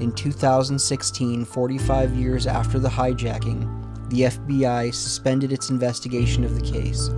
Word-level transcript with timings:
In 0.00 0.12
2016, 0.12 1.44
45 1.44 2.14
years 2.14 2.46
after 2.46 2.78
the 2.78 2.88
hijacking, 2.88 4.10
the 4.10 4.20
FBI 4.20 4.94
suspended 4.94 5.52
its 5.52 5.70
investigation 5.70 6.44
of 6.44 6.54
the 6.54 6.64
case. 6.64 7.08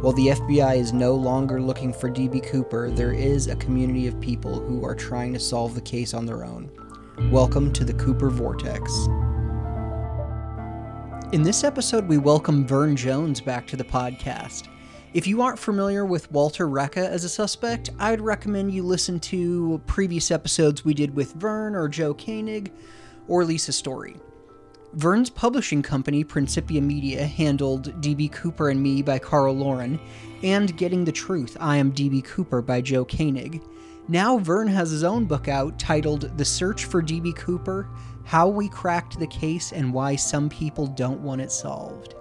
While 0.00 0.12
the 0.12 0.28
FBI 0.28 0.76
is 0.76 0.92
no 0.92 1.16
longer 1.16 1.60
looking 1.60 1.92
for 1.92 2.08
DB 2.08 2.48
Cooper, 2.48 2.88
there 2.88 3.12
is 3.12 3.48
a 3.48 3.56
community 3.56 4.06
of 4.06 4.20
people 4.20 4.60
who 4.60 4.84
are 4.84 4.94
trying 4.94 5.32
to 5.32 5.40
solve 5.40 5.74
the 5.74 5.80
case 5.80 6.14
on 6.14 6.24
their 6.24 6.44
own. 6.44 6.70
Welcome 7.32 7.72
to 7.72 7.84
the 7.84 7.94
Cooper 7.94 8.30
Vortex. 8.30 8.94
In 11.32 11.42
this 11.42 11.64
episode, 11.64 12.06
we 12.06 12.18
welcome 12.18 12.64
Vern 12.64 12.94
Jones 12.94 13.40
back 13.40 13.66
to 13.66 13.76
the 13.76 13.82
podcast. 13.82 14.68
If 15.12 15.26
you 15.26 15.42
aren't 15.42 15.58
familiar 15.58 16.04
with 16.04 16.30
Walter 16.30 16.68
Reca 16.68 17.04
as 17.04 17.24
a 17.24 17.28
suspect, 17.28 17.90
I'd 17.98 18.20
recommend 18.20 18.72
you 18.72 18.84
listen 18.84 19.18
to 19.20 19.82
previous 19.88 20.30
episodes 20.30 20.84
we 20.84 20.94
did 20.94 21.16
with 21.16 21.32
Vern 21.32 21.74
or 21.74 21.88
Joe 21.88 22.14
Koenig 22.14 22.72
or 23.26 23.44
Lisa 23.44 23.72
Story. 23.72 24.14
Vern's 24.92 25.28
publishing 25.28 25.82
company, 25.82 26.22
Principia 26.22 26.80
Media, 26.80 27.26
handled 27.26 28.00
DB 28.00 28.30
Cooper 28.30 28.70
and 28.70 28.80
Me 28.80 29.02
by 29.02 29.18
Carl 29.18 29.54
Laurin 29.54 29.98
and 30.44 30.76
Getting 30.76 31.04
the 31.04 31.10
Truth, 31.10 31.56
I 31.58 31.76
Am 31.78 31.90
DB 31.92 32.22
Cooper 32.22 32.62
by 32.62 32.80
Joe 32.80 33.04
Koenig. 33.04 33.62
Now, 34.06 34.38
Vern 34.38 34.68
has 34.68 34.92
his 34.92 35.02
own 35.02 35.24
book 35.24 35.48
out 35.48 35.76
titled 35.76 36.36
The 36.38 36.44
Search 36.44 36.84
for 36.84 37.02
DB 37.02 37.34
Cooper 37.34 37.88
How 38.22 38.46
We 38.46 38.68
Cracked 38.68 39.18
the 39.18 39.26
Case 39.26 39.72
and 39.72 39.92
Why 39.92 40.14
Some 40.14 40.48
People 40.48 40.86
Don't 40.86 41.20
Want 41.20 41.40
It 41.40 41.50
Solved. 41.50 42.14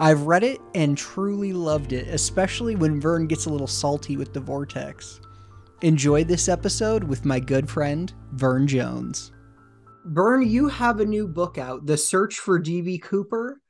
I've 0.00 0.22
read 0.22 0.44
it 0.44 0.60
and 0.76 0.96
truly 0.96 1.52
loved 1.52 1.92
it, 1.92 2.06
especially 2.06 2.76
when 2.76 3.00
Vern 3.00 3.26
gets 3.26 3.46
a 3.46 3.50
little 3.50 3.66
salty 3.66 4.16
with 4.16 4.32
the 4.32 4.38
vortex. 4.38 5.20
Enjoy 5.82 6.22
this 6.22 6.48
episode 6.48 7.02
with 7.02 7.24
my 7.24 7.40
good 7.40 7.68
friend, 7.68 8.12
Vern 8.32 8.68
Jones. 8.68 9.32
Vern, 10.04 10.48
you 10.48 10.68
have 10.68 11.00
a 11.00 11.04
new 11.04 11.26
book 11.26 11.58
out, 11.58 11.84
The 11.84 11.96
Search 11.96 12.38
for 12.38 12.60
DB 12.60 13.02
Cooper 13.02 13.60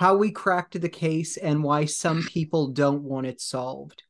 How 0.00 0.16
We 0.16 0.32
Cracked 0.32 0.80
the 0.80 0.88
Case 0.88 1.36
and 1.36 1.62
Why 1.62 1.84
Some 1.84 2.24
People 2.24 2.72
Don't 2.72 3.04
Want 3.04 3.28
It 3.28 3.40
Solved. 3.40 4.02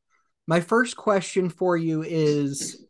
My 0.47 0.61
first 0.61 0.97
question 0.97 1.49
for 1.49 1.77
you 1.77 2.01
is 2.01 2.83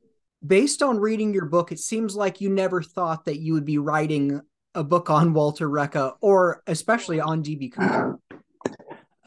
based 0.45 0.81
on 0.81 0.99
reading 0.99 1.33
your 1.33 1.47
book, 1.47 1.73
it 1.73 1.79
seems 1.79 2.15
like 2.15 2.39
you 2.39 2.49
never 2.49 2.81
thought 2.81 3.25
that 3.25 3.39
you 3.39 3.53
would 3.53 3.65
be 3.65 3.77
writing 3.77 4.39
a 4.73 4.85
book 4.85 5.09
on 5.09 5.33
Walter 5.33 5.69
Reca 5.69 6.13
or 6.21 6.63
especially 6.65 7.19
on 7.19 7.43
DB 7.43 7.73
Cooper. 7.73 8.17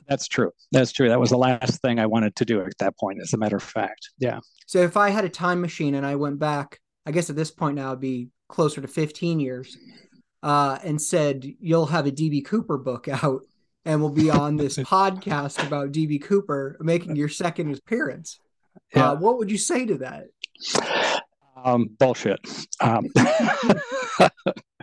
That's 0.08 0.28
true. 0.28 0.50
That's 0.72 0.92
true. 0.92 1.08
That 1.08 1.20
was 1.20 1.30
the 1.30 1.38
last 1.38 1.80
thing 1.80 1.98
I 1.98 2.06
wanted 2.06 2.36
to 2.36 2.44
do 2.44 2.60
at 2.62 2.78
that 2.78 2.96
point, 2.98 3.20
as 3.20 3.32
a 3.32 3.38
matter 3.38 3.56
of 3.56 3.62
fact. 3.62 4.10
Yeah. 4.18 4.40
So 4.66 4.80
if 4.80 4.96
I 4.96 5.10
had 5.10 5.24
a 5.24 5.28
time 5.28 5.60
machine 5.60 5.94
and 5.94 6.06
I 6.06 6.16
went 6.16 6.38
back, 6.38 6.80
I 7.06 7.10
guess 7.10 7.30
at 7.30 7.36
this 7.36 7.50
point 7.50 7.76
now 7.76 7.88
it'd 7.88 8.00
be 8.00 8.28
closer 8.48 8.80
to 8.80 8.88
15 8.88 9.40
years, 9.40 9.76
uh, 10.42 10.78
and 10.82 11.00
said, 11.00 11.44
You'll 11.60 11.86
have 11.86 12.06
a 12.06 12.10
DB 12.10 12.44
Cooper 12.44 12.78
book 12.78 13.08
out 13.08 13.42
and 13.84 14.00
we'll 14.00 14.10
be 14.10 14.30
on 14.30 14.56
this 14.56 14.76
podcast 14.78 15.64
about 15.66 15.92
DB 15.92 16.22
Cooper 16.22 16.76
making 16.80 17.16
your 17.16 17.28
second 17.28 17.76
appearance. 17.76 18.38
Uh, 18.76 18.80
yeah. 18.94 19.10
Uh, 19.10 19.14
what 19.16 19.38
would 19.38 19.50
you 19.50 19.58
say 19.58 19.86
to 19.86 19.98
that? 19.98 20.26
Um, 21.64 21.90
bullshit. 21.98 22.40
Um, 22.80 23.06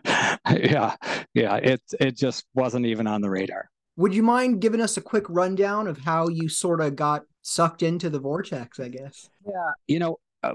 yeah, 0.05 0.95
yeah. 1.33 1.55
It 1.55 1.81
it 1.99 2.15
just 2.15 2.45
wasn't 2.53 2.85
even 2.85 3.07
on 3.07 3.21
the 3.21 3.29
radar. 3.29 3.69
Would 3.99 4.15
you 4.15 4.23
mind 4.23 4.61
giving 4.61 4.79
us 4.79 4.95
a 4.95 5.01
quick 5.01 5.25
rundown 5.27 5.85
of 5.85 5.97
how 5.97 6.29
you 6.29 6.47
sort 6.47 6.79
of 6.79 6.95
got 6.95 7.25
sucked 7.41 7.83
into 7.83 8.09
the 8.09 8.17
vortex? 8.17 8.79
I 8.79 8.87
guess. 8.87 9.29
Yeah, 9.45 9.71
you 9.87 9.99
know, 9.99 10.19
uh, 10.41 10.53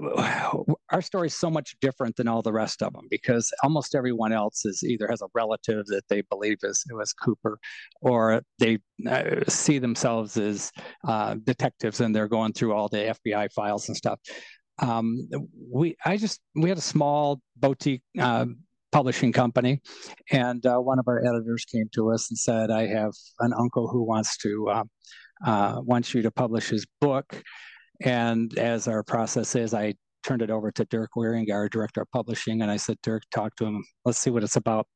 our 0.91 1.03
story 1.03 1.27
is 1.27 1.35
so 1.35 1.51
much 1.51 1.75
different 1.79 2.15
than 2.15 2.27
all 2.27 2.41
the 2.41 2.51
rest 2.51 2.81
of 2.81 2.93
them 2.93 3.05
because 3.07 3.53
almost 3.61 3.93
everyone 3.93 4.33
else 4.33 4.65
is 4.65 4.83
either 4.83 5.07
has 5.07 5.21
a 5.21 5.27
relative 5.35 5.85
that 5.85 6.07
they 6.09 6.21
believe 6.21 6.57
is 6.63 6.83
was 6.89 7.13
Cooper, 7.13 7.59
or 8.01 8.41
they 8.57 8.79
uh, 9.07 9.41
see 9.47 9.77
themselves 9.77 10.37
as 10.37 10.71
uh, 11.07 11.35
detectives 11.43 12.01
and 12.01 12.15
they're 12.15 12.27
going 12.27 12.53
through 12.53 12.73
all 12.73 12.89
the 12.89 13.15
FBI 13.23 13.51
files 13.53 13.87
and 13.89 13.95
stuff. 13.95 14.19
Um, 14.79 15.29
we 15.71 15.95
I 16.03 16.17
just 16.17 16.41
we 16.55 16.69
had 16.69 16.79
a 16.79 16.81
small 16.81 17.39
boutique 17.57 18.01
uh, 18.19 18.47
publishing 18.95 19.33
company, 19.33 19.81
and 20.31 20.65
uh, 20.65 20.77
one 20.77 20.99
of 20.99 21.07
our 21.09 21.19
editors 21.19 21.65
came 21.65 21.89
to 21.93 22.13
us 22.13 22.29
and 22.29 22.37
said, 22.37 22.71
"I 22.71 22.87
have 22.87 23.11
an 23.41 23.51
uncle 23.53 23.89
who 23.89 24.03
wants 24.03 24.37
to 24.37 24.69
uh, 24.69 24.83
uh, 25.45 25.81
wants 25.81 26.13
you 26.13 26.21
to 26.21 26.31
publish 26.31 26.69
his 26.69 26.85
book." 27.01 27.43
And 28.01 28.57
as 28.57 28.87
our 28.87 29.03
process 29.03 29.53
is, 29.55 29.73
I 29.73 29.95
turned 30.25 30.41
it 30.41 30.49
over 30.49 30.71
to 30.71 30.85
Dirk 30.85 31.11
Waring, 31.17 31.51
our 31.51 31.67
director 31.67 32.03
of 32.03 32.11
publishing, 32.11 32.61
and 32.61 32.71
I 32.71 32.77
said, 32.77 32.97
"Dirk, 33.03 33.23
talk 33.31 33.57
to 33.57 33.65
him. 33.65 33.83
Let's 34.05 34.17
see 34.17 34.29
what 34.29 34.45
it's 34.45 34.55
about." 34.55 34.87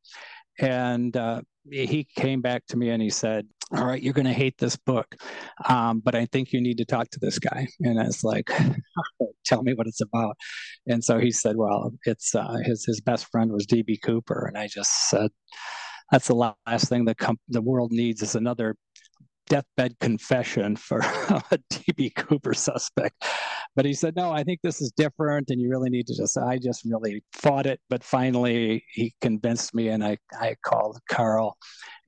And 0.59 1.17
uh, 1.17 1.41
he 1.69 2.07
came 2.15 2.39
back 2.39 2.65
to 2.67 2.77
me 2.77 2.91
and 2.91 3.01
he 3.01 3.09
said, 3.09 3.47
all 3.75 3.85
right, 3.85 4.01
you're 4.01 4.13
going 4.13 4.25
to 4.25 4.33
hate 4.33 4.57
this 4.57 4.75
book, 4.75 5.15
um, 5.67 5.99
but 5.99 6.15
I 6.15 6.25
think 6.25 6.51
you 6.51 6.61
need 6.61 6.77
to 6.77 6.85
talk 6.85 7.09
to 7.11 7.19
this 7.19 7.37
guy. 7.37 7.67
And 7.81 7.99
I 7.99 8.05
was 8.05 8.23
like, 8.23 8.49
tell 9.45 9.61
me 9.61 9.73
what 9.73 9.87
it's 9.87 10.01
about. 10.01 10.35
And 10.87 11.03
so 11.03 11.19
he 11.19 11.31
said, 11.31 11.55
well, 11.55 11.93
it's 12.05 12.33
uh, 12.33 12.57
his 12.63 12.85
his 12.85 12.99
best 13.01 13.27
friend 13.31 13.51
was 13.51 13.67
DB 13.67 14.01
Cooper, 14.03 14.45
and 14.47 14.57
I 14.57 14.67
just 14.67 15.09
said, 15.09 15.29
that's 16.11 16.27
the 16.27 16.35
last 16.65 16.89
thing 16.89 17.05
the 17.05 17.37
the 17.47 17.61
world 17.61 17.91
needs 17.91 18.23
is 18.23 18.35
another 18.35 18.75
deathbed 19.49 19.99
confession 19.99 20.75
for 20.75 20.99
a 21.51 21.59
DB 21.71 22.15
Cooper 22.15 22.53
suspect. 22.53 23.25
But 23.75 23.85
he 23.85 23.93
said, 23.93 24.15
no, 24.15 24.31
I 24.31 24.43
think 24.43 24.61
this 24.61 24.79
is 24.79 24.91
different 24.95 25.49
and 25.49 25.59
you 25.59 25.69
really 25.69 25.89
need 25.89 26.07
to 26.07 26.15
just, 26.15 26.37
I 26.37 26.57
just 26.57 26.85
really 26.85 27.23
fought 27.33 27.65
it. 27.65 27.79
But 27.89 28.03
finally, 28.03 28.83
he 28.93 29.13
convinced 29.21 29.73
me 29.73 29.89
and 29.89 30.03
I, 30.03 30.17
I 30.39 30.55
called 30.63 30.99
Carl 31.09 31.57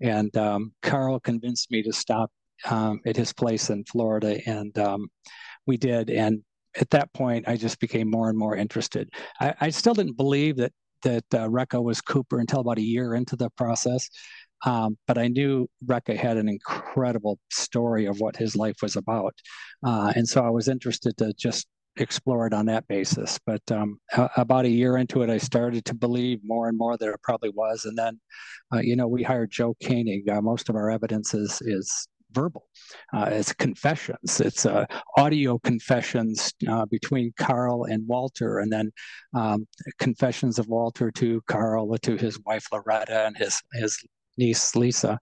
and 0.02 0.36
um, 0.38 0.74
Carl 0.82 1.20
convinced 1.20 1.72
me 1.72 1.84
to 1.84 1.94
stop 1.94 2.32
um, 2.70 3.00
at 3.06 3.16
his 3.16 3.34
place 3.34 3.70
in 3.70 3.84
Florida. 3.86 4.40
And 4.48 4.78
um, 4.78 5.08
we 5.68 5.78
did. 5.78 6.10
And 6.10 6.42
at 6.80 6.90
that 6.92 7.12
point, 7.14 7.48
I 7.48 7.58
just 7.58 7.80
became 7.80 8.10
more 8.10 8.30
and 8.30 8.38
more 8.38 8.56
interested. 8.56 9.10
I, 9.40 9.54
I 9.62 9.70
still 9.70 9.94
didn't 9.94 10.18
believe 10.18 10.58
that 10.58 10.74
that 11.04 11.26
uh, 11.34 11.48
Reca 11.48 11.82
was 11.82 12.00
Cooper 12.00 12.40
until 12.40 12.60
about 12.60 12.78
a 12.78 12.84
year 12.84 13.16
into 13.16 13.36
the 13.36 13.50
process. 13.52 14.08
Um, 14.66 14.98
but 15.08 15.18
I 15.18 15.28
knew 15.28 15.68
Reca 15.86 16.16
had 16.16 16.38
an 16.38 16.48
incredible 16.48 17.40
story 17.52 18.06
of 18.06 18.20
what 18.20 18.36
his 18.36 18.56
life 18.56 18.76
was 18.84 18.96
about. 18.96 19.34
Uh, 19.84 20.14
and 20.16 20.28
so 20.28 20.46
I 20.46 20.52
was 20.52 20.68
interested 20.68 21.18
to 21.18 21.34
just 21.34 21.68
explore 21.98 22.48
it 22.48 22.54
on 22.54 22.66
that 22.68 22.88
basis. 22.88 23.40
But 23.46 23.62
um, 23.72 24.00
about 24.38 24.66
a 24.66 24.70
year 24.70 24.98
into 24.98 25.22
it, 25.22 25.30
I 25.30 25.38
started 25.38 25.86
to 25.86 25.94
believe 25.94 26.40
more 26.44 26.68
and 26.70 26.78
more 26.78 26.98
that 26.98 27.10
it 27.10 27.22
probably 27.22 27.50
was. 27.50 27.86
And 27.86 27.98
then, 27.98 28.20
uh, 28.74 28.80
you 28.80 28.96
know, 28.96 29.08
we 29.08 29.24
hired 29.24 29.52
Joe 29.52 29.76
Koenig. 29.84 30.30
Uh, 30.30 30.42
most 30.42 30.70
of 30.70 30.76
our 30.76 30.90
evidence 30.90 31.34
is, 31.34 31.62
is 31.62 32.08
verbal. 32.32 32.68
Uh, 33.14 33.30
it's 33.32 33.54
confessions. 33.54 34.40
It's 34.40 34.66
uh, 34.66 34.86
audio 35.18 35.60
confessions 35.60 36.54
uh, 36.68 36.86
between 36.86 37.34
Carl 37.38 37.86
and 37.86 38.08
Walter, 38.08 38.60
and 38.60 38.72
then 38.72 38.92
um, 39.34 39.68
confessions 40.00 40.60
of 40.60 40.68
Walter 40.68 41.12
to 41.12 41.42
Carl, 41.48 41.98
to 41.98 42.16
his 42.16 42.40
wife 42.46 42.68
Loretta, 42.72 43.26
and 43.26 43.38
his 43.38 43.62
his 43.74 43.98
niece 44.38 44.76
Lisa. 44.76 45.20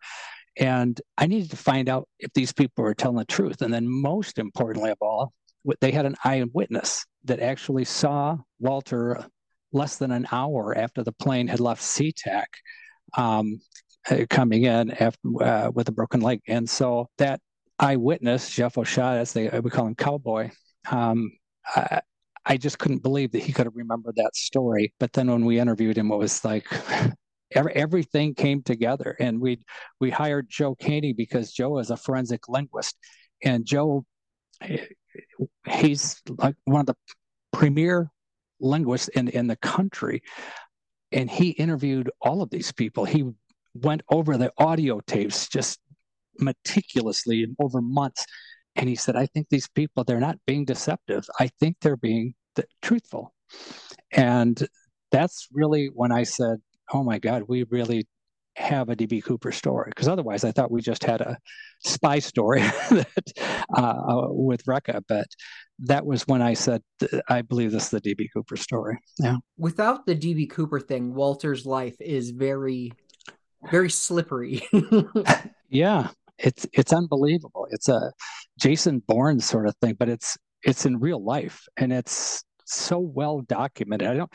And 0.58 1.00
I 1.18 1.26
needed 1.26 1.52
to 1.52 1.58
find 1.58 1.90
out 1.90 2.08
if 2.20 2.32
these 2.34 2.52
people 2.52 2.84
were 2.84 2.94
telling 2.94 3.18
the 3.18 3.26
truth. 3.26 3.62
And 3.62 3.74
then, 3.74 3.88
most 3.88 4.38
importantly 4.38 4.92
of 4.92 4.98
all, 5.02 5.34
they 5.82 5.92
had 5.92 6.06
an 6.06 6.16
eyewitness 6.24 7.06
that 7.26 7.40
actually 7.40 7.86
saw 7.86 8.38
Walter 8.60 9.26
less 9.72 9.98
than 9.98 10.12
an 10.12 10.28
hour 10.32 10.76
after 10.78 11.04
the 11.04 11.12
plane 11.12 11.48
had 11.48 11.60
left 11.60 11.82
SeaTac 11.82 12.46
um, 13.18 13.60
uh, 14.10 14.26
coming 14.30 14.64
in 14.64 14.92
after, 14.92 15.20
uh, 15.42 15.72
with 15.72 15.88
a 15.90 15.92
broken 15.92 16.22
leg. 16.22 16.40
And 16.48 16.70
so 16.70 17.08
that 17.18 17.40
eyewitness, 17.78 18.50
Jeff 18.50 18.78
O'Shea, 18.78 19.20
as 19.20 19.34
they 19.34 19.50
we 19.60 19.70
call 19.70 19.88
him 19.88 19.96
Cowboy, 19.96 20.50
um, 20.90 21.32
I, 21.76 22.02
I 22.46 22.58
just 22.58 22.80
couldn't 22.80 23.04
believe 23.04 23.32
that 23.34 23.44
he 23.44 23.54
could 23.54 23.66
have 23.66 23.76
remembered 23.76 24.16
that 24.16 24.36
story. 24.36 24.94
But 25.00 25.14
then 25.14 25.30
when 25.30 25.46
we 25.46 25.60
interviewed 25.60 25.98
him, 25.98 26.12
it 26.12 26.18
was 26.18 26.44
like 26.44 26.66
every, 27.52 27.74
everything 27.76 28.34
came 28.34 28.62
together 28.62 29.16
and 29.20 29.40
we 29.40 29.60
we 30.00 30.10
hired 30.10 30.48
joe 30.50 30.76
Koenig 30.76 31.18
because 31.18 31.52
joe 31.52 31.80
is 31.80 31.90
a 31.90 31.98
forensic 31.98 32.48
linguist 32.48 32.98
and 33.44 33.66
joe 33.66 34.06
he's 35.68 36.22
like 36.38 36.56
one 36.66 36.82
of 36.82 36.86
the 36.86 36.96
premier 37.52 38.12
linguists 38.60 39.08
in 39.10 39.28
in 39.30 39.48
the 39.48 39.56
country 39.56 40.22
and 41.12 41.30
he 41.30 41.50
interviewed 41.50 42.12
all 42.22 42.42
of 42.42 42.50
these 42.50 42.72
people. 42.72 43.06
He 43.06 43.26
went 43.74 44.02
over 44.10 44.38
the 44.38 44.52
audio 44.58 45.00
tapes 45.02 45.48
just 45.48 45.80
meticulously 46.38 47.48
over 47.60 47.82
months. 47.82 48.26
And 48.76 48.88
he 48.88 48.96
said, 48.96 49.16
I 49.16 49.26
think 49.26 49.48
these 49.50 49.68
people, 49.68 50.04
they're 50.04 50.20
not 50.20 50.38
being 50.46 50.66
deceptive. 50.66 51.28
I 51.40 51.50
think 51.60 51.78
they're 51.82 51.98
being 51.98 52.36
truthful. 52.82 53.34
And 54.12 54.68
that's 55.12 55.48
really 55.52 55.88
when 55.88 56.12
I 56.12 56.24
said, 56.24 56.60
oh 56.94 57.04
my 57.04 57.20
God, 57.20 57.44
we 57.48 57.64
really 57.64 58.08
have 58.60 58.90
a 58.90 58.96
DB 58.96 59.24
Cooper 59.24 59.52
story. 59.52 59.90
Because 59.90 60.08
otherwise, 60.08 60.44
I 60.44 60.52
thought 60.52 60.72
we 60.72 60.82
just 60.82 61.04
had 61.04 61.22
a 61.22 61.38
spy 61.80 62.20
story 62.20 62.62
that, 62.90 63.64
uh, 63.76 64.28
with 64.30 64.64
Reca. 64.66 65.02
But 65.08 65.28
that 65.80 66.06
was 66.06 66.28
when 66.28 66.42
I 66.42 66.54
said, 66.54 66.82
I 67.30 67.42
believe 67.42 67.72
this 67.72 67.86
is 67.86 67.90
the 67.90 68.02
DB 68.02 68.28
Cooper 68.34 68.58
story. 68.58 69.00
Yeah. 69.18 69.38
Without 69.58 70.06
the 70.06 70.16
DB 70.16 70.50
Cooper 70.50 70.80
thing, 70.80 71.14
Walter's 71.14 71.66
life 71.66 71.96
is 72.00 72.32
very, 72.32 72.92
very 73.72 73.90
slippery. 73.90 74.64
yeah. 75.70 76.10
It's 76.38 76.66
it's 76.72 76.94
unbelievable. 76.94 77.68
It's 77.72 77.90
a 77.90 78.14
Jason 78.58 79.04
Bourne 79.06 79.42
sort 79.42 79.68
of 79.68 79.76
thing, 79.82 79.96
but 80.00 80.08
it's 80.08 80.38
it's 80.64 80.86
in 80.86 80.98
real 80.98 81.22
life 81.22 81.66
and 81.76 81.92
it's 81.92 82.44
so 82.66 83.00
well 83.00 83.42
documented. 83.42 84.08
I 84.08 84.14
don't 84.14 84.32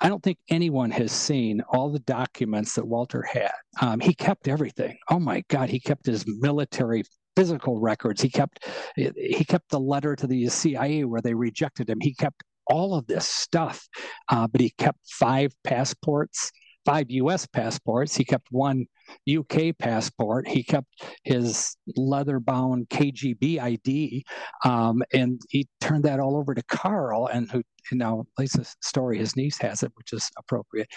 I 0.00 0.08
don't 0.08 0.22
think 0.22 0.38
anyone 0.48 0.90
has 0.92 1.12
seen 1.12 1.62
all 1.68 1.90
the 1.90 2.00
documents 2.00 2.74
that 2.74 2.86
Walter 2.86 3.22
had. 3.22 3.52
Um, 3.80 4.00
he 4.00 4.14
kept 4.14 4.48
everything. 4.48 4.96
Oh 5.10 5.18
my 5.18 5.42
God, 5.48 5.68
he 5.68 5.80
kept 5.80 6.06
his 6.06 6.24
military 6.26 7.04
physical 7.36 7.80
records. 7.80 8.22
He 8.22 8.30
kept 8.30 8.66
he 8.96 9.44
kept 9.44 9.70
the 9.70 9.80
letter 9.80 10.16
to 10.16 10.26
the 10.26 10.48
CIA 10.48 11.04
where 11.04 11.20
they 11.20 11.34
rejected 11.34 11.90
him. 11.90 11.98
He 12.00 12.14
kept 12.14 12.42
all 12.66 12.94
of 12.94 13.06
this 13.06 13.26
stuff, 13.26 13.86
uh, 14.30 14.46
but 14.46 14.60
he 14.60 14.70
kept 14.70 14.98
five 15.10 15.52
passports, 15.64 16.50
five 16.84 17.10
U.S. 17.10 17.46
passports. 17.46 18.16
He 18.16 18.24
kept 18.24 18.48
one 18.50 18.86
UK 19.28 19.76
passport. 19.78 20.46
He 20.48 20.62
kept 20.62 21.04
his 21.22 21.76
leather-bound 21.96 22.88
KGB 22.88 23.60
ID, 23.60 24.24
um, 24.64 25.02
and 25.12 25.40
he 25.48 25.68
turned 25.80 26.04
that 26.04 26.20
all 26.20 26.36
over 26.36 26.54
to 26.54 26.62
Carl, 26.64 27.26
and 27.26 27.50
who 27.50 27.62
you 27.90 27.98
now 27.98 28.20
at 28.20 28.26
least 28.38 28.56
the 28.56 28.74
story 28.82 29.18
his 29.18 29.36
niece 29.36 29.58
has 29.58 29.82
it, 29.82 29.92
which 29.94 30.12
is 30.12 30.30
appropriate. 30.38 30.88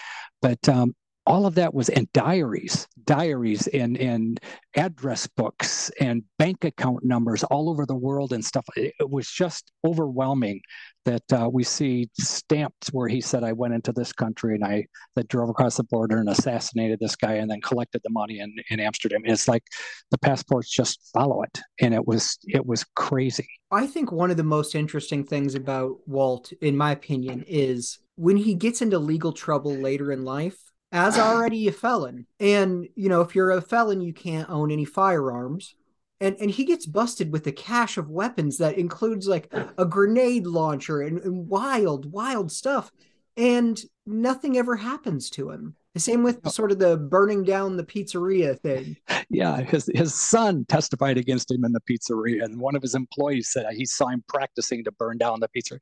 But 0.42 0.68
um, 0.70 0.96
all 1.28 1.46
of 1.46 1.56
that 1.56 1.74
was 1.74 1.90
in 1.90 2.08
diaries, 2.14 2.88
diaries 3.04 3.68
and, 3.68 3.98
and 3.98 4.40
address 4.78 5.28
books 5.28 5.92
and 6.00 6.24
bank 6.40 6.64
account 6.64 7.04
numbers 7.04 7.44
all 7.44 7.70
over 7.70 7.86
the 7.86 7.96
world 7.96 8.32
and 8.32 8.44
stuff. 8.44 8.66
It, 8.78 8.94
was 9.02 9.30
just 9.30 9.72
overwhelming 9.86 10.62
that 11.04 11.34
uh, 11.34 11.50
we 11.52 11.64
see 11.64 12.10
stamps 12.18 12.94
where 12.94 13.10
he 13.10 13.20
said, 13.20 13.44
I 13.44 13.52
went 13.52 13.74
into 13.74 13.92
this 13.92 14.14
country 14.14 14.56
and 14.56 14.64
I 14.64 14.86
that 15.16 15.28
drove 15.28 15.50
across 15.50 15.76
the 15.76 15.84
border 15.84 16.18
and 16.18 16.30
assassinated 16.30 17.00
this 17.00 17.18
guy 17.18 17.34
and 17.34 17.52
then 17.52 17.60
collected 17.60 18.02
the 18.06 18.10
money 18.10 18.40
in, 18.40 18.56
in 18.70 18.80
Amsterdam. 18.80 19.22
It's 19.26 19.50
like 19.50 19.64
the 20.12 20.18
passports 20.18 20.70
just 20.70 21.12
follow 21.14 21.44
it. 21.44 21.60
And 21.82 21.94
it 21.94 22.08
was 22.08 22.38
it 22.46 22.66
was 22.66 22.86
crazy. 22.96 23.50
I 23.70 23.86
think 23.86 24.14
one 24.14 24.32
of 24.32 24.38
the 24.38 24.44
most 24.44 24.76
interesting 24.76 25.26
things 25.26 25.56
about 25.56 25.98
Walt, 26.08 26.54
in 26.62 26.78
my 26.78 26.92
opinion, 26.92 27.44
is 27.48 28.00
when 28.16 28.38
he 28.38 28.56
gets 28.56 28.82
into 28.82 28.98
legal 28.98 29.34
trouble 29.34 29.74
later 29.74 30.12
in 30.12 30.24
life 30.24 30.67
as 30.92 31.18
already 31.18 31.68
a 31.68 31.72
felon. 31.72 32.26
And, 32.40 32.88
you 32.96 33.10
know, 33.10 33.22
if 33.22 33.36
you're 33.36 33.52
a 33.52 33.62
felon, 33.62 34.02
you 34.02 34.14
can't 34.14 34.50
own 34.50 34.72
any 34.72 34.86
firearms. 34.86 35.76
And, 36.20 36.36
and 36.40 36.50
he 36.50 36.66
gets 36.66 36.86
busted 36.86 37.32
with 37.32 37.46
a 37.48 37.52
cache 37.52 37.98
of 37.98 38.10
weapons 38.10 38.58
that 38.58 38.78
includes 38.78 39.28
like 39.28 39.54
a 39.78 39.86
grenade 39.86 40.48
launcher 40.48 41.02
and, 41.02 41.20
and 41.20 41.48
wild, 41.48 42.12
wild 42.12 42.52
stuff. 42.52 42.92
And 43.36 43.80
nothing 44.06 44.58
ever 44.58 44.76
happens 44.76 45.30
to 45.32 45.52
him. 45.52 45.76
The 45.94 46.02
same 46.02 46.24
with 46.24 46.48
sort 46.50 46.72
of 46.72 46.80
the 46.80 46.96
burning 46.96 47.44
down 47.44 47.76
the 47.76 47.84
pizzeria 47.84 48.60
thing. 48.60 48.98
Yeah, 49.30 49.62
his 49.62 49.90
his 49.96 50.14
son 50.14 50.64
testified 50.70 51.18
against 51.18 51.50
him 51.50 51.66
in 51.66 51.72
the 51.72 51.82
pizzeria, 51.82 52.44
and 52.44 52.60
one 52.60 52.76
of 52.76 52.84
his 52.84 52.94
employees 52.94 53.52
said 53.52 53.66
he 53.72 53.86
saw 53.86 54.08
him 54.08 54.24
practicing 54.28 54.84
to 54.84 54.92
burn 54.92 55.18
down 55.18 55.40
the 55.40 55.50
pizzeria. 55.50 55.80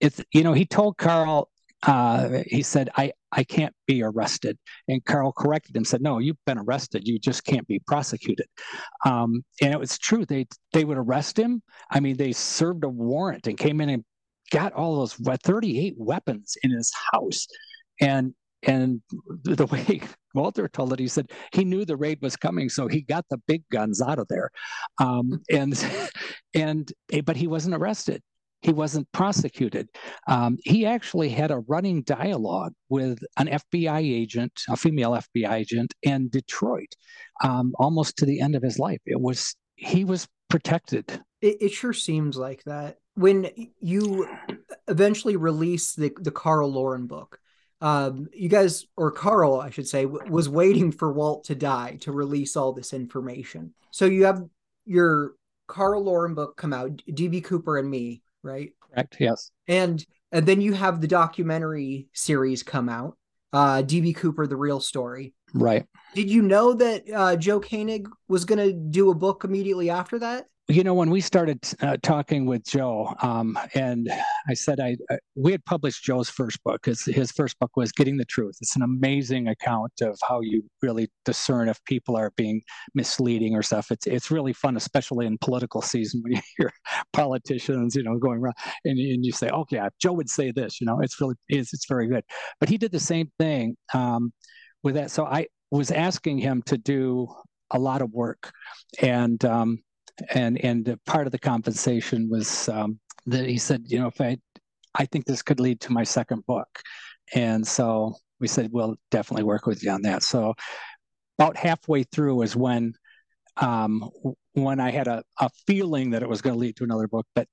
It's 0.00 0.22
you 0.32 0.44
know 0.44 0.52
he 0.52 0.64
told 0.64 0.96
Carl 0.96 1.50
uh, 1.86 2.42
he 2.46 2.62
said, 2.62 2.90
I, 2.96 3.12
I 3.32 3.44
can't 3.44 3.74
be 3.86 4.02
arrested. 4.02 4.58
And 4.88 5.04
Carl 5.04 5.32
corrected 5.32 5.76
him, 5.76 5.84
said, 5.84 6.02
No, 6.02 6.18
you've 6.18 6.44
been 6.44 6.58
arrested. 6.58 7.06
You 7.06 7.18
just 7.18 7.44
can't 7.44 7.66
be 7.66 7.80
prosecuted. 7.86 8.46
Um, 9.04 9.44
and 9.62 9.72
it 9.72 9.78
was 9.78 9.96
true. 9.98 10.24
They, 10.24 10.46
they 10.72 10.84
would 10.84 10.98
arrest 10.98 11.38
him. 11.38 11.62
I 11.90 12.00
mean, 12.00 12.16
they 12.16 12.32
served 12.32 12.84
a 12.84 12.88
warrant 12.88 13.46
and 13.46 13.56
came 13.56 13.80
in 13.80 13.88
and 13.88 14.04
got 14.50 14.72
all 14.72 14.96
those 14.96 15.14
38 15.14 15.94
weapons 15.96 16.56
in 16.62 16.70
his 16.70 16.92
house. 17.12 17.46
And 18.00 18.34
and 18.62 19.00
the 19.44 19.66
way 19.70 20.00
Walter 20.34 20.68
told 20.68 20.92
it, 20.92 20.98
he 20.98 21.08
said 21.08 21.30
he 21.52 21.64
knew 21.64 21.84
the 21.84 21.96
raid 21.96 22.18
was 22.20 22.36
coming, 22.36 22.68
so 22.68 22.88
he 22.88 23.00
got 23.00 23.24
the 23.30 23.38
big 23.46 23.62
guns 23.70 24.02
out 24.02 24.18
of 24.18 24.26
there, 24.28 24.50
um, 24.98 25.40
and 25.50 25.82
and 26.54 26.92
but 27.24 27.36
he 27.36 27.46
wasn't 27.46 27.74
arrested 27.74 28.22
he 28.62 28.72
wasn't 28.72 29.10
prosecuted. 29.12 29.88
Um, 30.26 30.58
he 30.64 30.86
actually 30.86 31.28
had 31.28 31.50
a 31.50 31.58
running 31.60 32.02
dialogue 32.02 32.72
with 32.88 33.20
an 33.36 33.48
FBI 33.48 34.00
agent, 34.00 34.52
a 34.68 34.76
female 34.76 35.12
FBI 35.12 35.52
agent, 35.52 35.94
in 36.02 36.28
Detroit, 36.28 36.94
um, 37.42 37.74
almost 37.78 38.16
to 38.18 38.26
the 38.26 38.40
end 38.40 38.54
of 38.54 38.62
his 38.62 38.78
life. 38.78 39.00
It 39.06 39.20
was 39.20 39.54
he 39.76 40.04
was 40.04 40.26
protected. 40.48 41.20
It, 41.40 41.56
it 41.60 41.68
sure 41.72 41.92
seems 41.92 42.36
like 42.36 42.64
that. 42.64 42.96
When 43.14 43.50
you 43.80 44.28
eventually 44.88 45.36
release 45.36 45.94
the 45.94 46.12
the 46.18 46.30
Carl 46.30 46.72
Laurin 46.72 47.06
book, 47.06 47.38
um, 47.80 48.28
you 48.32 48.48
guys, 48.48 48.86
or 48.96 49.10
Carl, 49.10 49.60
I 49.60 49.70
should 49.70 49.88
say, 49.88 50.04
w- 50.04 50.30
was 50.30 50.48
waiting 50.48 50.92
for 50.92 51.12
Walt 51.12 51.44
to 51.44 51.54
die 51.54 51.98
to 52.00 52.12
release 52.12 52.56
all 52.56 52.72
this 52.72 52.92
information. 52.92 53.74
So 53.90 54.06
you 54.06 54.24
have 54.24 54.42
your 54.86 55.34
Carl 55.68 56.02
Laurin 56.02 56.34
book 56.34 56.56
come 56.56 56.72
out, 56.72 57.02
DB 57.08 57.44
Cooper 57.44 57.76
and 57.78 57.90
me, 57.90 58.22
right? 58.46 58.72
Correct. 58.80 59.16
Yes. 59.20 59.50
And 59.68 60.04
and 60.32 60.46
then 60.46 60.60
you 60.60 60.72
have 60.72 61.00
the 61.00 61.08
documentary 61.08 62.08
series 62.12 62.62
come 62.62 62.88
out, 62.88 63.16
uh, 63.52 63.82
DB 63.82 64.14
Cooper: 64.14 64.46
The 64.46 64.56
Real 64.56 64.80
Story. 64.80 65.34
Right. 65.54 65.86
Did 66.14 66.30
you 66.30 66.42
know 66.42 66.72
that 66.74 67.04
uh, 67.12 67.36
Joe 67.36 67.60
Koenig 67.60 68.08
was 68.28 68.44
going 68.44 68.58
to 68.58 68.72
do 68.72 69.10
a 69.10 69.14
book 69.14 69.44
immediately 69.44 69.90
after 69.90 70.18
that? 70.18 70.46
you 70.68 70.82
know 70.82 70.94
when 70.94 71.10
we 71.10 71.20
started 71.20 71.60
uh, 71.80 71.96
talking 72.02 72.44
with 72.44 72.64
joe 72.64 73.14
um, 73.22 73.58
and 73.74 74.10
i 74.48 74.54
said 74.54 74.80
I, 74.80 74.96
I, 75.10 75.18
we 75.36 75.52
had 75.52 75.64
published 75.64 76.04
joe's 76.04 76.28
first 76.28 76.62
book 76.64 76.86
his, 76.86 77.04
his 77.04 77.30
first 77.30 77.58
book 77.60 77.76
was 77.76 77.92
getting 77.92 78.16
the 78.16 78.24
truth 78.24 78.56
it's 78.60 78.74
an 78.74 78.82
amazing 78.82 79.46
account 79.46 79.92
of 80.00 80.18
how 80.26 80.40
you 80.40 80.64
really 80.82 81.08
discern 81.24 81.68
if 81.68 81.82
people 81.84 82.16
are 82.16 82.32
being 82.36 82.62
misleading 82.94 83.54
or 83.54 83.62
stuff 83.62 83.90
it's 83.90 84.06
it's 84.06 84.30
really 84.30 84.52
fun 84.52 84.76
especially 84.76 85.26
in 85.26 85.38
political 85.38 85.82
season 85.82 86.20
when 86.22 86.32
you 86.36 86.40
hear 86.56 86.72
politicians 87.12 87.94
you 87.94 88.02
know 88.02 88.18
going 88.18 88.40
around 88.40 88.56
and, 88.84 88.98
and 88.98 89.24
you 89.24 89.32
say 89.32 89.48
okay 89.50 89.80
joe 90.00 90.12
would 90.12 90.28
say 90.28 90.50
this 90.50 90.80
you 90.80 90.86
know 90.86 91.00
it's 91.00 91.20
really 91.20 91.34
it's, 91.48 91.72
it's 91.72 91.86
very 91.86 92.08
good 92.08 92.24
but 92.58 92.68
he 92.68 92.76
did 92.76 92.90
the 92.90 93.00
same 93.00 93.30
thing 93.38 93.76
um, 93.94 94.32
with 94.82 94.94
that 94.94 95.10
so 95.10 95.24
i 95.26 95.46
was 95.70 95.90
asking 95.90 96.38
him 96.38 96.62
to 96.62 96.78
do 96.78 97.28
a 97.72 97.78
lot 97.78 98.00
of 98.02 98.12
work 98.12 98.52
and 99.00 99.44
um, 99.44 99.82
and 100.30 100.58
and 100.64 100.98
part 101.04 101.26
of 101.26 101.32
the 101.32 101.38
compensation 101.38 102.28
was 102.28 102.68
um, 102.68 102.98
that 103.26 103.46
he 103.46 103.58
said, 103.58 103.82
you 103.86 103.98
know, 103.98 104.06
if 104.06 104.20
I, 104.20 104.38
I 104.94 105.04
think 105.06 105.26
this 105.26 105.42
could 105.42 105.60
lead 105.60 105.80
to 105.82 105.92
my 105.92 106.04
second 106.04 106.46
book, 106.46 106.68
and 107.34 107.66
so 107.66 108.14
we 108.40 108.48
said 108.48 108.70
we'll 108.72 108.96
definitely 109.10 109.44
work 109.44 109.66
with 109.66 109.82
you 109.82 109.90
on 109.90 110.02
that. 110.02 110.22
So 110.22 110.54
about 111.38 111.56
halfway 111.56 112.04
through 112.04 112.42
is 112.42 112.56
when 112.56 112.94
um, 113.58 114.10
when 114.52 114.80
I 114.80 114.90
had 114.90 115.08
a, 115.08 115.22
a 115.40 115.50
feeling 115.66 116.10
that 116.10 116.22
it 116.22 116.28
was 116.28 116.40
going 116.40 116.54
to 116.54 116.60
lead 116.60 116.76
to 116.76 116.84
another 116.84 117.08
book, 117.08 117.26
but 117.34 117.48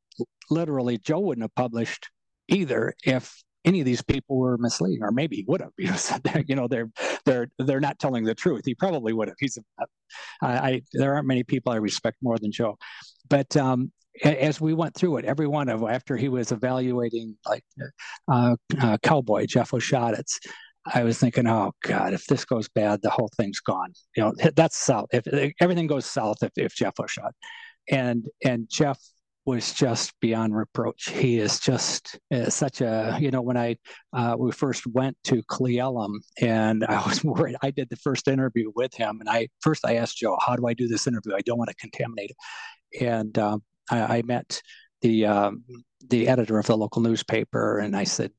literally 0.50 0.98
Joe 0.98 1.20
wouldn't 1.20 1.44
have 1.44 1.56
published 1.56 2.10
either 2.48 2.94
if 3.06 3.44
any 3.65 3.80
of 3.80 3.86
these 3.86 4.01
people 4.01 4.38
were 4.38 4.58
misleading, 4.58 5.03
or 5.03 5.12
maybe 5.12 5.38
he 5.38 5.46
would 5.48 5.62
have 5.62 5.72
because 5.77 6.13
you 6.48 6.56
know 6.56 6.68
they're 6.68 6.89
they're 7.25 7.48
they're 7.60 7.80
not 7.80 8.00
telling 8.00 8.24
the 8.24 8.36
truth. 8.36 8.63
He 8.65 8.75
probably 8.75 9.13
would 9.13 9.27
have. 9.27 9.38
He's 9.39 9.58
I 10.42 10.82
there 10.94 11.15
aren't 11.15 11.27
many 11.27 11.44
people 11.44 11.72
I 11.72 11.77
respect 11.77 12.18
more 12.22 12.38
than 12.38 12.51
Joe, 12.51 12.77
but 13.30 13.56
um, 13.58 13.92
as 14.24 14.62
we 14.62 14.74
went 14.74 14.96
through 14.96 15.18
it, 15.18 15.25
every 15.25 15.48
one 15.48 15.70
of 15.70 15.84
after 15.84 16.15
he 16.15 16.30
was 16.30 16.51
evaluating 16.51 17.36
like 17.48 17.63
uh, 18.32 18.56
uh, 18.80 18.98
Cowboy 19.01 19.46
Jeff 19.48 19.72
Osiadacz, 19.72 20.39
I 20.86 21.03
was 21.03 21.18
thinking, 21.18 21.48
oh 21.48 21.72
God, 21.84 22.13
if 22.13 22.25
this 22.27 22.46
goes 22.46 22.68
bad, 22.70 23.01
the 23.01 23.10
whole 23.10 23.30
thing's 23.38 23.60
gone. 23.60 23.94
You 24.15 24.24
know, 24.24 24.34
that's 24.56 24.77
south. 24.77 25.08
If, 25.13 25.25
if 25.27 25.53
everything 25.60 25.88
goes 25.88 26.06
south, 26.06 26.38
if, 26.44 26.51
if 26.58 26.75
Jeff 26.75 26.96
Oshad, 27.00 27.32
and 27.89 28.25
and 28.44 28.68
Jeff 28.70 29.00
was 29.46 29.74
just 29.74 30.14
beyond 30.22 30.56
reproach. 30.56 31.10
He 31.10 31.40
is 31.40 31.60
just 31.60 32.20
uh, 32.34 32.50
such 32.50 32.82
a, 32.82 33.18
you 33.20 33.30
know, 33.32 33.42
when 33.42 33.58
I, 33.58 33.78
uh, 34.14 34.36
we 34.40 34.52
first 34.52 34.88
went 34.88 35.18
to 35.26 35.44
Cle 35.50 35.68
Elum 35.68 36.20
and 36.40 36.86
I 36.86 37.06
was 37.06 37.24
worried, 37.24 37.58
I 37.62 37.72
did 37.72 37.90
the 37.90 37.98
first 37.98 38.28
interview 38.28 38.72
with 38.76 38.94
him. 38.94 39.18
And 39.20 39.30
I, 39.30 39.50
first 39.62 39.86
I 39.86 39.96
asked 39.96 40.18
Joe, 40.18 40.38
how 40.46 40.56
do 40.56 40.68
I 40.68 40.74
do 40.74 40.88
this 40.88 41.08
interview? 41.08 41.34
I 41.36 41.42
don't 41.42 41.58
want 41.58 41.70
to 41.70 41.76
contaminate 41.76 42.32
it. 42.32 43.04
And 43.06 43.38
um, 43.38 43.64
I, 43.92 44.18
I, 44.18 44.22
met 44.22 44.62
the, 45.02 45.26
um, 45.26 45.64
the 46.10 46.28
editor 46.28 46.60
of 46.60 46.66
the 46.66 46.78
local 46.78 47.02
newspaper, 47.02 47.80
and 47.80 47.96
I 47.96 48.04
said, 48.04 48.32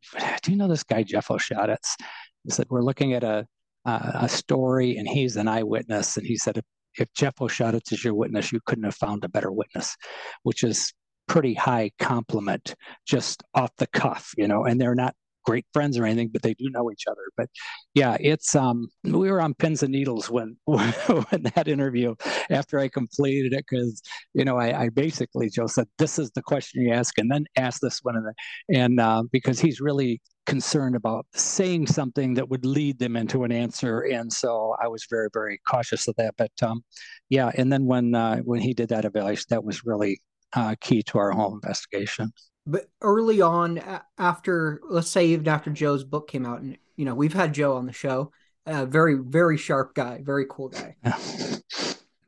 "Do 0.42 0.50
you 0.50 0.56
know 0.56 0.68
this 0.68 0.84
guy 0.84 1.02
Jeff 1.02 1.28
Osiadacz?" 1.28 1.96
He 2.44 2.50
said, 2.50 2.66
"We're 2.68 2.82
looking 2.82 3.14
at 3.14 3.24
a 3.24 3.46
a 3.86 4.28
story, 4.28 4.96
and 4.96 5.08
he's 5.08 5.36
an 5.36 5.48
eyewitness." 5.48 6.16
And 6.16 6.26
he 6.26 6.36
said, 6.36 6.58
"If, 6.58 6.64
if 6.98 7.12
Jeff 7.14 7.36
Osiadacz 7.36 7.92
is 7.92 8.04
your 8.04 8.14
witness, 8.14 8.52
you 8.52 8.60
couldn't 8.66 8.84
have 8.84 8.96
found 8.96 9.24
a 9.24 9.28
better 9.28 9.52
witness," 9.52 9.96
which 10.42 10.64
is 10.64 10.92
pretty 11.26 11.54
high 11.54 11.90
compliment 11.98 12.74
just 13.06 13.42
off 13.54 13.70
the 13.78 13.86
cuff, 13.88 14.32
you 14.36 14.48
know. 14.48 14.64
And 14.64 14.80
they're 14.80 14.94
not 14.94 15.14
great 15.44 15.66
friends 15.72 15.98
or 15.98 16.04
anything, 16.04 16.30
but 16.32 16.42
they 16.42 16.54
do 16.54 16.68
know 16.70 16.90
each 16.90 17.04
other. 17.08 17.22
But 17.36 17.48
yeah, 17.94 18.16
it's 18.20 18.54
um 18.54 18.88
we 19.04 19.30
were 19.30 19.40
on 19.40 19.54
pins 19.54 19.82
and 19.82 19.92
needles 19.92 20.30
when 20.30 20.56
when 20.64 21.42
that 21.54 21.68
interview 21.68 22.14
after 22.50 22.78
I 22.78 22.88
completed 22.88 23.52
it 23.52 23.64
because 23.68 24.02
you 24.34 24.44
know 24.44 24.56
I, 24.58 24.84
I, 24.84 24.88
basically 24.88 25.50
Joe 25.50 25.66
said 25.66 25.86
this 25.98 26.18
is 26.18 26.30
the 26.32 26.42
question 26.42 26.82
you 26.82 26.92
ask 26.92 27.18
and 27.18 27.30
then 27.30 27.44
ask 27.56 27.80
this 27.80 28.00
one 28.02 28.16
and 28.16 28.26
then, 28.26 28.82
and 28.82 29.00
uh, 29.00 29.22
because 29.30 29.60
he's 29.60 29.80
really 29.80 30.20
concerned 30.46 30.96
about 30.96 31.26
saying 31.34 31.86
something 31.86 32.34
that 32.34 32.48
would 32.48 32.64
lead 32.64 32.98
them 32.98 33.16
into 33.16 33.44
an 33.44 33.52
answer. 33.52 34.00
And 34.00 34.32
so 34.32 34.76
i 34.82 34.88
was 34.88 35.06
very 35.08 35.28
very 35.32 35.60
cautious 35.66 36.08
of 36.08 36.14
that. 36.16 36.34
But 36.36 36.52
um, 36.62 36.84
yeah 37.28 37.50
and 37.54 37.72
then 37.72 37.86
when 37.86 38.14
uh, 38.14 38.38
when 38.38 38.60
he 38.60 38.74
did 38.74 38.88
that 38.90 39.04
evaluation 39.04 39.46
that 39.50 39.64
was 39.64 39.84
really 39.84 40.20
uh, 40.54 40.74
key 40.80 41.02
to 41.02 41.18
our 41.18 41.32
whole 41.32 41.54
investigation. 41.54 42.32
But 42.66 42.86
early 43.00 43.40
on 43.40 43.82
after 44.18 44.80
let's 44.88 45.10
say 45.10 45.26
even 45.26 45.48
after 45.48 45.70
joe's 45.70 46.04
book 46.04 46.28
came 46.28 46.46
out 46.46 46.60
and 46.60 46.78
you 46.96 47.04
know 47.04 47.14
we've 47.14 47.34
had 47.34 47.52
joe 47.52 47.76
on 47.76 47.86
the 47.86 47.92
show 47.92 48.32
a 48.66 48.86
very 48.86 49.16
very 49.16 49.58
sharp 49.58 49.94
guy 49.94 50.20
very 50.22 50.46
cool 50.48 50.68
guy. 50.68 50.96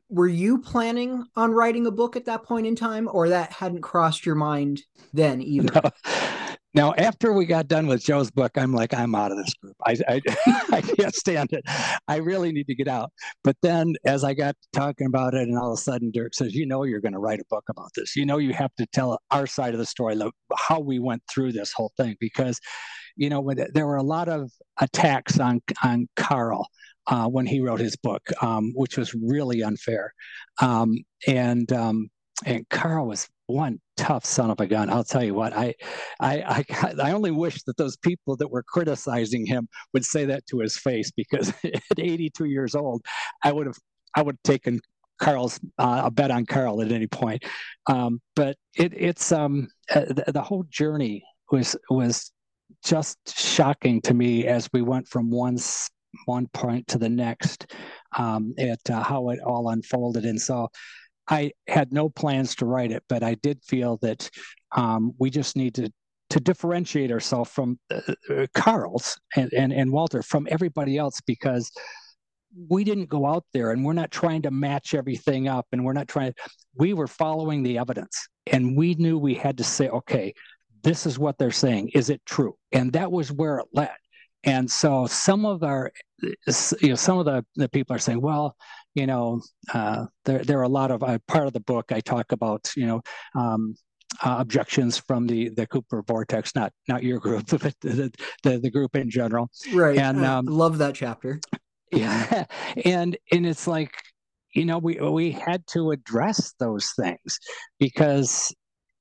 Were 0.09 0.27
you 0.27 0.59
planning 0.59 1.25
on 1.35 1.51
writing 1.51 1.85
a 1.85 1.91
book 1.91 2.15
at 2.15 2.25
that 2.25 2.43
point 2.43 2.65
in 2.65 2.77
time 2.77 3.09
or 3.11 3.27
that 3.29 3.51
hadn't 3.51 3.81
crossed 3.81 4.25
your 4.25 4.35
mind 4.35 4.83
then 5.13 5.41
either? 5.41 5.81
No. 5.83 6.36
Now, 6.77 6.93
after 6.95 7.33
we 7.33 7.47
got 7.47 7.67
done 7.67 7.87
with 7.87 8.03
Joe's 8.03 8.29
book, 8.29 8.51
I'm 8.55 8.71
like, 8.71 8.93
I'm 8.93 9.15
out 9.15 9.31
of 9.31 9.37
this 9.37 9.51
group. 9.55 9.75
I, 9.83 9.97
I, 10.07 10.21
I, 10.71 10.81
can't 10.81 11.15
stand 11.15 11.51
it. 11.51 11.63
I 12.07 12.17
really 12.17 12.51
need 12.51 12.67
to 12.67 12.75
get 12.75 12.87
out. 12.87 13.11
But 13.43 13.55
then, 13.63 13.95
as 14.05 14.23
I 14.23 14.35
got 14.35 14.55
talking 14.73 15.07
about 15.07 15.33
it, 15.33 15.47
and 15.47 15.57
all 15.57 15.73
of 15.73 15.79
a 15.79 15.81
sudden, 15.81 16.11
Dirk 16.13 16.35
says, 16.35 16.53
"You 16.53 16.67
know, 16.67 16.83
you're 16.83 17.01
going 17.01 17.13
to 17.13 17.19
write 17.19 17.39
a 17.39 17.45
book 17.49 17.63
about 17.67 17.89
this. 17.95 18.15
You 18.15 18.27
know, 18.27 18.37
you 18.37 18.53
have 18.53 18.69
to 18.75 18.85
tell 18.93 19.17
our 19.31 19.47
side 19.47 19.73
of 19.73 19.79
the 19.79 19.87
story, 19.87 20.21
how 20.55 20.79
we 20.79 20.99
went 20.99 21.23
through 21.27 21.53
this 21.53 21.73
whole 21.73 21.91
thing, 21.97 22.15
because, 22.19 22.59
you 23.15 23.31
know, 23.31 23.41
when 23.41 23.57
there 23.73 23.87
were 23.87 23.95
a 23.95 24.03
lot 24.03 24.29
of 24.29 24.51
attacks 24.79 25.39
on 25.39 25.61
on 25.83 26.07
Carl." 26.15 26.67
Uh, 27.09 27.25
when 27.25 27.45
he 27.45 27.61
wrote 27.61 27.79
his 27.79 27.95
book, 27.95 28.21
um, 28.41 28.73
which 28.75 28.97
was 28.97 29.13
really 29.13 29.61
unfair, 29.61 30.13
um, 30.61 30.93
and 31.25 31.71
um, 31.71 32.09
and 32.45 32.67
Carl 32.69 33.07
was 33.07 33.29
one 33.47 33.79
tough 33.95 34.25
son 34.25 34.51
of 34.51 34.59
a 34.59 34.67
gun. 34.67 34.89
I'll 34.89 35.03
tell 35.03 35.23
you 35.23 35.33
what, 35.33 35.53
I, 35.53 35.73
I, 36.19 36.63
I, 36.69 36.93
I 37.01 37.11
only 37.11 37.31
wish 37.31 37.63
that 37.63 37.77
those 37.77 37.97
people 37.97 38.35
that 38.37 38.49
were 38.49 38.63
criticizing 38.63 39.45
him 39.45 39.67
would 39.93 40.05
say 40.05 40.25
that 40.25 40.45
to 40.47 40.59
his 40.59 40.77
face 40.77 41.11
because 41.11 41.49
at 41.63 41.99
82 41.99 42.45
years 42.45 42.75
old, 42.75 43.03
I 43.43 43.51
would 43.51 43.67
have, 43.67 43.77
I 44.15 44.21
would 44.21 44.35
have 44.35 44.43
taken 44.43 44.79
Carl's 45.19 45.59
uh, 45.79 46.03
a 46.05 46.11
bet 46.11 46.31
on 46.31 46.45
Carl 46.45 46.81
at 46.81 46.91
any 46.91 47.07
point. 47.07 47.43
Um, 47.87 48.21
but 48.35 48.55
it, 48.75 48.93
it's 48.95 49.31
um, 49.31 49.67
uh, 49.93 50.05
the, 50.05 50.25
the 50.27 50.41
whole 50.41 50.65
journey 50.69 51.23
was 51.51 51.75
was 51.89 52.31
just 52.83 53.17
shocking 53.27 54.01
to 54.01 54.13
me 54.13 54.45
as 54.45 54.69
we 54.73 54.81
went 54.81 55.07
from 55.07 55.31
one 55.31 55.57
one 56.25 56.47
point 56.47 56.87
to 56.87 56.97
the 56.97 57.09
next 57.09 57.71
um, 58.17 58.53
at 58.57 58.79
uh, 58.89 59.01
how 59.03 59.29
it 59.29 59.39
all 59.39 59.69
unfolded. 59.69 60.25
And 60.25 60.39
so 60.39 60.69
I 61.29 61.51
had 61.67 61.91
no 61.91 62.09
plans 62.09 62.55
to 62.55 62.65
write 62.65 62.91
it, 62.91 63.03
but 63.09 63.23
I 63.23 63.35
did 63.35 63.63
feel 63.63 63.97
that 64.01 64.29
um, 64.75 65.13
we 65.19 65.29
just 65.29 65.55
need 65.55 65.75
to 65.75 65.91
to 66.29 66.41
differentiate 66.41 67.09
ourselves 67.09 67.49
from 67.49 67.79
uh, 67.89 68.01
uh, 68.29 68.45
Carl's 68.53 69.17
and, 69.35 69.51
and 69.53 69.71
and 69.71 69.91
Walter 69.91 70.21
from 70.21 70.47
everybody 70.49 70.97
else 70.97 71.21
because 71.25 71.71
we 72.69 72.83
didn't 72.83 73.07
go 73.07 73.25
out 73.25 73.45
there 73.53 73.71
and 73.71 73.85
we're 73.85 73.93
not 73.93 74.11
trying 74.11 74.41
to 74.41 74.51
match 74.51 74.93
everything 74.93 75.47
up 75.47 75.67
and 75.71 75.85
we're 75.85 75.93
not 75.93 76.07
trying 76.07 76.33
we 76.75 76.93
were 76.93 77.07
following 77.07 77.61
the 77.61 77.77
evidence 77.77 78.27
and 78.47 78.75
we 78.75 78.95
knew 78.95 79.17
we 79.17 79.35
had 79.35 79.57
to 79.57 79.63
say 79.63 79.89
okay 79.89 80.33
this 80.83 81.05
is 81.05 81.19
what 81.19 81.37
they're 81.37 81.51
saying. 81.51 81.89
Is 81.93 82.09
it 82.09 82.21
true? 82.25 82.55
And 82.71 82.93
that 82.93 83.11
was 83.11 83.31
where 83.31 83.59
it 83.59 83.65
led. 83.73 83.91
And 84.43 84.69
so 84.69 85.05
some 85.07 85.45
of 85.45 85.63
our 85.63 85.91
you 86.81 86.89
know 86.89 86.95
some 86.95 87.17
of 87.17 87.25
the, 87.25 87.45
the 87.55 87.69
people 87.69 87.95
are 87.95 87.99
saying 87.99 88.21
well 88.21 88.55
you 88.97 89.05
know, 89.05 89.41
uh, 89.75 90.07
there 90.25 90.43
there 90.43 90.57
are 90.59 90.63
a 90.63 90.75
lot 90.79 90.89
of 90.89 91.03
uh, 91.03 91.19
part 91.27 91.45
of 91.45 91.53
the 91.53 91.59
book 91.59 91.91
I 91.91 91.99
talk 92.01 92.31
about, 92.31 92.71
you 92.75 92.87
know. 92.87 93.01
Um, 93.35 93.75
uh, 94.23 94.37
objections 94.39 94.97
from 94.97 95.27
the 95.27 95.49
the 95.49 95.67
Cooper 95.67 96.01
Vortex, 96.01 96.55
not 96.55 96.71
not 96.87 97.03
your 97.03 97.19
group, 97.19 97.45
but 97.51 97.75
the 97.81 98.11
the, 98.41 98.57
the 98.57 98.71
group 98.71 98.95
in 98.95 99.09
general. 99.09 99.49
Right. 99.73 99.99
And 99.99 100.25
um, 100.25 100.45
love 100.45 100.79
that 100.79 100.95
chapter. 100.95 101.39
Yeah, 101.91 102.45
and 102.85 103.15
and 103.31 103.45
it's 103.45 103.67
like 103.67 103.91
you 104.55 104.65
know 104.65 104.79
we 104.79 104.95
we 104.95 105.31
had 105.31 105.67
to 105.67 105.91
address 105.91 106.53
those 106.57 106.91
things 106.99 107.37
because 107.79 108.51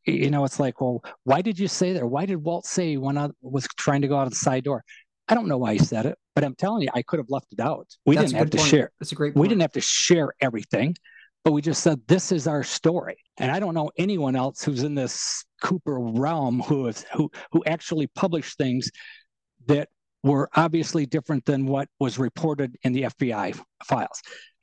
you 0.05 0.31
know 0.31 0.45
it's 0.45 0.61
like 0.61 0.81
well 0.81 1.03
why 1.25 1.41
did 1.41 1.59
you 1.59 1.69
say 1.69 1.95
that 1.95 2.07
why 2.07 2.27
did 2.27 2.43
Walt 2.43 2.67
say 2.67 2.97
when 2.97 3.17
I 3.17 3.29
was 3.41 3.67
trying 3.79 4.03
to 4.03 4.09
go 4.09 4.19
out 4.19 4.27
of 4.27 4.31
the 4.31 4.37
side 4.37 4.65
door 4.65 4.83
I 5.29 5.35
don't 5.35 5.49
know 5.49 5.59
why 5.59 5.73
he 5.73 5.79
said 5.79 6.07
it, 6.07 6.19
but 6.35 6.45
I'm 6.45 6.55
telling 6.55 6.83
you, 6.83 6.89
I 6.95 7.03
could 7.03 7.19
have 7.19 7.31
left 7.31 7.53
it 7.53 7.61
out. 7.61 7.89
We 8.05 8.15
That's 8.15 8.31
didn't 8.31 8.39
have 8.39 8.51
to 8.51 8.59
point. 8.59 8.71
share. 8.71 8.93
That's 9.01 9.13
a 9.13 9.15
great 9.15 9.35
point. 9.35 9.43
We 9.43 9.49
didn't 9.49 9.63
have 9.63 9.73
to 9.73 9.81
share 9.81 10.33
everything, 10.41 10.95
but 11.45 11.53
we 11.53 11.63
just 11.63 11.83
said, 11.83 12.01
this 12.07 12.31
is 12.33 12.47
our 12.47 12.63
story. 12.63 13.17
And 13.39 13.51
I 13.51 13.59
don't 13.59 13.75
know 13.75 13.91
anyone 13.97 14.37
else 14.37 14.63
who's 14.63 14.83
in 14.83 14.95
this 14.95 15.45
Cooper 15.63 15.99
realm 15.99 16.61
who 16.61 16.87
has, 16.87 17.05
who, 17.13 17.31
who 17.53 17.65
actually 17.67 18.07
published 18.09 18.57
things 18.57 18.91
that 19.67 19.89
were 20.23 20.49
obviously 20.55 21.07
different 21.07 21.45
than 21.45 21.67
what 21.67 21.89
was 22.01 22.19
reported 22.19 22.77
in 22.83 22.93
the 22.93 23.03
FBI 23.03 23.61
files. 23.85 24.23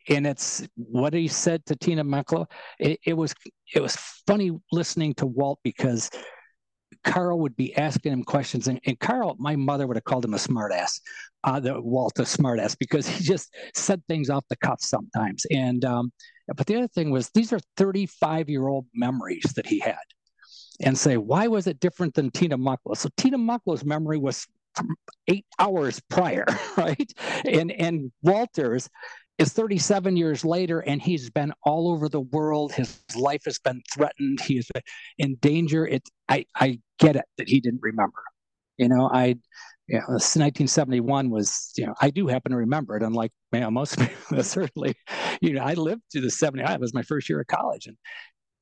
And 0.10 0.28
it's 0.28 0.68
what 0.76 1.14
he 1.14 1.28
said 1.28 1.66
to 1.68 1.76
Tina 1.76 2.04
Mucklow. 2.04 2.46
It, 2.80 3.00
it 3.06 3.14
was 3.14 3.34
it 3.74 3.82
was 3.82 3.96
funny 4.28 4.52
listening 4.72 5.14
to 5.16 5.26
Walt 5.26 5.60
because 5.64 6.10
Carl 7.04 7.40
would 7.40 7.56
be 7.56 7.76
asking 7.76 8.14
him 8.14 8.24
questions, 8.24 8.68
and, 8.68 8.80
and 8.86 9.00
Carl, 9.00 9.36
my 9.40 9.56
mother 9.56 9.88
would 9.88 9.98
have 9.98 10.04
called 10.04 10.26
him 10.26 10.34
a 10.34 10.38
smartass, 10.38 11.00
uh, 11.44 11.60
the 11.60 11.80
Walt 11.82 12.20
a 12.20 12.24
smartass, 12.24 12.78
because 12.78 13.08
he 13.08 13.24
just 13.24 13.54
said 13.76 14.02
things 14.08 14.30
off 14.30 14.46
the 14.50 14.56
cuff 14.58 14.82
sometimes. 14.82 15.46
And 15.52 15.84
um, 15.86 16.12
but 16.56 16.68
the 16.68 16.76
other 16.76 16.88
thing 16.88 17.12
was 17.12 17.30
these 17.30 17.54
are 17.54 17.60
35 17.78 18.50
year 18.50 18.68
old 18.68 18.86
memories 18.94 19.44
that 19.56 19.66
he 19.66 19.80
had, 19.80 19.96
and 20.82 20.98
say 20.98 21.18
why 21.18 21.48
was 21.48 21.68
it 21.68 21.80
different 21.80 22.14
than 22.14 22.32
Tina 22.32 22.58
Mucklow? 22.58 22.96
So 22.96 23.10
Tina 23.18 23.38
Mucklow's 23.38 23.86
memory 23.86 24.18
was 24.18 24.48
eight 25.28 25.46
hours 25.60 26.02
prior, 26.10 26.46
right? 26.78 27.12
And 27.46 27.72
and 27.72 28.12
Walter's 28.22 28.90
is 29.44 29.54
37 29.54 30.18
years 30.18 30.44
later 30.44 30.80
and 30.80 31.02
he's 31.02 31.30
been 31.30 31.54
all 31.64 31.92
over 31.92 32.10
the 32.10 32.22
world 32.22 32.72
his 32.72 33.04
life 33.16 33.44
has 33.46 33.60
been 33.60 33.82
threatened 33.94 34.40
he 34.42 34.58
is 34.58 34.70
in 35.18 35.36
danger 35.36 35.86
it 35.86 36.04
i 36.30 36.46
i 36.56 36.80
get 37.00 37.16
it 37.16 37.26
that 37.38 37.48
he 37.48 37.60
didn't 37.60 37.82
remember 37.82 38.24
you 38.78 38.88
know 38.88 39.10
i 39.14 39.36
you 39.88 39.98
know, 39.98 40.06
1971 40.08 41.30
was, 41.30 41.74
you 41.76 41.86
know, 41.86 41.94
I 42.02 42.10
do 42.10 42.28
happen 42.28 42.52
to 42.52 42.58
remember 42.58 42.96
it, 42.96 43.04
unlike 43.04 43.32
you 43.52 43.60
know, 43.60 43.70
most 43.70 44.00
people, 44.00 44.42
certainly, 44.44 44.96
you 45.42 45.54
know, 45.54 45.62
I 45.62 45.74
lived 45.74 46.04
through 46.12 46.22
the 46.22 46.28
70s. 46.28 46.74
It 46.74 46.80
was 46.80 46.94
my 46.94 47.02
first 47.02 47.28
year 47.28 47.42
of 47.42 47.48
college. 47.48 47.88
And 47.88 47.98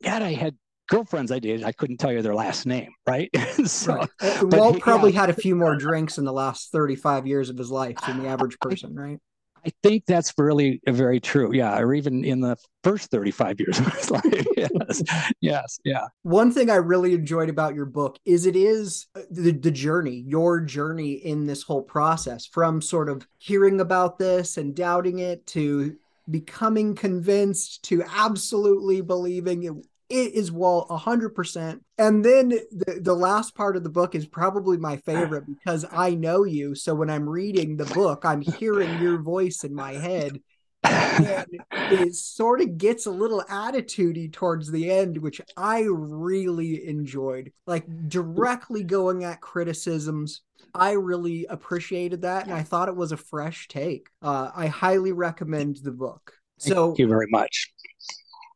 God, 0.04 0.24
I 0.24 0.34
had 0.34 0.56
girlfriends 0.90 1.32
I 1.32 1.40
did, 1.40 1.64
I 1.64 1.72
couldn't 1.72 1.98
tell 1.98 2.12
you 2.12 2.22
their 2.22 2.36
last 2.36 2.66
name, 2.66 2.92
right? 3.08 3.30
so, 3.66 3.96
right. 3.96 4.10
Uh, 4.20 4.48
Walt 4.52 4.80
probably 4.82 5.14
yeah. 5.14 5.22
had 5.22 5.30
a 5.30 5.34
few 5.34 5.56
more 5.56 5.76
drinks 5.76 6.18
in 6.18 6.26
the 6.26 6.34
last 6.34 6.72
35 6.72 7.28
years 7.28 7.50
of 7.50 7.58
his 7.58 7.72
life 7.72 7.98
than 8.06 8.22
the 8.22 8.28
average 8.28 8.60
person, 8.60 8.96
right? 8.96 9.20
I 9.66 9.72
think 9.84 10.06
that's 10.06 10.34
really 10.38 10.82
very 10.88 11.20
true. 11.20 11.54
Yeah, 11.54 11.80
or 11.80 11.94
even 11.94 12.24
in 12.24 12.42
the 12.42 12.58
first 12.84 13.12
35 13.12 13.60
years 13.60 13.80
of 13.80 13.88
his 13.94 14.12
life. 14.12 14.48
yes, 14.58 15.04
yes, 15.40 15.80
yeah. 15.84 16.06
One 16.24 16.52
thing 16.52 16.70
I 16.70 16.76
really 16.76 17.14
enjoyed 17.14 17.50
about 17.50 17.76
your 17.76 17.86
book 17.86 18.18
is 18.26 18.46
it 18.46 18.56
is 18.56 19.08
uh, 19.16 19.22
the, 19.30 19.52
the 19.52 19.72
journey, 19.72 20.24
your 20.26 20.62
journey 20.62 21.14
in 21.14 21.46
this 21.46 21.64
whole 21.64 21.84
process 21.84 22.46
from 22.46 22.82
sort 22.82 23.10
of 23.10 23.28
hearing 23.38 23.82
about 23.82 24.18
this 24.18 24.58
and 24.58 24.76
doubting 24.76 25.20
it 25.20 25.46
to 25.48 25.96
becoming 26.30 26.96
convinced 26.96 27.84
to 27.84 28.04
absolutely 28.16 29.02
believing 29.02 29.64
it 29.64 29.74
it 30.12 30.34
is 30.34 30.52
Walt 30.52 30.90
100%. 30.90 31.80
And 31.98 32.26
then 32.26 32.50
the, 32.50 33.00
the 33.02 33.16
last 33.16 33.56
part 33.56 33.78
of 33.78 33.84
the 33.84 33.90
book 33.90 34.14
is 34.14 34.26
probably 34.26 34.78
my 34.78 34.98
favorite 34.98 35.46
because 35.48 35.86
I 35.92 36.12
know 36.16 36.44
you. 36.44 36.76
So 36.76 36.94
when 36.94 37.10
I'm 37.10 37.28
reading 37.28 37.78
the 37.78 37.86
book, 37.86 38.26
I'm 38.26 38.42
hearing 38.42 39.02
your 39.02 39.22
voice 39.22 39.64
in 39.64 39.74
my 39.74 39.94
head. 39.94 40.40
and 40.84 41.48
it 41.74 42.16
sort 42.16 42.60
of 42.60 42.78
gets 42.78 43.06
a 43.06 43.12
little 43.12 43.44
attitudey 43.50 44.34
towards 44.34 44.70
the 44.72 44.92
end, 44.92 45.18
which 45.18 45.40
I 45.56 45.86
really 45.88 46.88
enjoyed. 46.88 47.54
Like 47.66 47.86
directly 48.10 48.84
going 48.84 49.24
at 49.24 49.42
criticisms. 49.42 50.42
I 50.74 50.92
really 50.92 51.46
appreciated 51.46 52.24
that. 52.24 52.46
And 52.46 52.54
I 52.54 52.64
thought 52.64 52.90
it 52.90 52.96
was 52.96 53.12
a 53.12 53.18
fresh 53.18 53.68
take. 53.68 54.10
Uh, 54.22 54.50
I 54.54 54.68
highly 54.68 55.12
recommend 55.12 55.78
the 55.78 55.92
book. 55.92 56.34
So, 56.58 56.88
Thank 56.88 57.00
you 57.00 57.08
very 57.08 57.28
much 57.30 57.72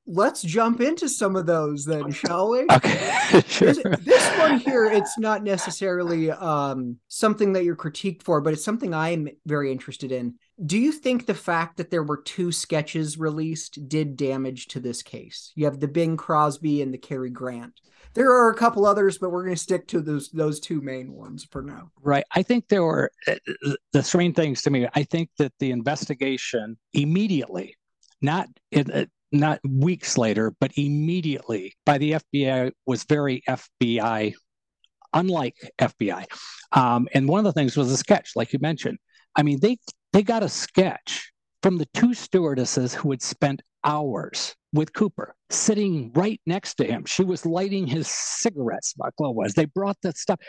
let's 0.07 0.41
jump 0.41 0.81
into 0.81 1.09
some 1.09 1.35
of 1.35 1.45
those 1.45 1.85
then, 1.85 2.11
shall 2.11 2.49
we? 2.49 2.65
Okay, 2.71 3.41
sure. 3.47 3.73
This, 3.73 3.83
this 4.03 4.37
one 4.37 4.59
here, 4.59 4.85
it's 4.85 5.17
not 5.17 5.43
necessarily 5.43 6.31
um, 6.31 6.97
something 7.07 7.53
that 7.53 7.63
you're 7.63 7.75
critiqued 7.75 8.23
for, 8.23 8.41
but 8.41 8.53
it's 8.53 8.63
something 8.63 8.93
I'm 8.93 9.29
very 9.45 9.71
interested 9.71 10.11
in. 10.11 10.35
Do 10.63 10.77
you 10.77 10.91
think 10.91 11.25
the 11.25 11.33
fact 11.33 11.77
that 11.77 11.91
there 11.91 12.03
were 12.03 12.21
two 12.21 12.51
sketches 12.51 13.17
released 13.17 13.89
did 13.89 14.15
damage 14.15 14.67
to 14.67 14.79
this 14.79 15.01
case? 15.01 15.51
You 15.55 15.65
have 15.65 15.79
the 15.79 15.87
Bing 15.87 16.17
Crosby 16.17 16.81
and 16.81 16.93
the 16.93 16.97
Cary 16.97 17.29
Grant. 17.29 17.73
There 18.13 18.31
are 18.31 18.49
a 18.49 18.55
couple 18.55 18.85
others, 18.85 19.17
but 19.17 19.31
we're 19.31 19.43
going 19.43 19.55
to 19.55 19.61
stick 19.61 19.87
to 19.89 19.99
those 19.99 20.29
those 20.29 20.61
two 20.61 20.79
main 20.79 21.11
ones 21.11 21.45
for 21.51 21.61
now. 21.61 21.91
Right. 22.01 22.23
I 22.33 22.43
think 22.43 22.69
there 22.69 22.83
were 22.83 23.11
uh, 23.27 23.35
the 23.91 24.03
strange 24.03 24.37
things 24.37 24.61
to 24.61 24.69
me. 24.69 24.87
I 24.95 25.03
think 25.03 25.29
that 25.37 25.51
the 25.59 25.71
investigation 25.71 26.77
immediately, 26.93 27.75
not 28.21 28.47
uh, 28.73 29.05
not 29.39 29.59
weeks 29.67 30.17
later, 30.17 30.53
but 30.59 30.71
immediately 30.75 31.75
by 31.85 31.97
the 31.97 32.13
FBI 32.13 32.71
was 32.85 33.03
very 33.03 33.43
FBI, 33.47 34.33
unlike 35.13 35.55
FBI. 35.79 36.25
Um, 36.71 37.07
and 37.13 37.27
one 37.27 37.39
of 37.39 37.45
the 37.45 37.53
things 37.53 37.77
was 37.77 37.91
a 37.91 37.97
sketch, 37.97 38.31
like 38.35 38.53
you 38.53 38.59
mentioned. 38.61 38.97
I 39.35 39.43
mean, 39.43 39.59
they 39.61 39.77
they 40.13 40.23
got 40.23 40.43
a 40.43 40.49
sketch 40.49 41.31
from 41.61 41.77
the 41.77 41.87
two 41.93 42.13
stewardesses 42.13 42.93
who 42.93 43.11
had 43.11 43.21
spent 43.21 43.61
hours 43.83 44.55
with 44.73 44.93
Cooper, 44.93 45.33
sitting 45.49 46.11
right 46.13 46.39
next 46.45 46.75
to 46.75 46.85
him. 46.85 47.05
She 47.05 47.23
was 47.23 47.45
lighting 47.45 47.87
his 47.87 48.07
cigarettes, 48.07 48.93
Mucklow 48.99 49.33
was. 49.33 49.53
They 49.53 49.65
brought 49.65 49.97
that 50.03 50.17
stuff. 50.17 50.39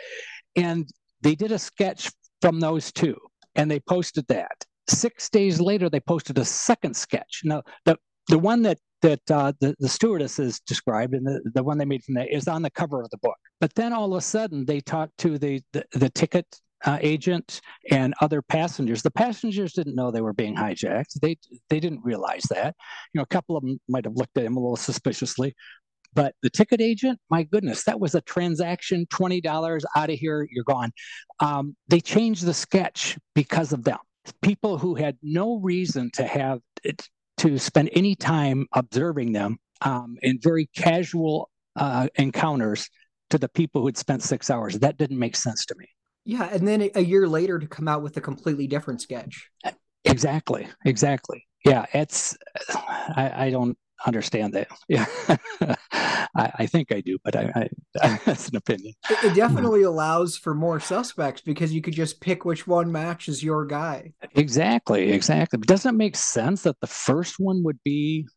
And 0.55 0.87
they 1.21 1.35
did 1.35 1.51
a 1.51 1.59
sketch 1.59 2.11
from 2.41 2.59
those 2.59 2.91
two, 2.91 3.17
and 3.55 3.71
they 3.71 3.79
posted 3.79 4.27
that. 4.27 4.65
Six 4.89 5.29
days 5.29 5.59
later, 5.59 5.89
they 5.89 5.99
posted 5.99 6.37
a 6.37 6.45
second 6.45 6.95
sketch. 6.95 7.41
Now, 7.43 7.63
the, 7.85 7.97
the 8.27 8.39
one 8.39 8.61
that 8.63 8.77
that 9.01 9.21
uh, 9.29 9.53
the, 9.59 9.75
the 9.79 9.89
stewardesses 9.89 10.59
described 10.61 11.13
and 11.13 11.25
the, 11.25 11.39
the 11.53 11.63
one 11.63 11.77
they 11.77 11.85
made 11.85 12.03
from 12.03 12.15
that 12.15 12.33
is 12.33 12.47
on 12.47 12.63
the 12.63 12.69
cover 12.71 13.01
of 13.01 13.09
the 13.11 13.17
book. 13.19 13.37
But 13.61 13.75
then 13.75 13.93
all 13.93 14.11
of 14.11 14.17
a 14.17 14.21
sudden 14.21 14.65
they 14.65 14.79
talk 14.79 15.11
to 15.19 15.37
the, 15.37 15.61
the, 15.71 15.85
the 15.91 16.09
ticket 16.09 16.47
uh, 16.85 16.97
agent 17.01 17.61
and 17.91 18.13
other 18.21 18.41
passengers. 18.41 19.01
The 19.01 19.11
passengers 19.11 19.73
didn't 19.73 19.95
know 19.95 20.11
they 20.11 20.21
were 20.21 20.33
being 20.33 20.55
hijacked. 20.55 21.19
They 21.21 21.37
they 21.69 21.79
didn't 21.79 22.03
realize 22.03 22.43
that. 22.49 22.75
You 23.13 23.19
know, 23.19 23.23
a 23.23 23.27
couple 23.27 23.57
of 23.57 23.63
them 23.63 23.79
might 23.87 24.05
have 24.05 24.15
looked 24.15 24.37
at 24.37 24.45
him 24.45 24.57
a 24.57 24.59
little 24.59 24.75
suspiciously, 24.75 25.55
but 26.13 26.35
the 26.43 26.49
ticket 26.49 26.81
agent, 26.81 27.19
my 27.29 27.43
goodness, 27.43 27.83
that 27.85 27.99
was 27.99 28.13
a 28.15 28.21
transaction. 28.21 29.07
Twenty 29.09 29.41
dollars 29.41 29.85
out 29.95 30.09
of 30.09 30.19
here, 30.19 30.47
you're 30.51 30.63
gone. 30.63 30.91
Um, 31.39 31.75
they 31.87 31.99
changed 31.99 32.45
the 32.45 32.53
sketch 32.53 33.17
because 33.33 33.73
of 33.73 33.83
them. 33.83 33.99
People 34.41 34.77
who 34.77 34.95
had 34.95 35.17
no 35.23 35.57
reason 35.57 36.11
to 36.13 36.27
have 36.27 36.59
to 37.37 37.57
spend 37.59 37.89
any 37.93 38.15
time 38.15 38.67
observing 38.73 39.33
them 39.33 39.57
um, 39.81 40.17
in 40.21 40.39
very 40.41 40.69
casual 40.75 41.49
uh, 41.75 42.07
encounters 42.15 42.89
to 43.29 43.37
the 43.37 43.49
people 43.49 43.81
who 43.81 43.87
had 43.87 43.97
spent 43.97 44.23
six 44.23 44.49
hours. 44.49 44.79
That 44.79 44.97
didn't 44.97 45.19
make 45.19 45.35
sense 45.35 45.65
to 45.67 45.75
me. 45.75 45.85
Yeah, 46.25 46.49
and 46.51 46.67
then 46.67 46.89
a 46.95 47.01
year 47.01 47.27
later 47.27 47.57
to 47.59 47.67
come 47.67 47.87
out 47.87 48.01
with 48.01 48.17
a 48.17 48.21
completely 48.21 48.67
different 48.67 49.01
sketch. 49.01 49.49
Exactly, 50.03 50.67
exactly. 50.85 51.45
Yeah, 51.63 51.85
it's 51.93 52.37
I, 53.15 53.45
I 53.45 53.49
don't 53.49 53.77
understand 54.05 54.53
that. 54.53 54.67
Yeah, 54.89 55.05
I, 56.35 56.51
I, 56.59 56.65
think 56.65 56.91
I 56.91 57.01
do, 57.01 57.17
but 57.23 57.35
I, 57.35 57.69
I 57.93 58.19
that's 58.25 58.47
an 58.47 58.55
opinion. 58.55 58.93
It, 59.09 59.23
it 59.23 59.29
hmm. 59.29 59.35
definitely 59.35 59.83
allows 59.83 60.37
for 60.37 60.53
more 60.53 60.79
suspects 60.79 61.41
because 61.41 61.73
you 61.73 61.81
could 61.81 61.93
just 61.93 62.21
pick 62.21 62.45
which 62.45 62.67
one 62.67 62.91
matches 62.91 63.43
your 63.43 63.65
guy. 63.65 64.13
Exactly, 64.35 65.11
exactly. 65.11 65.57
But 65.57 65.67
doesn't 65.67 65.95
it 65.95 65.97
make 65.97 66.15
sense 66.15 66.63
that 66.63 66.79
the 66.79 66.87
first 66.87 67.35
one 67.37 67.63
would 67.63 67.79
be 67.83 68.27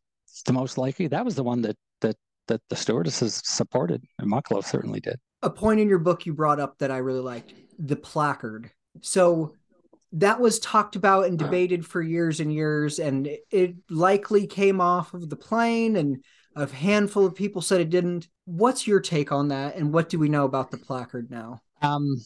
the 0.46 0.52
most 0.52 0.76
likely? 0.76 1.06
That 1.06 1.24
was 1.24 1.36
the 1.36 1.44
one 1.44 1.62
that 1.62 1.76
that 2.00 2.16
that 2.48 2.60
the 2.68 2.76
stewardesses 2.76 3.40
supported, 3.44 4.02
and 4.18 4.30
Mucklow 4.30 4.64
certainly 4.64 5.00
did. 5.00 5.18
A 5.42 5.50
point 5.50 5.80
in 5.80 5.88
your 5.88 5.98
book 5.98 6.26
you 6.26 6.34
brought 6.34 6.60
up 6.60 6.78
that 6.78 6.90
I 6.90 6.98
really 6.98 7.20
liked 7.20 7.54
the 7.78 7.96
placard. 7.96 8.70
So 9.02 9.56
that 10.12 10.40
was 10.40 10.58
talked 10.58 10.96
about 10.96 11.26
and 11.26 11.38
debated 11.38 11.86
for 11.86 12.02
years 12.02 12.40
and 12.40 12.52
years, 12.52 12.98
and 12.98 13.28
it 13.50 13.74
likely 13.88 14.46
came 14.46 14.80
off 14.80 15.14
of 15.14 15.28
the 15.28 15.36
plane, 15.36 15.96
and 15.96 16.24
a 16.56 16.66
handful 16.66 17.24
of 17.24 17.34
people 17.34 17.62
said 17.62 17.80
it 17.80 17.90
didn't. 17.90 18.28
What's 18.44 18.86
your 18.86 19.00
take 19.00 19.32
on 19.32 19.48
that, 19.48 19.76
and 19.76 19.92
what 19.92 20.08
do 20.08 20.18
we 20.18 20.28
know 20.28 20.44
about 20.44 20.70
the 20.70 20.78
placard 20.78 21.30
now? 21.30 21.60
Um, 21.82 22.16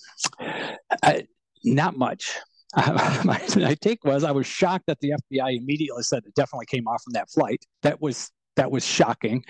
I, 1.03 1.27
not 1.64 1.97
much. 1.97 2.38
My, 2.77 3.40
my 3.57 3.77
take 3.81 4.05
was 4.05 4.25
I 4.25 4.33
was 4.33 4.49
shocked 4.49 4.87
that 4.88 4.99
the 4.99 5.12
FBI 5.12 5.59
immediately 5.59 6.03
said 6.03 6.25
it 6.27 6.35
definitely 6.35 6.66
came 6.66 6.88
off 6.88 7.01
from 7.05 7.12
that 7.12 7.31
flight. 7.31 7.64
That 7.83 8.03
was 8.03 8.33
that 8.57 8.68
was 8.68 8.85
shocking. 8.85 9.44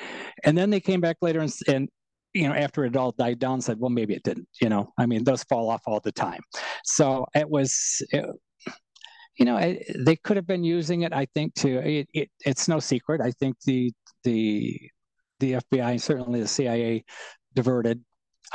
And 0.45 0.59
then 0.59 0.69
they 0.69 0.81
came 0.81 1.01
back 1.01 1.17
later 1.23 1.41
and, 1.41 1.51
and 1.67 1.89
you 2.35 2.49
know, 2.49 2.55
after 2.55 2.85
it 2.85 2.97
all 2.97 3.13
died 3.13 3.39
down, 3.39 3.61
said, 3.61 3.79
well, 3.79 3.91
maybe 3.91 4.15
it 4.15 4.23
didn't. 4.25 4.49
You 4.61 4.69
know, 4.69 4.93
I 4.99 5.07
mean, 5.07 5.25
those 5.25 5.45
fall 5.45 5.71
off 5.71 5.83
all 5.87 6.01
the 6.01 6.13
time. 6.13 6.41
So 6.85 7.27
it 7.35 7.49
was, 7.49 8.03
it, 8.11 8.27
you 9.39 9.45
know, 9.45 9.57
it, 9.57 9.85
they 9.99 10.17
could 10.17 10.37
have 10.37 10.47
been 10.47 10.65
using 10.65 11.03
it. 11.03 11.13
I 11.13 11.27
think 11.35 11.55
to 11.57 11.79
it, 11.79 12.09
it, 12.13 12.31
it's 12.45 12.69
no 12.69 12.81
secret. 12.81 13.21
I 13.21 13.31
think 13.33 13.57
the 13.65 13.93
the 14.25 14.79
the 15.41 15.53
FBI, 15.55 16.01
certainly 16.01 16.41
the 16.41 16.49
CIA, 16.49 17.05
diverted 17.55 18.03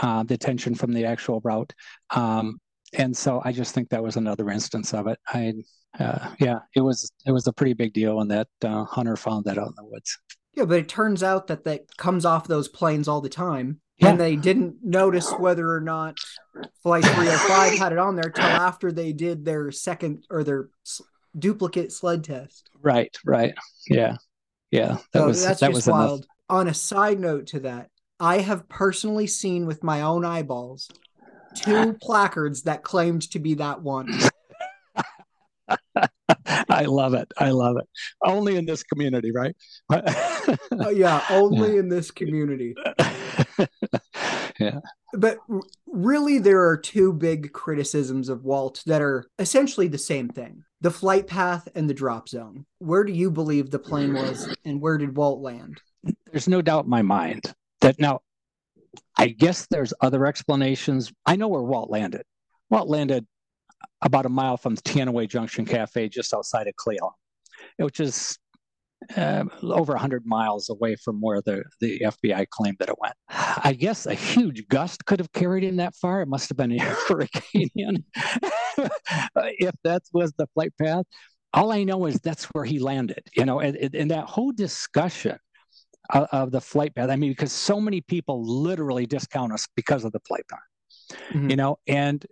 uh, 0.02 0.24
the 0.24 0.34
attention 0.34 0.76
from 0.76 0.94
the 0.94 1.06
actual 1.06 1.42
route. 1.44 1.74
Um, 2.12 2.60
and 2.94 3.15
so 3.15 3.42
I 3.46 3.52
just 3.52 3.76
think 3.76 3.89
that 3.89 4.04
was 4.04 4.18
another 4.18 4.50
instance 4.50 4.94
of 4.94 5.08
it. 5.08 5.20
I, 5.28 5.54
uh, 6.00 6.34
yeah, 6.39 6.60
it 6.76 6.82
was 6.82 7.12
it 7.26 7.32
was 7.32 7.48
a 7.48 7.54
pretty 7.54 7.74
big 7.74 7.94
deal 7.94 8.18
when 8.18 8.28
that 8.30 8.48
uh, 8.63 8.84
hunter 8.86 9.15
found 9.15 9.46
that 9.46 9.58
out 9.58 9.68
in 9.68 9.74
the 9.76 9.86
woods. 9.86 10.18
Yeah, 10.60 10.65
but 10.65 10.80
it 10.80 10.89
turns 10.89 11.24
out 11.24 11.48
that 11.48 11.63
that 11.63 11.95
comes 11.95 12.26
off 12.26 12.45
those 12.45 12.67
planes 12.67 13.08
all 13.08 13.22
the 13.22 13.30
time. 13.30 13.80
Yeah. 13.98 14.10
And 14.10 14.19
they 14.19 14.36
didn't 14.36 14.84
notice 14.84 15.32
whether 15.32 15.74
or 15.74 15.80
not 15.80 16.17
Flight 16.84 17.06
305 17.06 17.80
had 17.80 17.93
it 17.93 17.98
on 17.98 18.17
there 18.17 18.30
till 18.30 18.43
after 18.43 18.91
they 18.91 19.13
did 19.13 19.45
their 19.45 19.72
second 19.72 20.26
or 20.30 20.43
their 20.43 20.67
duplicate 21.38 21.93
sled 21.93 22.26
test. 22.26 22.69
Right, 22.82 23.15
right. 23.24 23.54
Yeah. 23.88 24.17
Yeah. 24.69 24.98
That 25.13 25.19
so 25.19 25.28
was 25.28 25.45
that's 25.45 25.62
that 25.62 25.72
was 25.72 25.88
wild. 25.88 26.19
Enough. 26.19 26.28
On 26.50 26.67
a 26.67 26.74
side 26.74 27.22
note 27.22 27.48
to 27.48 27.62
that, 27.62 27.89
I 28.19 28.39
have 28.39 28.67
personally 28.67 29.28
seen 29.28 29.65
with 29.65 29.82
my 29.82 30.02
own 30.02 30.26
eyeballs 30.26 30.89
two 31.56 31.93
placards 32.02 32.63
that 32.63 32.84
claimed 32.84 33.32
to 33.32 33.39
be 33.39 33.54
that 33.54 33.82
one. 33.82 34.10
I 36.80 36.86
love 36.86 37.13
it. 37.13 37.30
I 37.38 37.50
love 37.50 37.76
it. 37.76 37.89
Only 38.24 38.56
in 38.56 38.65
this 38.65 38.84
community, 38.84 39.34
right? 39.34 39.54
uh, 39.89 40.89
yeah, 40.94 41.26
only 41.30 41.74
yeah. 41.74 41.80
in 41.82 41.89
this 41.89 42.10
community. 42.10 42.74
yeah. 44.60 44.80
But 45.13 45.39
really, 45.86 46.39
there 46.39 46.65
are 46.65 46.78
two 46.78 47.12
big 47.12 47.52
criticisms 47.52 48.30
of 48.30 48.46
Walt 48.46 48.82
that 48.86 49.02
are 49.02 49.26
essentially 49.39 49.89
the 49.89 49.98
same 49.98 50.30
thing 50.30 50.63
the 50.80 50.89
flight 50.89 51.28
path 51.28 51.68
and 51.76 51.89
the 51.89 51.94
drop 51.94 52.30
zone. 52.30 52.65
Where 52.78 53.04
do 53.04 53.12
you 53.12 53.30
believe 53.30 53.70
the 53.70 53.80
plane 53.80 54.13
was, 54.13 54.48
and 54.63 54.80
where 54.80 54.98
did 54.98 55.18
Walt 55.18 55.42
land? 55.42 55.82
There's 56.32 56.48
no 56.48 56.62
doubt 56.62 56.86
in 56.86 56.89
my 56.89 57.02
mind 57.02 57.54
that 57.82 58.00
now, 58.00 58.22
I 59.18 59.28
guess 59.28 59.68
there's 59.70 59.94
other 60.00 60.26
explanations. 60.26 61.12
I 61.26 61.36
know 61.36 61.50
where 61.50 61.62
Walt 61.62 61.89
landed. 61.89 62.24
Walt 62.70 62.88
landed 62.88 63.28
about 64.02 64.26
a 64.26 64.30
mile 64.30 64.58
from 64.58 64.76
the 64.76 64.82
Teanaway 64.82 65.30
Junction 65.30 65.66
Cafe 65.66 66.10
just 66.10 66.34
outside 66.34 66.68
of 66.68 66.74
Cle 66.76 66.96
Elum, 67.02 67.12
which 67.78 68.00
is 68.00 68.38
uh, 69.16 69.46
over 69.64 69.94
100 69.94 70.26
miles 70.26 70.70
away 70.70 70.96
from 70.96 71.22
where 71.22 71.42
the, 71.42 71.64
the 71.80 72.00
FBI 72.02 72.48
claimed 72.50 72.78
that 72.80 72.90
it 72.90 72.96
went. 73.00 73.16
I 73.30 73.74
guess 73.74 74.06
a 74.06 74.14
huge 74.14 74.68
gust 74.68 75.06
could 75.06 75.20
have 75.20 75.32
carried 75.32 75.64
him 75.64 75.78
that 75.78 75.96
far. 75.96 76.22
It 76.22 76.28
must 76.28 76.50
have 76.50 76.58
been 76.58 76.72
a 76.72 76.80
hurricane 77.08 77.70
if 78.76 79.76
that 79.84 80.04
was 80.14 80.34
the 80.38 80.48
flight 80.54 80.74
path. 80.82 81.06
All 81.54 81.72
I 81.72 81.84
know 81.84 82.06
is 82.06 82.20
that's 82.20 82.46
where 82.46 82.66
he 82.66 82.80
landed, 82.80 83.24
you 83.36 83.46
know, 83.46 83.60
and, 83.60 83.76
and 83.96 84.12
that 84.12 84.26
whole 84.26 84.52
discussion 84.52 85.38
of, 86.12 86.28
of, 86.32 86.52
the 86.52 86.62
flight 86.62 86.94
path. 86.94 87.10
I 87.10 87.16
mean, 87.16 87.32
because 87.32 87.52
so 87.52 87.82
many 87.82 88.02
people 88.02 88.44
literally 88.44 89.08
discount 89.08 89.52
us 89.54 89.68
because 89.76 90.04
of 90.04 90.12
the 90.12 90.20
flight 90.28 90.44
path, 90.48 91.18
mm-hmm. 91.32 91.50
you 91.50 91.56
know, 91.56 91.80
and 91.88 92.24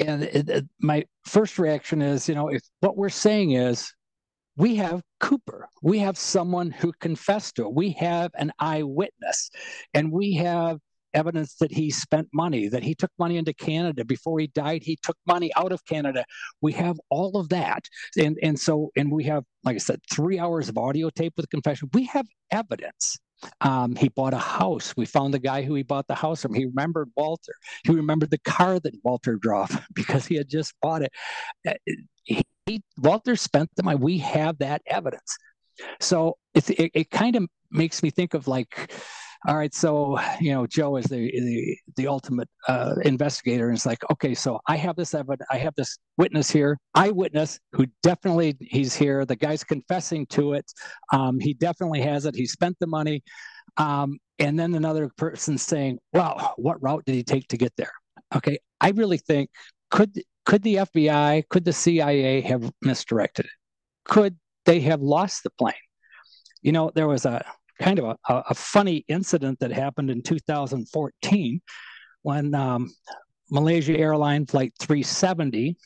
and 0.00 0.22
it, 0.22 0.48
it, 0.48 0.64
my 0.80 1.04
first 1.24 1.58
reaction 1.58 2.02
is, 2.02 2.28
you 2.28 2.34
know, 2.34 2.48
if 2.48 2.62
what 2.80 2.96
we're 2.96 3.08
saying 3.08 3.52
is 3.52 3.92
we 4.56 4.76
have 4.76 5.02
Cooper, 5.20 5.68
we 5.82 5.98
have 6.00 6.18
someone 6.18 6.70
who 6.70 6.92
confessed 7.00 7.56
to 7.56 7.66
it, 7.66 7.74
we 7.74 7.92
have 7.92 8.30
an 8.34 8.52
eyewitness, 8.58 9.50
and 9.94 10.12
we 10.12 10.34
have 10.34 10.78
evidence 11.14 11.56
that 11.56 11.72
he 11.72 11.90
spent 11.90 12.28
money, 12.32 12.68
that 12.68 12.82
he 12.82 12.94
took 12.94 13.10
money 13.18 13.36
into 13.36 13.52
Canada 13.52 14.04
before 14.04 14.38
he 14.38 14.46
died. 14.48 14.82
He 14.84 14.96
took 15.02 15.16
money 15.26 15.50
out 15.56 15.72
of 15.72 15.84
Canada. 15.84 16.24
We 16.60 16.72
have 16.74 16.98
all 17.10 17.36
of 17.36 17.48
that, 17.50 17.84
and 18.18 18.38
and 18.42 18.58
so 18.58 18.90
and 18.96 19.10
we 19.10 19.24
have, 19.24 19.44
like 19.64 19.76
I 19.76 19.78
said, 19.78 20.00
three 20.10 20.38
hours 20.38 20.68
of 20.68 20.78
audio 20.78 21.10
tape 21.10 21.34
with 21.36 21.50
confession. 21.50 21.90
We 21.92 22.04
have 22.06 22.26
evidence 22.50 23.18
um, 23.60 23.96
he 23.96 24.08
bought 24.08 24.34
a 24.34 24.38
house. 24.38 24.94
We 24.96 25.06
found 25.06 25.34
the 25.34 25.38
guy 25.38 25.62
who 25.62 25.74
he 25.74 25.82
bought 25.82 26.06
the 26.06 26.14
house 26.14 26.42
from. 26.42 26.54
He 26.54 26.66
remembered 26.66 27.10
Walter. 27.16 27.54
He 27.84 27.92
remembered 27.92 28.30
the 28.30 28.38
car 28.38 28.78
that 28.80 28.94
Walter 29.02 29.36
drove 29.36 29.70
because 29.94 30.26
he 30.26 30.36
had 30.36 30.48
just 30.48 30.74
bought 30.82 31.02
it. 31.02 31.12
Uh, 31.66 31.74
he, 32.24 32.82
Walter 32.98 33.36
spent 33.36 33.70
the 33.76 33.82
money. 33.82 33.96
We 33.96 34.18
have 34.18 34.58
that 34.58 34.82
evidence. 34.86 35.36
So 36.00 36.36
it, 36.54 36.68
it, 36.70 36.90
it 36.94 37.10
kind 37.10 37.36
of 37.36 37.46
makes 37.70 38.02
me 38.02 38.10
think 38.10 38.34
of 38.34 38.46
like, 38.46 38.92
all 39.46 39.56
right, 39.56 39.74
so 39.74 40.18
you 40.40 40.52
know, 40.52 40.66
Joe 40.66 40.96
is 40.96 41.06
the 41.06 41.30
the, 41.30 41.76
the 41.96 42.06
ultimate 42.08 42.48
uh, 42.68 42.96
investigator, 43.04 43.68
and 43.68 43.76
it's 43.76 43.86
like, 43.86 44.02
okay, 44.10 44.34
so 44.34 44.60
I 44.66 44.76
have 44.76 44.96
this 44.96 45.14
evidence, 45.14 45.48
I 45.50 45.56
have 45.58 45.74
this 45.76 45.98
witness 46.18 46.50
here, 46.50 46.76
eyewitness 46.94 47.58
who 47.72 47.86
definitely 48.02 48.56
he's 48.60 48.94
here. 48.94 49.24
The 49.24 49.36
guy's 49.36 49.64
confessing 49.64 50.26
to 50.26 50.52
it. 50.54 50.70
Um, 51.12 51.40
he 51.40 51.54
definitely 51.54 52.02
has 52.02 52.26
it. 52.26 52.34
He 52.34 52.46
spent 52.46 52.76
the 52.80 52.86
money, 52.86 53.22
um, 53.78 54.18
and 54.38 54.58
then 54.60 54.74
another 54.74 55.10
person 55.16 55.56
saying, 55.56 55.98
"Wow, 56.12 56.52
what 56.56 56.82
route 56.82 57.04
did 57.06 57.14
he 57.14 57.22
take 57.22 57.48
to 57.48 57.56
get 57.56 57.72
there?" 57.76 57.92
Okay, 58.34 58.58
I 58.80 58.90
really 58.90 59.18
think 59.18 59.48
could 59.90 60.22
could 60.44 60.62
the 60.62 60.76
FBI, 60.76 61.48
could 61.48 61.64
the 61.64 61.72
CIA 61.72 62.42
have 62.42 62.70
misdirected 62.82 63.46
it? 63.46 63.52
Could 64.04 64.36
they 64.66 64.80
have 64.80 65.00
lost 65.00 65.44
the 65.44 65.50
plane? 65.50 65.74
You 66.62 66.72
know, 66.72 66.90
there 66.94 67.08
was 67.08 67.24
a 67.24 67.44
kind 67.80 67.98
of 67.98 68.16
a, 68.28 68.34
a 68.50 68.54
funny 68.54 69.04
incident 69.08 69.58
that 69.60 69.72
happened 69.72 70.10
in 70.10 70.22
2014 70.22 71.60
when 72.22 72.54
um, 72.54 72.90
Malaysia 73.50 73.96
Airline 73.96 74.46
Flight 74.46 74.72
370, 74.78 75.76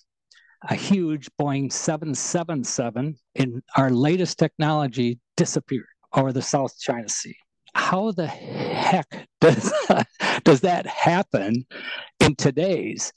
a 0.68 0.74
huge 0.74 1.28
Boeing 1.40 1.72
777 1.72 3.16
in 3.36 3.62
our 3.76 3.90
latest 3.90 4.38
technology, 4.38 5.20
disappeared 5.36 5.86
over 6.12 6.32
the 6.32 6.42
South 6.42 6.78
China 6.78 7.08
Sea. 7.08 7.36
How 7.74 8.12
the 8.12 8.26
heck 8.26 9.28
does, 9.40 9.72
does 10.44 10.60
that 10.60 10.86
happen 10.86 11.66
in 12.20 12.36
today's? 12.36 13.12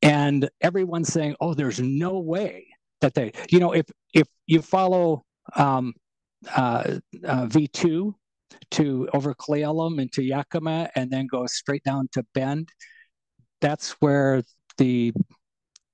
And 0.00 0.48
everyone's 0.60 1.12
saying, 1.12 1.36
oh, 1.40 1.54
there's 1.54 1.80
no 1.80 2.18
way 2.18 2.66
that 3.00 3.14
they, 3.14 3.32
you 3.50 3.60
know, 3.60 3.72
if 3.72 3.86
if 4.14 4.26
you 4.46 4.62
follow 4.62 5.24
um, 5.56 5.94
uh, 6.54 6.98
uh, 7.26 7.46
V2 7.46 8.14
to 8.72 9.08
over 9.12 9.34
Cle 9.34 9.56
Elum 9.56 10.00
into 10.00 10.22
Yakima 10.22 10.90
and 10.94 11.10
then 11.10 11.26
go 11.26 11.46
straight 11.46 11.84
down 11.84 12.08
to 12.12 12.24
Bend. 12.34 12.68
That's 13.60 13.92
where 14.00 14.42
the 14.78 15.12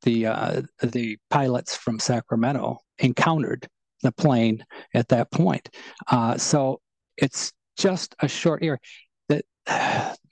the 0.03 0.27
uh, 0.27 0.63
the 0.83 1.19
pilots 1.31 1.77
from 1.77 1.99
Sacramento 1.99 2.79
encountered 2.99 3.69
the 4.03 4.13
plane 4.13 4.65
at 4.95 5.09
that 5.09 5.31
point. 5.31 5.69
Uh, 6.07 6.37
so 6.39 6.81
it's 7.17 7.53
just 7.77 8.15
a 8.21 8.29
short 8.29 8.63
area. 8.63 8.79
That 9.29 9.45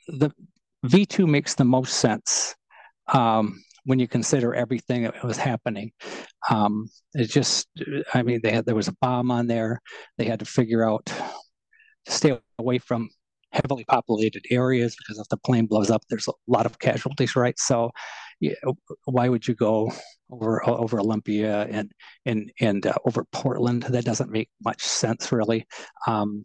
the 0.09 0.31
V2 0.87 1.27
makes 1.29 1.55
the 1.55 1.65
most 1.65 1.95
sense 1.95 2.55
um, 3.13 3.63
when 3.87 3.99
you 3.99 4.09
consider 4.09 4.55
everything 4.55 5.05
that 5.05 5.25
was 5.25 5.37
happening. 5.37 5.93
Um, 6.51 6.89
it 7.15 7.31
just, 7.31 7.69
I 8.13 8.23
mean, 8.23 8.41
they 8.43 8.53
had 8.53 8.67
there 8.67 8.75
was 8.75 8.89
a 8.89 8.97
bomb 9.01 9.31
on 9.31 9.47
there. 9.47 9.81
They 10.19 10.27
had 10.27 10.41
to 10.41 10.45
figure 10.45 10.87
out 10.89 11.07
to 11.07 11.15
stay 12.09 12.39
away 12.59 12.79
from 12.79 13.09
heavily 13.53 13.85
populated 13.85 14.45
areas 14.51 14.97
because 14.97 15.19
if 15.19 15.29
the 15.29 15.37
plane 15.39 15.67
blows 15.67 15.91
up, 15.91 16.03
there's 16.11 16.29
a 16.29 16.33
lot 16.47 16.67
of 16.67 16.79
casualties, 16.79 17.37
right? 17.37 17.59
So, 17.59 17.91
yeah, 18.41 18.55
why 19.07 19.29
would 19.29 19.47
you 19.49 19.55
go 19.55 19.91
over 20.31 20.69
over 20.69 21.01
Olympia 21.01 21.63
and 21.71 21.91
and 22.27 22.53
and 22.61 22.87
uh, 22.87 22.95
over 23.07 23.25
Portland? 23.33 23.85
That 23.85 24.05
doesn't 24.05 24.31
make 24.31 24.51
much 24.63 24.83
sense, 24.83 25.33
really. 25.33 25.67
Um, 26.07 26.43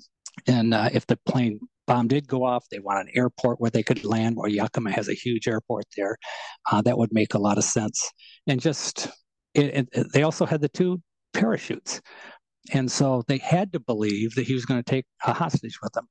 and 0.47 0.73
uh, 0.73 0.89
if 0.93 1.05
the 1.07 1.17
plane 1.25 1.59
bomb 1.91 2.07
did 2.07 2.27
go 2.27 2.43
off, 2.45 2.65
they 2.69 2.79
want 2.79 2.99
an 2.99 3.13
airport 3.15 3.59
where 3.59 3.71
they 3.71 3.83
could 3.83 4.05
land. 4.05 4.35
Where 4.35 4.49
Yakima 4.49 4.91
has 4.91 5.09
a 5.09 5.13
huge 5.13 5.47
airport 5.47 5.85
there, 5.97 6.17
uh, 6.71 6.81
that 6.81 6.97
would 6.97 7.11
make 7.11 7.33
a 7.33 7.39
lot 7.39 7.57
of 7.57 7.63
sense. 7.63 8.11
And 8.47 8.61
just 8.61 9.09
it, 9.53 9.87
it, 9.93 10.07
they 10.13 10.23
also 10.23 10.45
had 10.45 10.61
the 10.61 10.69
two 10.69 11.01
parachutes. 11.33 12.01
And 12.73 12.89
so 12.91 13.23
they 13.27 13.39
had 13.39 13.73
to 13.73 13.79
believe 13.79 14.35
that 14.35 14.45
he 14.45 14.53
was 14.53 14.65
going 14.65 14.81
to 14.81 14.89
take 14.89 15.05
a 15.25 15.33
hostage 15.33 15.79
with 15.81 15.91
them, 15.93 16.07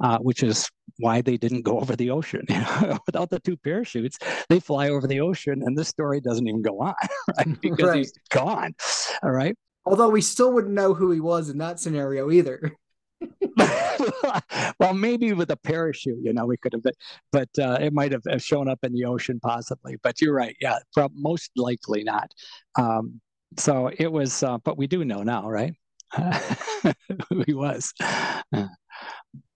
uh, 0.00 0.18
which 0.18 0.42
is 0.42 0.68
why 0.98 1.20
they 1.20 1.36
didn't 1.36 1.62
go 1.62 1.80
over 1.80 1.96
the 1.96 2.10
ocean. 2.10 2.42
Without 3.06 3.30
the 3.30 3.40
two 3.40 3.56
parachutes, 3.56 4.18
they 4.48 4.60
fly 4.60 4.90
over 4.90 5.06
the 5.06 5.20
ocean, 5.20 5.60
and 5.64 5.76
this 5.76 5.88
story 5.88 6.20
doesn't 6.20 6.46
even 6.46 6.62
go 6.62 6.80
on, 6.80 6.94
right? 7.36 7.60
Because 7.62 7.88
right. 7.88 7.98
he's 7.98 8.12
gone. 8.30 8.74
All 9.22 9.32
right. 9.32 9.56
Although 9.84 10.10
we 10.10 10.20
still 10.20 10.52
wouldn't 10.52 10.74
know 10.74 10.94
who 10.94 11.10
he 11.10 11.20
was 11.20 11.50
in 11.50 11.58
that 11.58 11.80
scenario 11.80 12.30
either. 12.30 12.72
well, 14.80 14.94
maybe 14.94 15.32
with 15.32 15.50
a 15.50 15.56
parachute, 15.56 16.18
you 16.22 16.32
know, 16.32 16.46
we 16.46 16.56
could 16.56 16.72
have, 16.72 16.82
been, 16.82 16.92
but 17.32 17.48
uh, 17.58 17.78
it 17.80 17.92
might 17.92 18.12
have 18.12 18.22
shown 18.38 18.68
up 18.68 18.78
in 18.82 18.92
the 18.92 19.04
ocean 19.04 19.40
possibly. 19.40 19.96
But 20.02 20.20
you're 20.20 20.34
right, 20.34 20.56
yeah, 20.60 20.78
most 21.14 21.50
likely 21.56 22.04
not. 22.04 22.32
Um, 22.76 23.20
so 23.56 23.90
it 23.96 24.10
was, 24.10 24.42
uh, 24.42 24.58
but 24.58 24.76
we 24.78 24.86
do 24.86 25.04
know 25.04 25.22
now, 25.22 25.48
right? 25.48 25.74
who 26.14 27.42
he 27.46 27.54
was. 27.54 27.92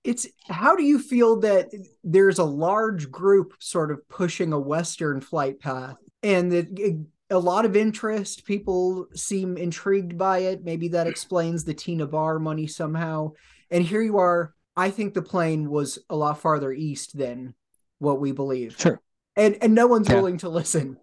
It's 0.05 0.27
how 0.49 0.75
do 0.75 0.83
you 0.83 0.99
feel 0.99 1.41
that 1.41 1.71
there's 2.03 2.39
a 2.39 2.45
large 2.45 3.11
group 3.11 3.55
sort 3.61 3.91
of 3.91 4.07
pushing 4.09 4.53
a 4.53 4.59
Western 4.59 5.21
flight 5.21 5.61
path 5.61 5.97
and 6.23 6.51
that 6.53 7.07
a 7.33 7.39
lot 7.39 7.65
of 7.65 7.75
interest, 7.75 8.45
people 8.45 9.07
seem 9.15 9.57
intrigued 9.57 10.19
by 10.19 10.39
it. 10.39 10.65
Maybe 10.65 10.89
that 10.89 11.07
mm. 11.07 11.11
explains 11.11 11.65
the 11.65 11.75
Tena 11.75 12.09
Bar 12.09 12.39
money 12.39 12.67
somehow. 12.67 13.33
And 13.71 13.83
here 13.83 14.03
you 14.03 14.19
are. 14.19 14.55
I 14.77 14.91
think 14.91 15.15
the 15.15 15.23
plane 15.23 15.71
was 15.71 15.99
a 16.09 16.17
lot 16.17 16.39
farther 16.39 16.73
east 16.73 17.17
than 17.17 17.55
what 17.99 18.21
we 18.21 18.33
believe. 18.33 18.77
Sure. 18.79 19.01
And 19.35 19.57
and 19.63 19.75
no 19.75 19.87
one's 19.87 20.09
yeah. 20.09 20.17
willing 20.17 20.39
to 20.39 20.49
listen. 20.49 20.99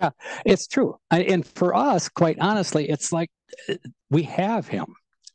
Yeah, 0.00 0.10
it's 0.44 0.66
true. 0.66 0.98
And 1.10 1.46
for 1.46 1.74
us, 1.74 2.08
quite 2.08 2.36
honestly, 2.40 2.88
it's 2.88 3.12
like 3.12 3.30
uh, 3.68 3.74
we 4.10 4.22
have 4.24 4.66
him. 4.66 4.86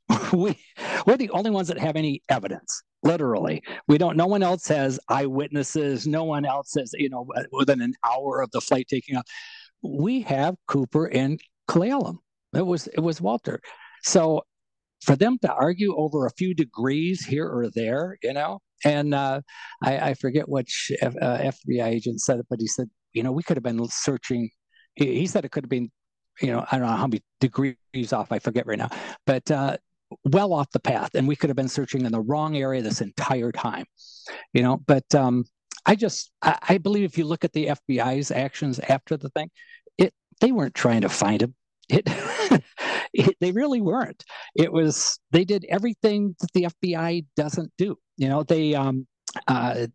we 0.34 0.58
we're 1.06 1.18
the 1.18 1.30
only 1.30 1.50
ones 1.50 1.70
that 1.70 1.78
have 1.78 1.96
any 1.96 2.22
evidence. 2.28 2.84
Literally, 3.04 3.64
we 3.88 3.98
don't. 3.98 4.18
No 4.18 4.28
one 4.28 4.44
else 4.44 4.68
has 4.68 5.00
eyewitnesses. 5.08 6.06
No 6.06 6.26
one 6.26 6.44
else 6.44 6.72
says, 6.72 6.92
you 6.94 7.10
know, 7.10 7.26
uh, 7.36 7.44
within 7.54 7.82
an 7.82 7.94
hour 8.06 8.42
of 8.42 8.52
the 8.52 8.60
flight 8.60 8.88
taking 8.90 9.16
off. 9.16 9.26
We 9.82 10.22
have 10.22 10.56
Cooper 10.68 11.06
and 11.06 11.40
Cle 11.68 11.82
Elum. 11.84 12.18
It 12.54 12.66
was 12.66 12.88
it 12.88 13.00
was 13.00 13.22
Walter. 13.22 13.60
So 14.04 14.42
for 15.04 15.16
them 15.16 15.38
to 15.40 15.52
argue 15.54 15.96
over 15.96 16.26
a 16.26 16.32
few 16.32 16.54
degrees 16.54 17.26
here 17.26 17.48
or 17.48 17.70
there, 17.74 18.18
you 18.22 18.34
know, 18.34 18.60
and 18.84 19.14
uh, 19.14 19.42
I, 19.82 20.10
I, 20.10 20.14
forget 20.14 20.48
which 20.50 20.92
F, 21.02 21.16
uh, 21.22 21.38
FBI 21.38 21.86
agent 21.86 22.20
said 22.20 22.40
it, 22.40 22.48
but 22.50 22.60
he 22.60 22.68
said, 22.68 22.90
you 23.14 23.24
know, 23.24 23.32
we 23.32 23.44
could 23.44 23.56
have 23.56 23.64
been 23.64 23.88
searching. 23.88 24.50
He, 24.96 25.20
he 25.20 25.28
said 25.28 25.46
it 25.46 25.52
could 25.52 25.64
have 25.64 25.70
been 25.70 25.90
you 26.42 26.52
know, 26.52 26.66
I 26.72 26.78
don't 26.78 26.88
know 26.88 26.96
how 26.96 27.08
many 27.08 27.22
degrees 27.40 28.14
off, 28.14 28.32
I 28.32 28.40
forget 28.40 28.66
right 28.66 28.78
now, 28.78 28.90
but 29.26 29.50
uh, 29.52 29.78
well 30.26 30.54
off 30.54 30.72
the 30.72 30.80
path. 30.80 31.12
And 31.16 31.28
we 31.28 31.36
could 31.36 31.50
have 31.50 31.58
been 31.58 31.68
searching 31.68 32.06
in 32.06 32.12
the 32.12 32.22
wrong 32.22 32.56
area 32.58 32.82
this 32.82 33.02
entire 33.02 33.52
time, 33.52 33.86
you 34.54 34.62
know, 34.62 34.78
but 34.86 35.14
um, 35.16 35.46
I 35.90 35.96
just, 35.96 36.32
I, 36.44 36.56
I 36.70 36.78
believe 36.78 37.04
if 37.04 37.18
you 37.18 37.26
look 37.26 37.44
at 37.44 37.52
the 37.52 37.66
FBI's 37.90 38.30
actions 38.30 38.78
after 38.78 39.18
the 39.18 39.30
thing, 39.30 39.50
it, 39.98 40.14
they 40.40 40.52
weren't 40.52 40.76
trying 40.76 41.02
to 41.02 41.10
find 41.10 41.42
him. 41.42 41.56
It, 41.90 42.04
it, 43.14 43.36
they 43.42 43.52
really 43.52 43.82
weren't. 43.82 44.24
It 44.56 44.72
was 44.72 45.20
they 45.32 45.44
did 45.44 45.66
everything 45.68 46.36
that 46.42 46.52
the 46.54 46.68
FBI 46.84 47.26
doesn't 47.36 47.72
do. 47.80 47.98
You 48.18 48.30
know, 48.30 48.44
they 48.44 48.76
um, 48.76 49.08
uh, 49.48 49.88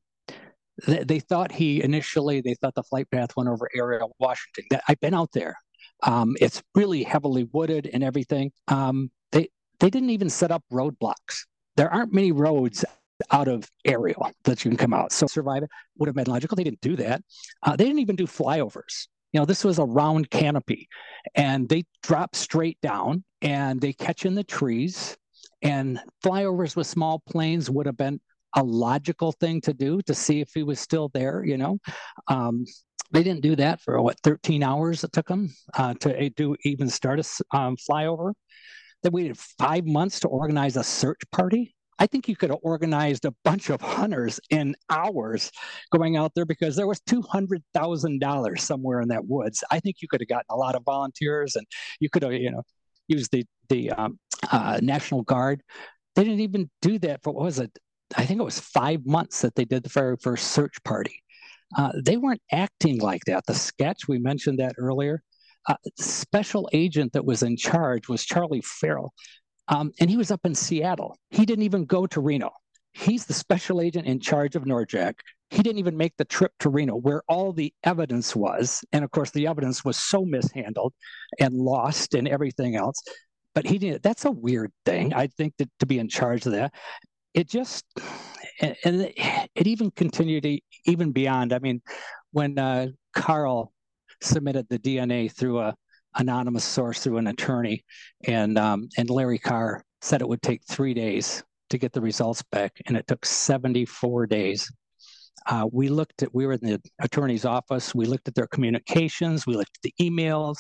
they, 0.85 1.21
thought 1.21 1.53
he 1.53 1.81
initially 1.81 2.41
they 2.41 2.55
thought 2.55 2.75
the 2.75 2.83
flight 2.83 3.09
path 3.13 3.37
went 3.37 3.49
over 3.49 3.69
Ariel 3.77 4.17
Washington. 4.19 4.81
I've 4.89 4.99
been 4.99 5.15
out 5.15 5.31
there. 5.33 5.55
Um, 6.03 6.35
it's 6.41 6.61
really 6.75 7.05
heavily 7.05 7.49
wooded 7.53 7.89
and 7.93 8.03
everything. 8.03 8.51
Um, 8.67 9.13
they 9.31 9.49
they 9.79 9.91
didn't 9.91 10.11
even 10.11 10.29
set 10.29 10.51
up 10.51 10.65
roadblocks. 10.73 11.45
There 11.77 11.93
aren't 11.93 12.13
many 12.13 12.33
roads 12.33 12.85
out 13.31 13.49
of 13.49 13.71
Ariel 13.85 14.31
that 14.45 14.65
you 14.65 14.71
can 14.71 14.79
come 14.79 14.95
out. 14.95 15.13
So 15.13 15.27
survive 15.27 15.63
would 15.99 16.07
have 16.07 16.17
been 16.17 16.27
logical. 16.27 16.57
They 16.57 16.65
didn't 16.65 16.81
do 16.81 16.97
that. 16.97 17.23
Uh, 17.63 17.77
they 17.77 17.85
didn't 17.85 18.01
even 18.01 18.17
do 18.17 18.27
flyovers. 18.27 19.09
You 19.33 19.41
know, 19.41 19.47
this 19.47 19.65
was 19.65 19.79
a 19.79 19.85
round 19.85 20.31
canopy, 20.31 20.89
and 21.35 21.69
they 21.69 21.85
drop 22.03 22.37
straight 22.37 22.81
down 22.81 23.25
and 23.43 23.81
they 23.81 23.93
catch 23.93 24.25
in 24.27 24.35
the 24.35 24.45
trees. 24.45 25.17
And 25.63 25.99
flyovers 26.25 26.77
with 26.77 26.87
small 26.87 27.23
planes 27.29 27.71
would 27.71 27.87
have 27.87 27.97
been 27.97 28.21
a 28.55 28.63
logical 28.63 29.33
thing 29.33 29.61
to 29.63 29.75
do 29.75 30.01
to 30.03 30.15
see 30.15 30.41
if 30.41 30.51
he 30.55 30.63
was 30.63 30.79
still 30.79 31.11
there. 31.15 31.45
You 31.45 31.57
know, 31.59 31.79
um, 32.29 32.65
they 33.11 33.23
didn't 33.23 33.43
do 33.43 33.57
that 33.57 33.81
for 33.81 34.01
what 34.01 34.21
13 34.23 34.63
hours 34.63 35.05
it 35.05 35.13
took 35.13 35.27
them 35.27 35.55
uh, 35.75 35.95
to 35.95 36.31
do 36.31 36.57
even 36.65 36.89
start 36.89 37.19
a 37.19 37.57
um, 37.57 37.77
flyover. 37.77 38.33
They 39.03 39.11
waited 39.11 39.39
five 39.39 39.85
months 39.85 40.21
to 40.21 40.29
organize 40.29 40.77
a 40.77 40.85
search 40.85 41.21
party. 41.31 41.74
I 41.99 42.07
think 42.07 42.29
you 42.29 42.37
could 42.37 42.51
have 42.51 42.59
organized 42.63 43.25
a 43.25 43.35
bunch 43.45 43.71
of 43.71 43.81
hunters 43.81 44.41
in 44.51 44.75
hours 44.91 45.51
going 45.93 46.17
out 46.17 46.33
there 46.35 46.45
because 46.45 46.77
there 46.77 46.87
was 46.87 47.01
two 47.01 47.23
hundred 47.23 47.63
thousand 47.73 48.21
dollars 48.21 48.63
somewhere 48.63 49.01
in 49.01 49.09
that 49.09 49.27
woods. 49.27 49.63
I 49.71 49.81
think 49.81 49.97
you 50.01 50.09
could 50.09 50.21
have 50.21 50.29
gotten 50.29 50.47
a 50.51 50.57
lot 50.57 50.75
of 50.75 50.83
volunteers, 50.85 51.57
and 51.57 51.67
you 52.01 52.11
could 52.11 52.23
have, 52.23 52.33
you 52.33 52.51
know, 52.51 52.63
used 53.09 53.31
the 53.33 53.45
the 53.69 53.91
um, 53.93 54.19
uh, 54.51 54.81
National 54.83 55.23
Guard. 55.23 55.63
They 56.17 56.25
didn't 56.25 56.41
even 56.41 56.71
do 56.83 56.99
that 57.01 57.23
for 57.23 57.33
what 57.33 57.45
was 57.45 57.59
it? 57.59 57.77
I 58.17 58.27
think 58.27 58.41
it 58.41 58.45
was 58.45 58.61
five 58.61 59.05
months 59.07 59.41
that 59.43 59.55
they 59.55 59.65
did 59.65 59.83
the 59.83 59.89
very 59.89 60.17
first 60.17 60.53
search 60.53 60.83
party. 60.85 61.23
Uh, 61.77 61.93
they 62.05 62.17
weren't 62.17 62.43
acting 62.53 63.01
like 63.01 63.23
that. 63.27 63.47
The 63.47 63.55
sketch, 63.55 64.07
we 64.07 64.19
mentioned 64.19 64.59
that 64.59 64.75
earlier. 64.79 65.23
Uh, 65.67 65.77
special 65.99 66.69
agent 66.73 67.13
that 67.15 67.25
was 67.25 67.43
in 67.43 67.57
charge 67.57 68.09
was 68.09 68.25
Charlie 68.25 68.63
Farrell. 68.63 69.15
Um, 69.69 69.93
and 70.01 70.11
he 70.11 70.17
was 70.17 70.31
up 70.31 70.45
in 70.45 70.55
Seattle. 70.55 71.17
He 71.31 71.47
didn't 71.47 71.65
even 71.65 71.85
go 71.85 72.07
to 72.07 72.21
Reno. 72.21 72.51
He's 72.93 73.25
the 73.25 73.35
special 73.35 73.81
agent 73.81 74.07
in 74.07 74.21
charge 74.21 74.55
of 74.57 74.65
NORJAK. 74.65 75.15
He 75.51 75.63
didn't 75.63 75.79
even 75.79 75.97
make 75.97 76.17
the 76.17 76.25
trip 76.25 76.53
to 76.61 76.69
Reno, 76.69 76.95
where 76.97 77.23
all 77.29 77.53
the 77.53 77.73
evidence 77.83 78.37
was. 78.37 78.85
And 78.93 79.05
of 79.05 79.11
course, 79.11 79.31
the 79.31 79.47
evidence 79.47 79.85
was 79.85 79.97
so 79.97 80.25
mishandled 80.25 80.93
and 81.41 81.55
lost 81.55 82.15
and 82.15 82.29
everything 82.29 82.77
else. 82.77 83.03
But 83.55 83.67
he 83.67 83.79
didn't. 83.79 84.03
That's 84.03 84.25
a 84.25 84.31
weird 84.31 84.73
thing. 84.85 85.15
I 85.15 85.29
think 85.29 85.55
that 85.59 85.69
to 85.81 85.87
be 85.87 85.99
in 85.99 86.09
charge 86.09 86.47
of 86.47 86.53
that, 86.53 86.73
it 87.35 87.49
just, 87.49 87.85
and 88.61 88.77
it 88.85 89.67
even 89.67 89.91
continued 89.91 90.61
even 90.87 91.13
beyond. 91.13 91.53
I 91.53 91.59
mean, 91.59 91.83
when 92.33 92.59
uh, 92.59 92.89
Carl 93.13 93.73
submitted 94.21 94.69
the 94.69 94.79
DNA 94.79 95.31
through 95.31 95.61
a 95.61 95.75
anonymous 96.17 96.65
source 96.65 97.03
through 97.03 97.19
an 97.19 97.27
attorney, 97.27 97.85
and 98.27 98.59
um, 98.59 98.89
and 98.97 99.11
Larry 99.11 99.39
Carr 99.39 99.85
said 100.01 100.21
it 100.21 100.29
would 100.29 100.43
take 100.43 100.63
three 100.69 100.95
days 100.95 101.43
to 101.71 101.79
get 101.79 101.93
the 101.93 102.01
results 102.01 102.43
back, 102.53 102.73
and 102.87 102.97
it 102.97 103.07
took 103.07 103.25
74 103.25 104.27
days. 104.27 104.71
Uh, 105.47 105.67
we 105.73 105.89
looked 105.89 106.23
at, 106.23 106.35
we 106.35 106.47
were 106.47 106.53
in 106.53 106.61
the 106.61 106.81
attorney's 107.01 107.45
office, 107.45 107.95
we 107.95 108.07
looked 108.07 108.29
at 108.29 108.35
their 108.35 108.47
communications, 108.47 109.47
we 109.47 109.57
looked 109.57 109.77
at 109.77 109.83
the 109.83 109.95
emails, 110.01 110.57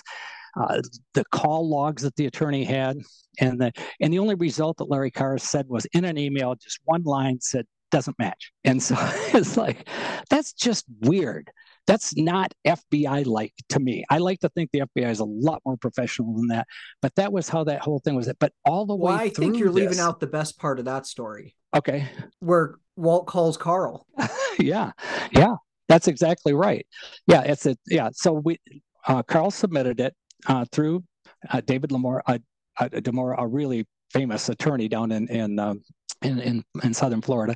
uh, 0.61 0.81
the 1.15 1.25
call 1.33 1.69
logs 1.69 2.03
that 2.03 2.17
the 2.17 2.27
attorney 2.27 2.65
had, 2.65 2.97
and 3.41 3.61
the 3.61 3.73
and 4.01 4.13
the 4.13 4.19
only 4.19 4.35
result 4.35 4.77
that 4.79 4.91
Larry 4.91 5.11
Carr 5.11 5.39
said 5.39 5.67
was 5.69 5.87
in 5.93 6.05
an 6.05 6.19
email, 6.19 6.55
just 6.55 6.81
one 6.85 7.03
line 7.03 7.41
said 7.41 7.67
doesn't 7.91 8.19
match, 8.19 8.53
and 8.65 8.83
so 8.83 8.97
it's 9.35 9.57
like 9.57 9.89
that's 10.31 10.53
just 10.53 10.85
weird 11.01 11.51
that's 11.87 12.17
not 12.17 12.53
FBI 12.67 13.27
like 13.27 13.53
to 13.71 13.81
me. 13.81 14.05
I 14.11 14.19
like 14.19 14.41
to 14.41 14.49
think 14.51 14.71
the 14.73 14.81
FBI 14.81 15.11
is 15.11 15.21
a 15.21 15.25
lot 15.25 15.61
more 15.65 15.77
professional 15.77 16.35
than 16.35 16.49
that. 16.49 16.67
But 17.03 17.15
that 17.17 17.33
was 17.33 17.49
how 17.49 17.65
that 17.65 17.83
whole 17.83 17.99
thing 17.99 18.15
was. 18.15 18.31
But 18.41 18.53
all 18.65 18.87
the 18.87 18.95
well, 18.95 19.17
way 19.17 19.25
I 19.25 19.29
think 19.29 19.59
you're 19.59 19.69
this, 19.69 19.77
leaving 19.77 19.99
out 19.99 20.21
the 20.21 20.27
best 20.27 20.59
part 20.59 20.79
of 20.79 20.87
that 20.87 21.07
story. 21.07 21.55
Okay. 21.75 22.09
Where 22.41 22.77
Walt 22.97 23.27
calls 23.27 23.57
Carl. 23.57 24.07
yeah. 24.59 24.93
Yeah. 25.33 25.57
That's 25.89 26.09
exactly 26.09 26.55
right. 26.55 26.87
Yeah. 27.27 27.43
It's 27.43 27.67
a, 27.67 27.77
yeah. 27.87 28.09
So 28.13 28.33
we, 28.33 28.59
uh, 29.07 29.23
Carl 29.23 29.51
submitted 29.51 30.01
it 30.01 30.15
uh, 30.47 30.65
through 30.73 31.05
uh, 31.51 31.61
David 31.61 31.91
Lamore, 31.91 32.21
uh, 32.27 32.39
uh, 32.79 32.89
Demore, 32.89 33.35
a 33.39 33.47
really 33.47 33.87
famous 34.13 34.49
attorney 34.49 34.89
down 34.89 35.13
in, 35.13 35.29
in, 35.29 35.59
um, 35.59 35.83
in, 36.23 36.41
in, 36.41 36.65
in 36.83 36.95
southern 36.95 37.21
Florida, 37.21 37.55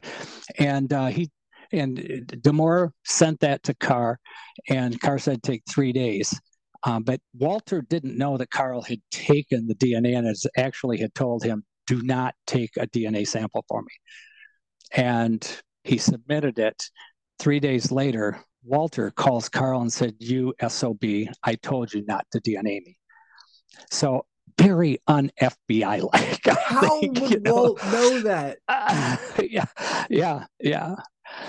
and 0.59 0.93
uh, 0.93 1.07
he 1.07 1.31
and 1.73 1.99
Demore 2.43 2.91
sent 3.05 3.41
that 3.41 3.63
to 3.65 3.75
Carr, 3.75 4.19
and 4.69 5.01
Carr 5.01 5.19
said 5.19 5.43
take 5.43 5.63
three 5.69 5.93
days. 5.93 6.39
Um, 6.85 7.03
but 7.03 7.21
Walter 7.35 7.83
didn't 7.83 8.17
know 8.17 8.37
that 8.37 8.51
Carl 8.51 8.83
had 8.83 9.01
taken 9.11 9.67
the 9.67 9.75
DNA 9.75 10.17
and 10.17 10.27
has 10.27 10.47
actually 10.57 10.99
had 10.99 11.15
told 11.15 11.43
him, 11.43 11.65
do 11.87 12.03
not 12.03 12.35
take 12.47 12.71
a 12.79 12.87
DNA 12.87 13.27
sample 13.27 13.65
for 13.69 13.83
me. 13.83 13.89
And 14.93 15.61
he 15.85 15.99
submitted 15.99 16.59
it. 16.59 16.85
Three 17.39 17.61
days 17.61 17.91
later, 17.91 18.39
Walter 18.65 19.11
calls 19.11 19.49
Carl 19.49 19.81
and 19.81 19.93
said, 19.93 20.15
You 20.19 20.55
SOB, 20.67 21.03
I 21.43 21.55
told 21.63 21.93
you 21.93 22.05
not 22.07 22.27
to 22.33 22.41
DNA 22.41 22.81
me. 22.85 22.97
So 23.91 24.27
very 24.59 24.99
un 25.07 25.31
FBI 25.41 26.13
like. 26.13 26.47
How 26.59 27.01
think, 27.01 27.21
would 27.21 27.31
you 27.31 27.41
know? 27.41 27.55
Walt 27.55 27.85
know 27.87 28.21
that? 28.21 28.59
Uh, 28.69 29.17
yeah, 29.43 29.67
yeah, 30.11 30.45
yeah. 30.61 30.97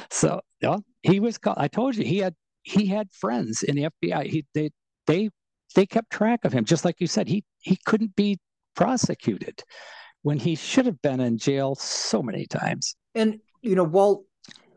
So 0.09 0.41
yeah, 0.61 0.77
he 1.03 1.19
was 1.19 1.37
called. 1.37 1.57
I 1.59 1.67
told 1.67 1.95
you 1.95 2.03
he 2.03 2.19
had 2.19 2.35
he 2.63 2.85
had 2.85 3.11
friends 3.11 3.63
in 3.63 3.75
the 3.75 3.89
FBI. 4.03 4.25
He 4.25 4.45
they 4.53 4.71
they 5.07 5.29
they 5.75 5.85
kept 5.85 6.11
track 6.11 6.45
of 6.45 6.53
him, 6.53 6.65
just 6.65 6.85
like 6.85 6.99
you 6.99 7.07
said. 7.07 7.27
He 7.27 7.43
he 7.59 7.77
couldn't 7.85 8.15
be 8.15 8.39
prosecuted 8.75 9.63
when 10.21 10.37
he 10.37 10.55
should 10.55 10.85
have 10.85 11.01
been 11.01 11.19
in 11.19 11.37
jail 11.37 11.75
so 11.75 12.21
many 12.21 12.45
times. 12.45 12.95
And 13.15 13.39
you 13.61 13.75
know, 13.75 13.83
Walt, 13.83 14.25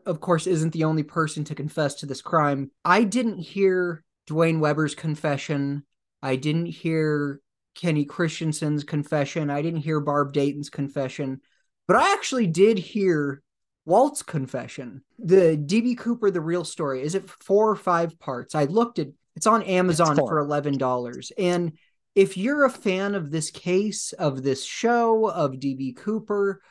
of 0.05 0.19
course, 0.19 0.47
isn't 0.47 0.73
the 0.73 0.83
only 0.83 1.03
person 1.03 1.43
to 1.45 1.55
confess 1.55 1.95
to 1.95 2.05
this 2.05 2.21
crime. 2.21 2.71
I 2.83 3.03
didn't 3.03 3.39
hear 3.39 4.03
Duane 4.27 4.59
Weber's 4.59 4.95
confession. 4.95 5.83
I 6.21 6.35
didn't 6.35 6.67
hear 6.67 7.41
Kenny 7.75 8.05
Christiansen's 8.05 8.83
confession. 8.83 9.49
I 9.49 9.61
didn't 9.61 9.81
hear 9.81 9.99
Barb 9.99 10.33
Dayton's 10.33 10.69
confession, 10.69 11.41
but 11.87 11.97
I 11.97 12.13
actually 12.13 12.47
did 12.47 12.77
hear 12.77 13.41
Walt's 13.85 14.23
confession, 14.23 15.03
the 15.19 15.57
DB 15.57 15.97
Cooper, 15.97 16.31
the 16.31 16.41
real 16.41 16.63
story, 16.63 17.01
is 17.01 17.15
it 17.15 17.29
four 17.29 17.69
or 17.69 17.75
five 17.75 18.17
parts? 18.19 18.55
I 18.55 18.65
looked 18.65 18.99
at 18.99 19.07
it's 19.35 19.47
on 19.47 19.63
Amazon 19.63 20.11
it's 20.11 20.19
for 20.19 20.39
eleven 20.39 20.77
dollars. 20.77 21.31
And 21.37 21.73
if 22.15 22.37
you're 22.37 22.65
a 22.65 22.69
fan 22.69 23.15
of 23.15 23.31
this 23.31 23.49
case, 23.49 24.13
of 24.13 24.43
this 24.43 24.63
show, 24.63 25.27
of 25.29 25.53
DB 25.53 25.95
Cooper, 25.95 26.61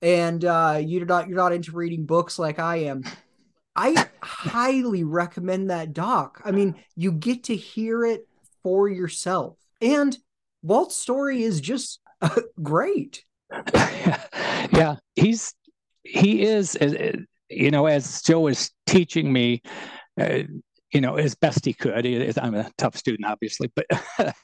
and 0.00 0.44
uh, 0.44 0.80
you're 0.82 1.06
not 1.06 1.28
you're 1.28 1.36
not 1.36 1.52
into 1.52 1.72
reading 1.72 2.06
books 2.06 2.38
like 2.38 2.58
I 2.58 2.76
am, 2.76 3.02
I 3.74 4.08
highly 4.22 5.04
recommend 5.04 5.70
that 5.70 5.92
doc. 5.92 6.40
I 6.44 6.52
mean, 6.52 6.76
you 6.94 7.12
get 7.12 7.44
to 7.44 7.56
hear 7.56 8.04
it 8.04 8.26
for 8.62 8.88
yourself, 8.88 9.58
and 9.82 10.16
Walt's 10.62 10.96
story 10.96 11.42
is 11.42 11.60
just 11.60 12.00
uh, 12.22 12.40
great. 12.62 13.24
yeah, 13.74 14.96
he's 15.14 15.54
he 16.06 16.42
is, 16.42 16.76
you 17.48 17.70
know, 17.70 17.86
as 17.86 18.22
Joe 18.22 18.40
was 18.40 18.70
teaching 18.86 19.32
me, 19.32 19.62
uh, 20.20 20.42
you 20.92 21.00
know, 21.00 21.16
as 21.16 21.34
best 21.34 21.64
he 21.64 21.72
could. 21.72 22.06
I'm 22.38 22.54
a 22.54 22.70
tough 22.78 22.96
student, 22.96 23.28
obviously, 23.28 23.70
but 23.74 23.86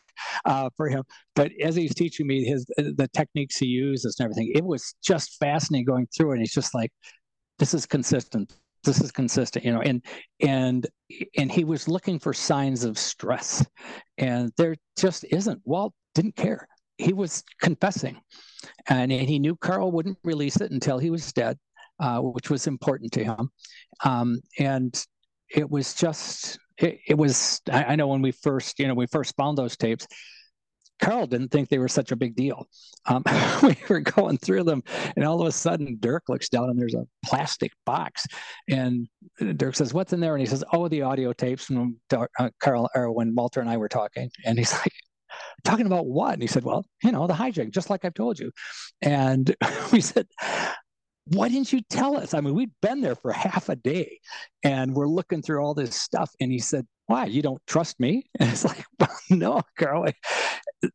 uh, 0.44 0.70
for 0.76 0.88
him. 0.88 1.04
But 1.34 1.52
as 1.62 1.76
he's 1.76 1.94
teaching 1.94 2.26
me 2.26 2.44
his 2.44 2.66
the 2.76 3.08
techniques 3.14 3.56
he 3.56 3.66
uses 3.66 4.16
and 4.18 4.24
everything, 4.24 4.52
it 4.54 4.64
was 4.64 4.94
just 5.02 5.38
fascinating 5.38 5.86
going 5.86 6.08
through 6.16 6.30
it. 6.30 6.34
And 6.34 6.42
he's 6.42 6.52
just 6.52 6.74
like, 6.74 6.90
this 7.58 7.74
is 7.74 7.86
consistent. 7.86 8.54
This 8.84 9.00
is 9.00 9.12
consistent, 9.12 9.64
you 9.64 9.72
know, 9.72 9.80
and 9.80 10.04
and 10.40 10.86
and 11.38 11.52
he 11.52 11.62
was 11.62 11.86
looking 11.86 12.18
for 12.18 12.32
signs 12.32 12.82
of 12.82 12.98
stress, 12.98 13.64
and 14.18 14.50
there 14.56 14.74
just 14.98 15.24
isn't. 15.30 15.62
Walt 15.64 15.94
didn't 16.14 16.34
care 16.34 16.66
he 17.02 17.12
was 17.12 17.42
confessing, 17.60 18.20
and, 18.88 19.12
and 19.12 19.28
he 19.28 19.38
knew 19.38 19.56
Carl 19.56 19.92
wouldn't 19.92 20.18
release 20.24 20.60
it 20.60 20.70
until 20.70 20.98
he 20.98 21.10
was 21.10 21.32
dead, 21.32 21.58
uh, 22.00 22.20
which 22.20 22.50
was 22.50 22.66
important 22.66 23.12
to 23.12 23.24
him. 23.24 23.50
Um, 24.04 24.40
and 24.58 25.04
it 25.54 25.68
was 25.68 25.94
just, 25.94 26.58
it, 26.78 26.98
it 27.06 27.14
was. 27.14 27.60
I, 27.70 27.84
I, 27.84 27.96
know 27.96 28.08
when 28.08 28.22
we 28.22 28.32
first, 28.32 28.78
you 28.78 28.88
know, 28.88 28.94
we 28.94 29.06
first 29.06 29.36
found 29.36 29.58
those 29.58 29.76
tapes. 29.76 30.06
Carl 31.00 31.26
didn't 31.26 31.48
think 31.48 31.68
they 31.68 31.78
were 31.78 31.88
such 31.88 32.12
a 32.12 32.16
big 32.16 32.36
deal. 32.36 32.66
Um, 33.06 33.24
we 33.62 33.76
were 33.88 34.00
going 34.00 34.38
through 34.38 34.64
them, 34.64 34.82
and 35.16 35.24
all 35.24 35.40
of 35.40 35.46
a 35.48 35.52
sudden, 35.52 35.98
Dirk 36.00 36.22
looks 36.28 36.48
down 36.48 36.70
and 36.70 36.80
there's 36.80 36.94
a 36.94 37.06
plastic 37.24 37.72
box, 37.84 38.24
and 38.70 39.08
Dirk 39.56 39.74
says, 39.74 39.92
"What's 39.92 40.12
in 40.12 40.20
there?" 40.20 40.34
And 40.34 40.40
he 40.40 40.46
says, 40.46 40.64
"Oh, 40.72 40.88
the 40.88 41.02
audio 41.02 41.32
tapes 41.32 41.64
from 41.64 41.96
uh, 42.12 42.50
Carl 42.60 42.88
or 42.94 43.10
when 43.10 43.34
Walter 43.34 43.60
and 43.60 43.68
I 43.68 43.76
were 43.76 43.88
talking." 43.88 44.30
And 44.44 44.58
he's 44.58 44.72
like, 44.80 44.92
talking 45.64 45.86
about 45.86 46.06
what? 46.06 46.32
And 46.34 46.42
he 46.42 46.48
said, 46.48 46.64
well, 46.64 46.84
you 47.02 47.12
know, 47.12 47.26
the 47.26 47.34
hijack, 47.34 47.70
just 47.70 47.90
like 47.90 48.04
I've 48.04 48.14
told 48.14 48.38
you. 48.38 48.50
And 49.00 49.54
we 49.92 50.00
said, 50.00 50.26
why 51.26 51.48
didn't 51.48 51.72
you 51.72 51.80
tell 51.88 52.16
us? 52.16 52.34
I 52.34 52.40
mean, 52.40 52.54
we'd 52.54 52.72
been 52.80 53.00
there 53.00 53.14
for 53.14 53.32
half 53.32 53.68
a 53.68 53.76
day 53.76 54.18
and 54.64 54.94
we're 54.94 55.06
looking 55.06 55.40
through 55.40 55.62
all 55.62 55.74
this 55.74 55.94
stuff. 55.94 56.30
And 56.40 56.50
he 56.50 56.58
said, 56.58 56.86
why? 57.06 57.26
You 57.26 57.42
don't 57.42 57.62
trust 57.66 58.00
me? 58.00 58.24
And 58.40 58.50
it's 58.50 58.64
like, 58.64 58.84
well, 58.98 59.16
no, 59.30 59.62
Carl, 59.78 60.06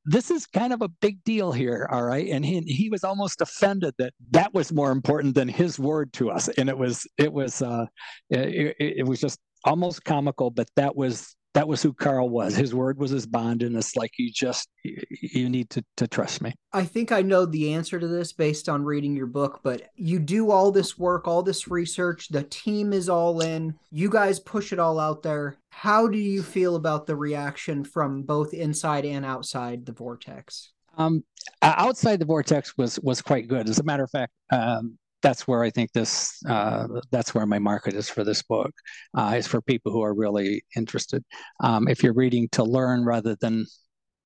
this 0.06 0.32
is 0.32 0.46
kind 0.46 0.74
of 0.74 0.82
a 0.82 0.90
big 0.90 1.24
deal 1.24 1.52
here. 1.52 1.88
All 1.92 2.04
right. 2.04 2.28
And 2.28 2.46
he, 2.46 2.60
he 2.62 2.90
was 2.90 3.04
almost 3.04 3.42
offended 3.42 3.94
that 4.00 4.14
that 4.32 4.54
was 4.54 4.74
more 4.74 4.92
important 4.92 5.36
than 5.36 5.48
his 5.48 5.80
word 5.80 6.12
to 6.14 6.30
us. 6.30 6.50
And 6.50 6.68
it 6.68 6.78
was, 6.78 7.08
it 7.18 7.32
was, 7.32 7.62
uh, 7.62 7.86
it, 8.30 8.76
it 8.80 9.08
was 9.08 9.22
just 9.22 9.40
almost 9.64 10.04
comical, 10.04 10.50
but 10.52 10.68
that 10.76 10.96
was 10.96 11.37
that 11.58 11.68
was 11.68 11.82
who 11.82 11.92
Carl 11.92 12.30
was. 12.30 12.56
His 12.56 12.76
word 12.76 13.00
was 13.00 13.10
his 13.10 13.26
bond, 13.26 13.64
and 13.64 13.76
it's 13.76 13.96
like 13.96 14.12
you 14.20 14.32
just 14.32 14.70
you 14.84 15.50
need 15.50 15.72
to 15.72 15.84
to 15.96 16.08
trust 16.08 16.40
me. 16.40 16.54
I 16.72 16.86
think 16.86 17.12
I 17.12 17.24
know 17.24 17.48
the 17.48 17.74
answer 17.74 18.00
to 18.00 18.08
this 18.08 18.32
based 18.32 18.70
on 18.70 18.84
reading 18.84 19.16
your 19.16 19.26
book, 19.26 19.62
but 19.64 19.90
you 19.96 20.20
do 20.20 20.52
all 20.52 20.72
this 20.72 21.00
work, 21.00 21.28
all 21.28 21.42
this 21.42 21.68
research. 21.68 22.28
The 22.30 22.44
team 22.44 22.94
is 22.94 23.10
all 23.10 23.42
in. 23.42 23.74
You 23.90 24.08
guys 24.08 24.40
push 24.40 24.72
it 24.72 24.78
all 24.78 25.00
out 25.00 25.24
there. 25.24 25.58
How 25.72 26.08
do 26.08 26.20
you 26.20 26.44
feel 26.44 26.76
about 26.76 27.08
the 27.08 27.16
reaction 27.16 27.84
from 27.84 28.22
both 28.22 28.54
inside 28.54 29.04
and 29.04 29.26
outside 29.26 29.84
the 29.84 29.94
vortex? 29.94 30.74
Um, 30.96 31.24
outside 31.64 32.20
the 32.20 32.26
vortex 32.26 32.78
was 32.78 33.00
was 33.00 33.20
quite 33.20 33.48
good. 33.48 33.68
As 33.68 33.80
a 33.80 33.84
matter 33.84 34.04
of 34.04 34.12
fact, 34.12 34.32
um, 34.52 35.00
that's 35.22 35.48
where 35.48 35.64
I 35.64 35.70
think 35.70 35.92
this 35.94 36.42
uh, 36.48 36.88
that's 37.12 37.34
where 37.34 37.46
my 37.46 37.60
market 37.60 37.94
is 37.94 38.10
for 38.10 38.24
this 38.24 38.44
book 38.44 38.72
uh, 39.16 39.34
is 39.38 39.48
for 39.48 39.62
people 39.62 39.92
who 39.92 40.04
are 40.04 40.14
really 40.14 40.64
interested. 40.76 41.24
Um, 41.62 41.88
if 41.88 42.04
you're 42.04 42.14
reading 42.14 42.48
to 42.54 42.64
learn 42.64 43.04
rather 43.04 43.36
than 43.40 43.66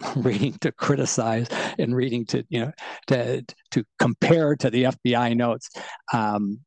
reading 0.15 0.53
to 0.61 0.71
criticize 0.71 1.47
and 1.79 1.95
reading 1.95 2.25
to 2.25 2.43
you 2.49 2.61
know 2.61 2.71
to 3.07 3.43
to 3.71 3.83
compare 3.99 4.55
to 4.57 4.69
the 4.69 4.83
FBI 4.83 5.35
notes, 5.35 5.69
um, 6.13 6.59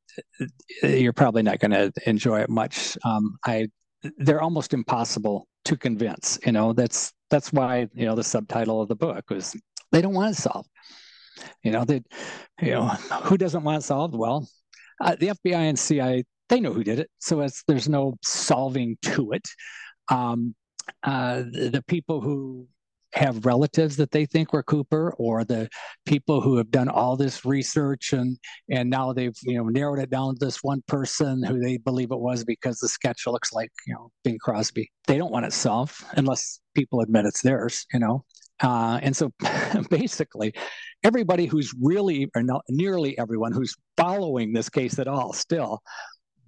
you're 0.82 1.12
probably 1.12 1.42
not 1.42 1.58
going 1.58 1.72
to 1.72 1.92
enjoy 2.06 2.40
it 2.40 2.50
much. 2.50 2.96
Um, 3.04 3.36
I 3.44 3.68
they're 4.18 4.42
almost 4.42 4.74
impossible 4.74 5.48
to 5.66 5.76
convince. 5.76 6.38
You 6.46 6.52
know 6.52 6.72
that's 6.72 7.12
that's 7.30 7.52
why 7.52 7.88
you 7.94 8.06
know 8.06 8.14
the 8.14 8.24
subtitle 8.24 8.80
of 8.80 8.88
the 8.88 8.96
book 8.96 9.24
was 9.30 9.56
they 9.92 10.00
don't 10.00 10.14
want 10.14 10.34
to 10.34 10.40
solve 10.40 10.66
You 11.62 11.72
know, 11.72 11.84
that 11.84 12.04
you 12.60 12.72
know 12.72 12.86
who 13.24 13.36
doesn't 13.36 13.64
want 13.64 13.78
it 13.78 13.86
solved? 13.86 14.14
Well, 14.14 14.48
uh, 15.00 15.16
the 15.18 15.28
FBI 15.28 15.54
and 15.54 15.78
CIA 15.78 16.24
they 16.48 16.60
know 16.60 16.72
who 16.72 16.84
did 16.84 16.98
it, 16.98 17.10
so 17.18 17.46
there's 17.66 17.88
no 17.88 18.14
solving 18.22 18.96
to 19.02 19.32
it. 19.32 19.48
Um, 20.10 20.54
uh, 21.02 21.44
the, 21.50 21.70
the 21.72 21.82
people 21.82 22.20
who 22.20 22.68
have 23.14 23.46
relatives 23.46 23.96
that 23.96 24.10
they 24.10 24.26
think 24.26 24.52
were 24.52 24.62
Cooper, 24.62 25.14
or 25.18 25.44
the 25.44 25.68
people 26.04 26.40
who 26.40 26.56
have 26.56 26.70
done 26.70 26.88
all 26.88 27.16
this 27.16 27.44
research 27.44 28.12
and 28.12 28.36
and 28.70 28.90
now 28.90 29.12
they've 29.12 29.36
you 29.42 29.56
know 29.56 29.64
narrowed 29.64 30.00
it 30.00 30.10
down 30.10 30.34
to 30.34 30.44
this 30.44 30.62
one 30.62 30.82
person 30.86 31.42
who 31.42 31.58
they 31.60 31.76
believe 31.78 32.10
it 32.10 32.18
was 32.18 32.44
because 32.44 32.78
the 32.78 32.88
sketch 32.88 33.26
looks 33.26 33.52
like 33.52 33.70
you 33.86 33.94
know 33.94 34.10
Bing 34.24 34.38
Crosby. 34.38 34.90
They 35.06 35.16
don't 35.16 35.32
want 35.32 35.46
it 35.46 35.52
solved 35.52 35.94
unless 36.16 36.60
people 36.74 37.00
admit 37.00 37.26
it's 37.26 37.42
theirs, 37.42 37.86
you 37.92 38.00
know. 38.00 38.24
Uh, 38.62 38.98
and 39.02 39.16
so 39.16 39.32
basically, 39.90 40.54
everybody 41.02 41.46
who's 41.46 41.72
really, 41.80 42.30
or 42.34 42.42
not, 42.42 42.62
nearly 42.68 43.18
everyone 43.18 43.52
who's 43.52 43.74
following 43.96 44.52
this 44.52 44.68
case 44.68 44.98
at 44.98 45.08
all 45.08 45.32
still 45.32 45.80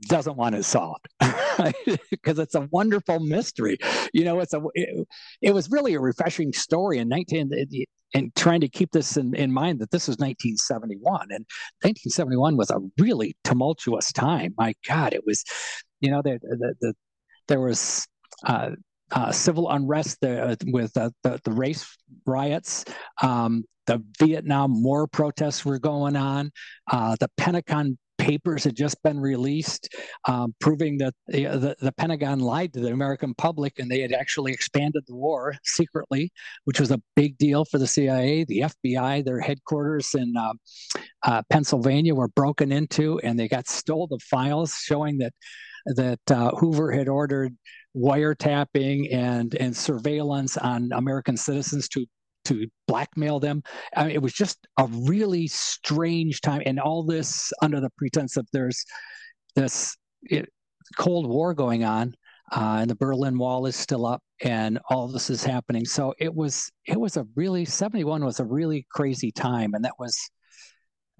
doesn't 0.03 0.37
want 0.37 0.55
it 0.55 0.65
solved 0.65 1.09
because 2.11 2.39
it's 2.39 2.55
a 2.55 2.69
wonderful 2.71 3.19
mystery. 3.19 3.79
You 4.13 4.25
know, 4.25 4.41
it's 4.41 4.53
a 4.53 4.63
it, 4.75 5.09
it, 5.41 5.55
was 5.55 5.71
really 5.71 5.95
a 5.95 6.01
refreshing 6.01 6.53
story 6.53 6.99
in 6.99 7.09
19 7.09 7.51
and 8.15 8.35
trying 8.37 8.61
to 8.61 8.69
keep 8.69 8.93
this 8.93 9.17
in, 9.17 9.35
in 9.35 9.53
mind 9.53 9.81
that 9.81 9.91
this 9.91 10.07
was 10.07 10.17
1971 10.19 11.23
and 11.31 11.47
1971 11.83 12.57
was 12.57 12.71
a 12.71 12.79
really 12.99 13.37
tumultuous 13.45 14.13
time. 14.13 14.55
My 14.57 14.75
God, 14.87 15.15
it 15.15 15.25
was, 15.27 15.45
you 16.01 16.11
know, 16.11 16.23
the, 16.23 16.39
the, 16.43 16.75
the 16.81 16.95
there 17.49 17.61
was 17.61 18.07
uh, 18.45 18.71
uh, 19.13 19.31
civil 19.33 19.71
unrest 19.71 20.19
the, 20.21 20.57
with 20.67 20.97
uh, 20.97 21.11
the, 21.23 21.41
the 21.45 21.53
race 21.53 21.87
riots. 22.27 22.85
Um, 23.23 23.65
the 23.87 24.03
Vietnam 24.19 24.83
War 24.83 25.07
protests 25.07 25.65
were 25.65 25.79
going 25.79 26.17
on. 26.17 26.51
Uh, 26.91 27.17
the 27.21 27.29
Pentagon 27.37 27.97
papers 28.19 28.65
had 28.65 28.75
just 28.75 29.01
been 29.03 29.21
released 29.21 29.95
um, 30.27 30.55
proving 30.61 30.99
that 30.99 31.15
the, 31.29 31.45
the, 31.45 31.77
the, 31.81 31.93
Pentagon 31.93 32.41
lied 32.41 32.73
to 32.73 32.81
the 32.81 32.91
American 32.91 33.35
public 33.35 33.79
and 33.79 33.91
they 33.91 34.01
had 34.01 34.13
actually 34.13 34.53
expanded 34.53 35.05
the 35.07 35.15
war 35.15 35.55
secretly, 35.65 36.33
which 36.65 36.81
was 36.81 36.91
a 36.91 37.01
big 37.15 37.37
deal 37.39 37.65
for 37.65 37.79
the 37.79 37.87
CIA. 37.87 38.45
The 38.45 38.65
FBI, 38.85 39.25
their 39.25 39.41
headquarters 39.41 40.15
in 40.15 40.35
uh, 40.37 40.53
uh, 41.23 41.43
Pennsylvania, 41.51 42.15
were 42.15 42.29
broken 42.29 42.73
into 42.73 43.19
and 43.21 43.39
they 43.39 43.49
got 43.49 43.69
stole 43.69 44.07
the 44.07 44.19
files 44.19 44.75
showing 44.75 45.19
that 45.19 45.33
that 45.95 46.31
uh, 46.31 46.51
Hoover 46.57 46.91
had 46.91 47.09
ordered 47.09 47.57
wiretapping 47.97 49.13
and 49.13 49.55
and 49.55 49.77
surveillance 49.77 50.57
on 50.57 50.91
American 50.93 51.37
citizens 51.37 51.89
to 51.89 52.07
to 52.47 52.67
blackmail 52.87 53.41
them. 53.41 53.63
I 53.97 54.05
mean, 54.05 54.13
it 54.15 54.23
was 54.23 54.33
just 54.33 54.59
a 54.79 54.87
really 54.87 55.49
strange 55.49 56.41
time, 56.41 56.63
and 56.65 56.79
all 56.79 57.03
this 57.03 57.53
under 57.63 57.81
the 57.81 57.91
pretense 57.99 58.37
of 58.37 58.47
there's 58.53 58.85
this 59.55 59.97
it, 60.23 60.49
Cold 60.97 61.27
War 61.29 61.55
going 61.55 61.85
on, 61.85 62.15
uh, 62.53 62.79
and 62.81 62.91
the 62.91 62.95
Berlin 62.95 63.39
Wall 63.39 63.67
is 63.67 63.77
still 63.77 64.07
up, 64.07 64.23
and 64.43 64.79
all 64.91 65.09
this 65.09 65.31
is 65.31 65.45
happening. 65.45 65.85
So 65.85 66.15
it 66.19 66.35
was 66.35 66.71
it 66.87 67.01
was 67.01 67.17
a 67.17 67.27
really 67.35 67.65
seventy 67.65 68.05
one 68.05 68.25
was 68.25 68.41
a 68.41 68.45
really 68.45 68.87
crazy 68.91 69.33
time, 69.33 69.75
and 69.75 69.85
that 69.85 69.99
was 69.99 70.17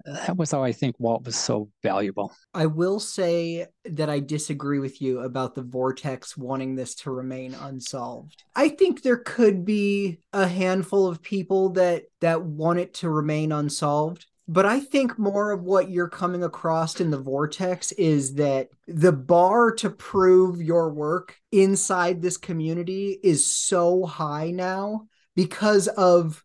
that 0.05 0.37
was 0.37 0.51
how 0.51 0.63
I 0.63 0.71
think 0.71 0.95
Walt 0.99 1.25
was 1.25 1.35
so 1.35 1.69
valuable. 1.83 2.33
I 2.53 2.65
will 2.65 2.99
say 2.99 3.67
that 3.85 4.09
I 4.09 4.19
disagree 4.19 4.79
with 4.79 5.01
you 5.01 5.19
about 5.19 5.55
the 5.55 5.63
vortex 5.63 6.37
wanting 6.37 6.75
this 6.75 6.95
to 6.95 7.11
remain 7.11 7.53
unsolved. 7.53 8.43
I 8.55 8.69
think 8.69 9.01
there 9.01 9.17
could 9.17 9.65
be 9.65 10.19
a 10.33 10.47
handful 10.47 11.07
of 11.07 11.21
people 11.21 11.69
that 11.71 12.03
that 12.21 12.43
want 12.43 12.79
it 12.79 12.93
to 12.95 13.09
remain 13.09 13.51
unsolved. 13.51 14.25
But 14.49 14.65
I 14.65 14.79
think 14.79 15.19
more 15.19 15.51
of 15.51 15.63
what 15.63 15.89
you're 15.91 16.07
coming 16.07 16.43
across 16.43 17.01
in 17.01 17.11
the 17.11 17.19
vortex 17.19 17.91
is 17.93 18.35
that 18.35 18.69
the 18.87 19.11
bar 19.11 19.73
to 19.75 19.89
prove 19.89 20.61
your 20.61 20.93
work 20.93 21.35
inside 21.51 22.21
this 22.21 22.37
community 22.37 23.19
is 23.21 23.45
so 23.45 24.05
high 24.05 24.51
now 24.51 25.07
because 25.35 25.89
of 25.89 26.43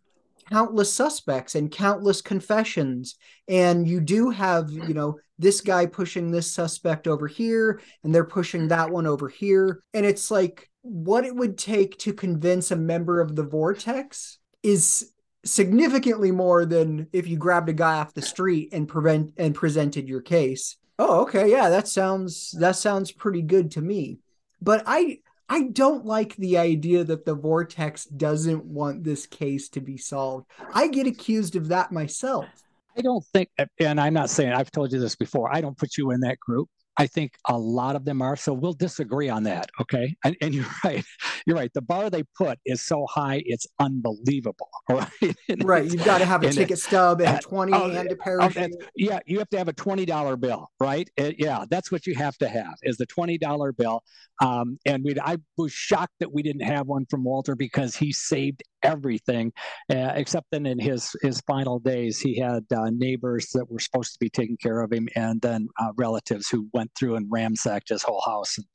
countless 0.52 0.92
suspects 0.92 1.54
and 1.54 1.70
countless 1.70 2.20
confessions. 2.20 3.16
And 3.48 3.88
you 3.88 4.00
do 4.00 4.30
have 4.30 4.70
you 4.70 4.94
know 4.94 5.18
this 5.38 5.60
guy 5.60 5.86
pushing 5.86 6.30
this 6.30 6.52
suspect 6.52 7.08
over 7.08 7.26
here 7.26 7.80
and 8.04 8.14
they're 8.14 8.24
pushing 8.24 8.68
that 8.68 8.90
one 8.90 9.06
over 9.06 9.28
here. 9.28 9.82
And 9.94 10.04
it's 10.04 10.30
like 10.30 10.70
what 10.82 11.24
it 11.24 11.34
would 11.34 11.56
take 11.56 11.96
to 11.98 12.12
convince 12.12 12.70
a 12.70 12.76
member 12.76 13.20
of 13.20 13.34
the 13.34 13.44
vortex 13.44 14.38
is 14.62 15.12
significantly 15.44 16.30
more 16.30 16.64
than 16.64 17.08
if 17.12 17.26
you 17.26 17.36
grabbed 17.36 17.68
a 17.68 17.72
guy 17.72 17.98
off 17.98 18.14
the 18.14 18.22
street 18.22 18.68
and 18.72 18.86
prevent 18.86 19.32
and 19.38 19.54
presented 19.54 20.08
your 20.08 20.20
case. 20.20 20.76
Oh 20.98 21.22
okay. 21.22 21.50
Yeah 21.50 21.70
that 21.70 21.88
sounds 21.88 22.54
that 22.60 22.76
sounds 22.76 23.10
pretty 23.10 23.42
good 23.42 23.70
to 23.72 23.80
me. 23.80 24.18
But 24.60 24.84
i 24.86 25.18
I 25.48 25.64
don't 25.64 26.06
like 26.06 26.36
the 26.36 26.58
idea 26.58 27.04
that 27.04 27.24
the 27.26 27.34
vortex 27.34 28.04
doesn't 28.04 28.64
want 28.64 29.04
this 29.04 29.26
case 29.26 29.68
to 29.70 29.80
be 29.80 29.96
solved. 29.96 30.46
I 30.72 30.88
get 30.88 31.06
accused 31.06 31.56
of 31.56 31.68
that 31.68 31.92
myself. 31.92 32.46
I 32.96 33.02
don't 33.02 33.24
think, 33.32 33.50
and 33.80 34.00
I'm 34.00 34.14
not 34.14 34.30
saying 34.30 34.52
I've 34.52 34.70
told 34.70 34.92
you 34.92 35.00
this 35.00 35.16
before, 35.16 35.54
I 35.54 35.60
don't 35.60 35.76
put 35.76 35.96
you 35.96 36.10
in 36.10 36.20
that 36.20 36.38
group. 36.40 36.68
I 36.98 37.06
think 37.06 37.36
a 37.48 37.56
lot 37.56 37.96
of 37.96 38.04
them 38.04 38.20
are. 38.20 38.36
So 38.36 38.52
we'll 38.52 38.74
disagree 38.74 39.28
on 39.28 39.44
that. 39.44 39.70
Okay. 39.80 40.14
And, 40.24 40.36
and, 40.40 40.54
you're 40.54 40.66
right. 40.84 41.04
You're 41.46 41.56
right. 41.56 41.72
The 41.72 41.82
bar 41.82 42.10
they 42.10 42.24
put 42.36 42.58
is 42.66 42.82
so 42.82 43.06
high, 43.08 43.42
it's 43.46 43.66
unbelievable. 43.78 44.68
Right. 44.92 45.34
right. 45.62 45.90
You've 45.90 46.04
got 46.04 46.18
to 46.18 46.26
have 46.26 46.42
a 46.42 46.50
ticket 46.50 46.78
it, 46.78 46.80
stub 46.80 47.20
and 47.20 47.36
uh, 47.36 47.40
20 47.42 47.72
oh, 47.72 47.90
and 47.90 48.12
a 48.12 48.16
parachute. 48.16 48.74
Oh, 48.78 48.86
yeah. 48.94 49.20
You 49.26 49.38
have 49.38 49.48
to 49.50 49.58
have 49.58 49.68
a 49.68 49.72
$20 49.72 50.38
bill, 50.38 50.68
right? 50.80 51.08
It, 51.16 51.36
yeah. 51.38 51.64
That's 51.70 51.90
what 51.90 52.06
you 52.06 52.14
have 52.16 52.36
to 52.38 52.48
have 52.48 52.74
is 52.82 52.98
the 52.98 53.06
$20 53.06 53.76
bill. 53.76 54.02
Um, 54.42 54.78
and 54.84 55.04
we 55.04 55.14
I 55.20 55.36
was 55.56 55.72
shocked 55.72 56.14
that 56.18 56.32
we 56.32 56.42
didn't 56.42 56.62
have 56.62 56.88
one 56.88 57.06
from 57.08 57.22
Walter 57.22 57.54
because 57.54 57.94
he 57.94 58.12
saved 58.12 58.62
everything, 58.82 59.52
uh, 59.88 60.12
except 60.14 60.46
then 60.50 60.66
in 60.66 60.80
his 60.80 61.14
his 61.22 61.40
final 61.42 61.78
days, 61.78 62.18
he 62.18 62.38
had 62.38 62.64
uh, 62.74 62.90
neighbors 62.90 63.50
that 63.54 63.70
were 63.70 63.78
supposed 63.78 64.12
to 64.14 64.18
be 64.18 64.28
taking 64.28 64.56
care 64.56 64.80
of 64.80 64.92
him, 64.92 65.08
and 65.14 65.40
then 65.40 65.68
uh, 65.80 65.92
relatives 65.96 66.48
who 66.48 66.68
went 66.72 66.81
through 66.98 67.16
and 67.16 67.26
ransacked 67.30 67.88
his 67.88 68.02
whole 68.02 68.22
house 68.24 68.58
and, 68.58 68.66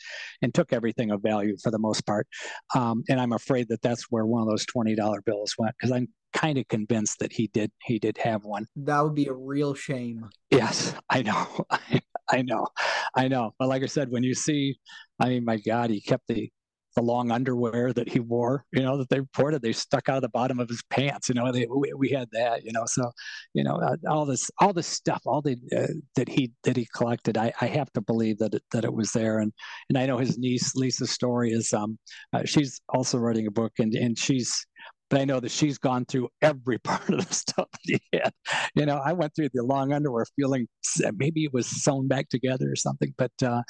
and 0.41 0.53
took 0.53 0.73
everything 0.73 1.11
of 1.11 1.21
value 1.21 1.55
for 1.61 1.71
the 1.71 1.79
most 1.79 2.05
part. 2.05 2.27
Um, 2.75 3.03
and 3.09 3.19
I'm 3.19 3.33
afraid 3.33 3.67
that 3.69 3.81
that's 3.81 4.05
where 4.09 4.25
one 4.25 4.41
of 4.41 4.49
those 4.49 4.65
twenty 4.65 4.95
dollar 4.95 5.21
bills 5.21 5.53
went 5.57 5.75
because 5.79 5.91
I'm 5.91 6.07
kind 6.33 6.57
of 6.57 6.67
convinced 6.67 7.19
that 7.19 7.31
he 7.33 7.47
did 7.47 7.71
he 7.83 7.99
did 7.99 8.17
have 8.17 8.43
one. 8.43 8.65
That 8.75 9.01
would 9.01 9.15
be 9.15 9.27
a 9.27 9.33
real 9.33 9.73
shame. 9.73 10.29
Yes, 10.51 10.93
I 11.09 11.21
know. 11.23 11.65
I 12.29 12.41
know. 12.41 12.67
I 13.15 13.27
know. 13.27 13.51
But 13.57 13.69
like 13.69 13.83
I 13.83 13.85
said, 13.85 14.11
when 14.11 14.23
you 14.23 14.35
see, 14.35 14.77
I 15.19 15.29
mean, 15.29 15.45
my 15.45 15.57
God, 15.57 15.89
he 15.89 16.01
kept 16.01 16.27
the 16.27 16.49
the 16.97 17.03
long 17.03 17.29
underwear 17.29 17.93
that 17.93 18.09
he 18.09 18.19
wore, 18.19 18.65
you 18.71 18.81
know, 18.81 18.97
that 18.97 19.07
they 19.09 19.19
reported 19.19 19.61
they 19.61 19.71
stuck 19.71 20.09
out 20.09 20.15
of 20.15 20.23
the 20.23 20.29
bottom 20.29 20.59
of 20.59 20.67
his 20.67 20.81
pants. 20.89 21.29
You 21.29 21.35
know, 21.35 21.51
they, 21.51 21.67
we, 21.67 21.93
we 21.93 22.09
had 22.09 22.27
that, 22.31 22.65
you 22.65 22.71
know, 22.71 22.85
so, 22.87 23.11
you 23.53 23.63
know, 23.63 23.75
uh, 23.75 23.97
all 24.09 24.25
this, 24.25 24.49
all 24.59 24.73
this 24.73 24.87
stuff, 24.87 25.21
all 25.27 25.43
the, 25.43 25.57
uh, 25.77 25.93
that 26.15 26.27
he, 26.27 26.51
that 26.63 26.75
he 26.75 26.87
collected, 26.95 27.37
I, 27.37 27.53
I 27.61 27.67
have 27.67 27.93
to 27.93 28.01
believe 28.01 28.39
that 28.39 28.55
it, 28.55 28.63
that 28.71 28.83
it 28.83 28.91
was 28.91 29.11
there. 29.11 29.37
And, 29.37 29.53
and 29.89 29.97
I 29.97 30.07
know 30.07 30.17
his 30.17 30.39
niece, 30.39 30.75
Lisa's 30.75 31.11
story 31.11 31.51
is, 31.51 31.71
um, 31.71 31.99
uh, 32.33 32.41
she's 32.45 32.81
also 32.89 33.19
writing 33.19 33.45
a 33.45 33.51
book 33.51 33.73
and, 33.77 33.93
and 33.93 34.17
she's, 34.17 34.65
but 35.09 35.21
I 35.21 35.25
know 35.25 35.39
that 35.39 35.51
she's 35.51 35.77
gone 35.77 36.05
through 36.05 36.29
every 36.41 36.77
part 36.83 37.09
of 37.09 37.27
the 37.27 37.33
stuff 37.33 37.67
that 37.71 37.79
he 37.83 38.01
had. 38.13 38.33
You 38.75 38.85
know, 38.85 38.97
I 39.03 39.13
went 39.13 39.35
through 39.35 39.49
the 39.53 39.63
long 39.63 39.93
underwear 39.93 40.25
feeling 40.35 40.67
maybe 41.15 41.45
it 41.45 41.53
was 41.53 41.67
sewn 41.67 42.07
back 42.07 42.29
together 42.29 42.71
or 42.71 42.75
something, 42.75 43.13
but 43.17 43.31
uh, 43.43 43.63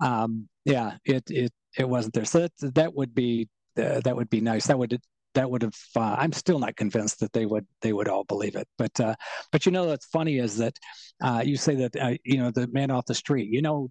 um, 0.00 0.48
yeah, 0.64 0.96
it 1.04 1.24
it 1.28 1.52
it 1.78 1.88
wasn't 1.88 2.14
there. 2.14 2.24
So 2.24 2.40
that 2.40 2.74
that 2.74 2.94
would 2.94 3.14
be 3.14 3.48
uh, 3.78 4.00
that 4.00 4.16
would 4.16 4.30
be 4.30 4.40
nice. 4.40 4.66
That 4.66 4.78
would 4.78 5.00
that 5.34 5.50
would 5.50 5.62
have. 5.62 5.74
Uh, 5.96 6.16
I'm 6.18 6.32
still 6.32 6.58
not 6.58 6.76
convinced 6.76 7.20
that 7.20 7.32
they 7.32 7.46
would 7.46 7.66
they 7.80 7.92
would 7.92 8.08
all 8.08 8.24
believe 8.24 8.56
it. 8.56 8.68
But 8.78 8.98
uh, 9.00 9.14
but 9.50 9.66
you 9.66 9.72
know 9.72 9.86
what's 9.86 10.06
funny 10.06 10.38
is 10.38 10.56
that 10.58 10.76
uh, 11.22 11.42
you 11.44 11.56
say 11.56 11.74
that 11.76 11.96
uh, 11.96 12.16
you 12.24 12.38
know 12.38 12.50
the 12.50 12.68
man 12.68 12.90
off 12.90 13.06
the 13.06 13.14
street. 13.14 13.48
You 13.50 13.62
know, 13.62 13.90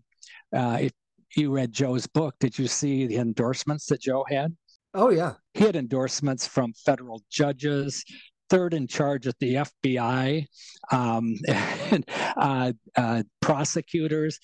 uh, 0.55 0.77
if 0.81 0.91
you 1.35 1.51
read 1.51 1.71
Joe's 1.71 2.07
book, 2.07 2.35
did 2.39 2.57
you 2.59 2.67
see 2.67 3.07
the 3.07 3.17
endorsements 3.17 3.85
that 3.87 4.01
Joe 4.01 4.25
had? 4.29 4.55
Oh 4.93 5.09
yeah, 5.09 5.33
he 5.53 5.63
had 5.63 5.75
endorsements 5.75 6.47
from 6.47 6.73
federal 6.73 7.21
judges, 7.29 8.03
third 8.49 8.73
in 8.73 8.87
charge 8.87 9.25
at 9.25 9.39
the 9.39 9.55
FBI, 9.55 10.45
um, 10.91 11.35
and, 11.47 12.09
uh, 12.37 12.73
uh, 12.97 13.23
prosecutors, 13.39 14.39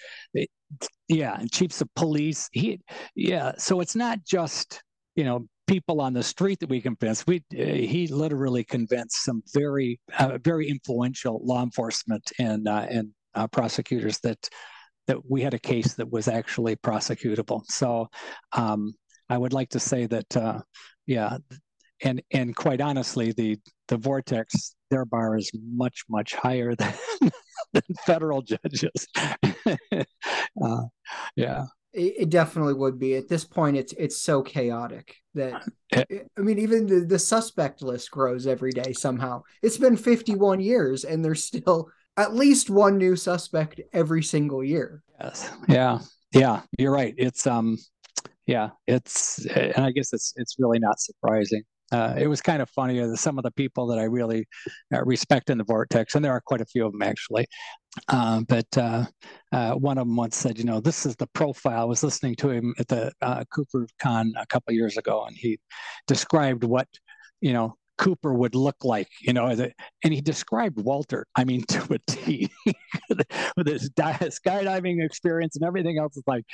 yeah, 1.09 1.37
and 1.39 1.51
chiefs 1.51 1.81
of 1.81 1.93
police. 1.95 2.49
He, 2.53 2.79
yeah, 3.15 3.53
so 3.57 3.81
it's 3.81 3.95
not 3.95 4.19
just 4.25 4.81
you 5.15 5.25
know 5.25 5.47
people 5.67 5.99
on 5.99 6.13
the 6.13 6.23
street 6.23 6.59
that 6.61 6.69
we 6.69 6.81
convinced. 6.81 7.27
We 7.27 7.43
uh, 7.53 7.63
he 7.63 8.07
literally 8.07 8.63
convinced 8.63 9.23
some 9.23 9.43
very 9.53 9.99
uh, 10.17 10.37
very 10.41 10.69
influential 10.69 11.41
law 11.43 11.61
enforcement 11.63 12.31
and 12.39 12.67
uh, 12.67 12.85
and 12.89 13.09
uh, 13.35 13.47
prosecutors 13.47 14.19
that 14.19 14.49
that 15.07 15.17
we 15.29 15.41
had 15.41 15.53
a 15.53 15.59
case 15.59 15.93
that 15.95 16.11
was 16.11 16.27
actually 16.27 16.75
prosecutable. 16.77 17.63
So 17.67 18.07
um, 18.53 18.93
I 19.29 19.37
would 19.37 19.53
like 19.53 19.69
to 19.69 19.79
say 19.79 20.05
that 20.07 20.63
yeah 21.05 21.37
and 22.03 22.21
and 22.31 22.55
quite 22.55 22.81
honestly, 22.81 23.31
the 23.31 23.57
the 23.87 23.97
vortex 23.97 24.75
their 24.89 25.05
bar 25.05 25.37
is 25.37 25.51
much 25.73 26.03
much 26.09 26.35
higher 26.35 26.75
than, 26.79 26.93
than 27.73 27.83
federal 28.05 28.41
judges. 28.41 29.07
uh, 29.15 30.83
yeah. 31.35 31.65
It, 31.93 32.13
it, 32.19 32.29
definitely 32.29 32.75
would 32.75 32.99
be. 32.99 33.15
At 33.15 33.27
this 33.27 33.43
point, 33.43 33.77
it's 33.77 33.93
it's 33.93 34.21
so 34.21 34.43
chaotic 34.43 35.15
that 35.33 35.63
it, 35.91 36.29
I 36.37 36.41
mean, 36.41 36.59
even 36.59 36.85
the, 36.85 36.99
the 36.99 37.17
suspect 37.17 37.81
list 37.81 38.11
grows 38.11 38.45
every 38.45 38.71
day 38.71 38.93
somehow. 38.93 39.43
It's 39.63 39.77
been 39.77 39.97
51 39.97 40.59
years, 40.59 41.05
and 41.05 41.25
there's 41.25 41.43
still 41.45 41.89
at 42.15 42.35
least 42.35 42.69
one 42.69 42.97
new 42.97 43.15
suspect 43.15 43.81
every 43.93 44.21
single 44.21 44.63
year. 44.63 45.01
Yes. 45.19 45.49
Yeah. 45.67 45.99
Yeah. 46.33 46.61
You're 46.77 46.91
right. 46.91 47.15
It's 47.17 47.47
um 47.47 47.77
yeah, 48.47 48.69
it's 48.87 49.45
and 49.45 49.85
I 49.85 49.91
guess 49.91 50.13
it's 50.13 50.33
it's 50.37 50.55
really 50.57 50.79
not 50.79 50.99
surprising. 50.99 51.63
Uh, 51.91 52.15
it 52.17 52.27
was 52.27 52.41
kind 52.41 52.61
of 52.61 52.69
funny. 52.69 53.15
Some 53.15 53.37
of 53.37 53.43
the 53.43 53.51
people 53.51 53.87
that 53.87 53.99
I 53.99 54.03
really 54.03 54.45
uh, 54.93 55.03
respect 55.05 55.49
in 55.49 55.57
the 55.57 55.63
vortex, 55.63 56.15
and 56.15 56.23
there 56.23 56.31
are 56.31 56.41
quite 56.41 56.61
a 56.61 56.65
few 56.65 56.85
of 56.85 56.91
them 56.93 57.01
actually. 57.01 57.45
Um, 58.09 58.43
but 58.43 58.65
uh, 58.77 59.05
uh, 59.51 59.73
one 59.73 59.97
of 59.97 60.07
them 60.07 60.15
once 60.15 60.37
said, 60.37 60.57
"You 60.57 60.65
know, 60.65 60.79
this 60.79 61.05
is 61.05 61.15
the 61.17 61.27
profile." 61.27 61.81
I 61.81 61.85
was 61.85 62.03
listening 62.03 62.35
to 62.37 62.49
him 62.49 62.73
at 62.79 62.87
the 62.87 63.11
uh, 63.21 63.43
Cooper 63.53 63.87
Con 63.99 64.33
a 64.37 64.45
couple 64.47 64.73
years 64.73 64.97
ago, 64.97 65.25
and 65.25 65.35
he 65.35 65.59
described 66.07 66.63
what 66.63 66.87
you 67.41 67.53
know 67.53 67.75
Cooper 67.97 68.33
would 68.33 68.55
look 68.55 68.83
like, 68.83 69.07
you 69.21 69.33
know, 69.33 69.47
and 69.47 70.13
he 70.13 70.21
described 70.21 70.79
Walter, 70.79 71.25
I 71.35 71.43
mean, 71.43 71.63
to 71.67 71.93
a 71.93 71.99
T, 72.11 72.49
with 73.55 73.67
his 73.67 73.89
skydiving 73.89 75.03
experience 75.03 75.55
and 75.55 75.65
everything 75.65 75.97
else. 75.97 76.17
It's 76.17 76.27
like, 76.27 76.45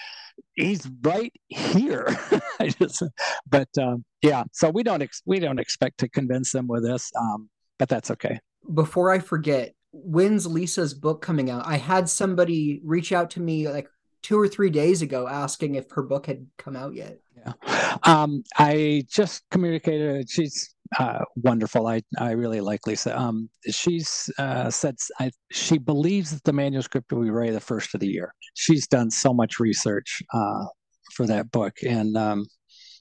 he's 0.53 0.89
right 1.01 1.33
here. 1.49 2.07
I 2.59 2.69
just, 2.69 3.03
but 3.49 3.69
um, 3.79 4.03
yeah, 4.21 4.43
so 4.51 4.69
we 4.69 4.83
don't, 4.83 5.01
ex- 5.01 5.23
we 5.25 5.39
don't 5.39 5.59
expect 5.59 5.99
to 5.99 6.09
convince 6.09 6.51
them 6.51 6.67
with 6.67 6.83
this, 6.83 7.11
um, 7.19 7.49
but 7.77 7.89
that's 7.89 8.11
okay. 8.11 8.39
Before 8.73 9.11
I 9.11 9.19
forget, 9.19 9.73
when's 9.91 10.47
Lisa's 10.47 10.93
book 10.93 11.21
coming 11.21 11.49
out? 11.49 11.67
I 11.67 11.77
had 11.77 12.09
somebody 12.09 12.81
reach 12.83 13.11
out 13.11 13.29
to 13.31 13.41
me 13.41 13.69
like 13.69 13.87
two 14.23 14.39
or 14.39 14.47
three 14.47 14.69
days 14.69 15.01
ago 15.01 15.27
asking 15.27 15.75
if 15.75 15.91
her 15.91 16.01
book 16.01 16.25
had 16.25 16.47
come 16.57 16.75
out 16.75 16.95
yet. 16.95 17.19
Yeah. 17.37 17.97
Um, 18.03 18.43
I 18.57 19.03
just 19.09 19.43
communicated. 19.51 20.29
She's 20.29 20.73
uh, 20.99 21.23
wonderful. 21.35 21.87
I 21.87 22.01
I 22.17 22.31
really 22.31 22.61
like 22.61 22.85
Lisa. 22.87 23.17
Um, 23.17 23.49
she's 23.69 24.29
uh, 24.37 24.69
said 24.69 24.95
I, 25.19 25.31
she 25.51 25.77
believes 25.77 26.31
that 26.31 26.43
the 26.43 26.53
manuscript 26.53 27.11
will 27.11 27.23
be 27.23 27.29
ready 27.29 27.51
the 27.51 27.59
first 27.59 27.93
of 27.93 27.99
the 27.99 28.07
year. 28.07 28.33
She's 28.53 28.87
done 28.87 29.09
so 29.09 29.33
much 29.33 29.59
research 29.59 30.21
uh, 30.33 30.65
for 31.13 31.25
that 31.27 31.51
book, 31.51 31.77
and 31.83 32.15
um, 32.17 32.45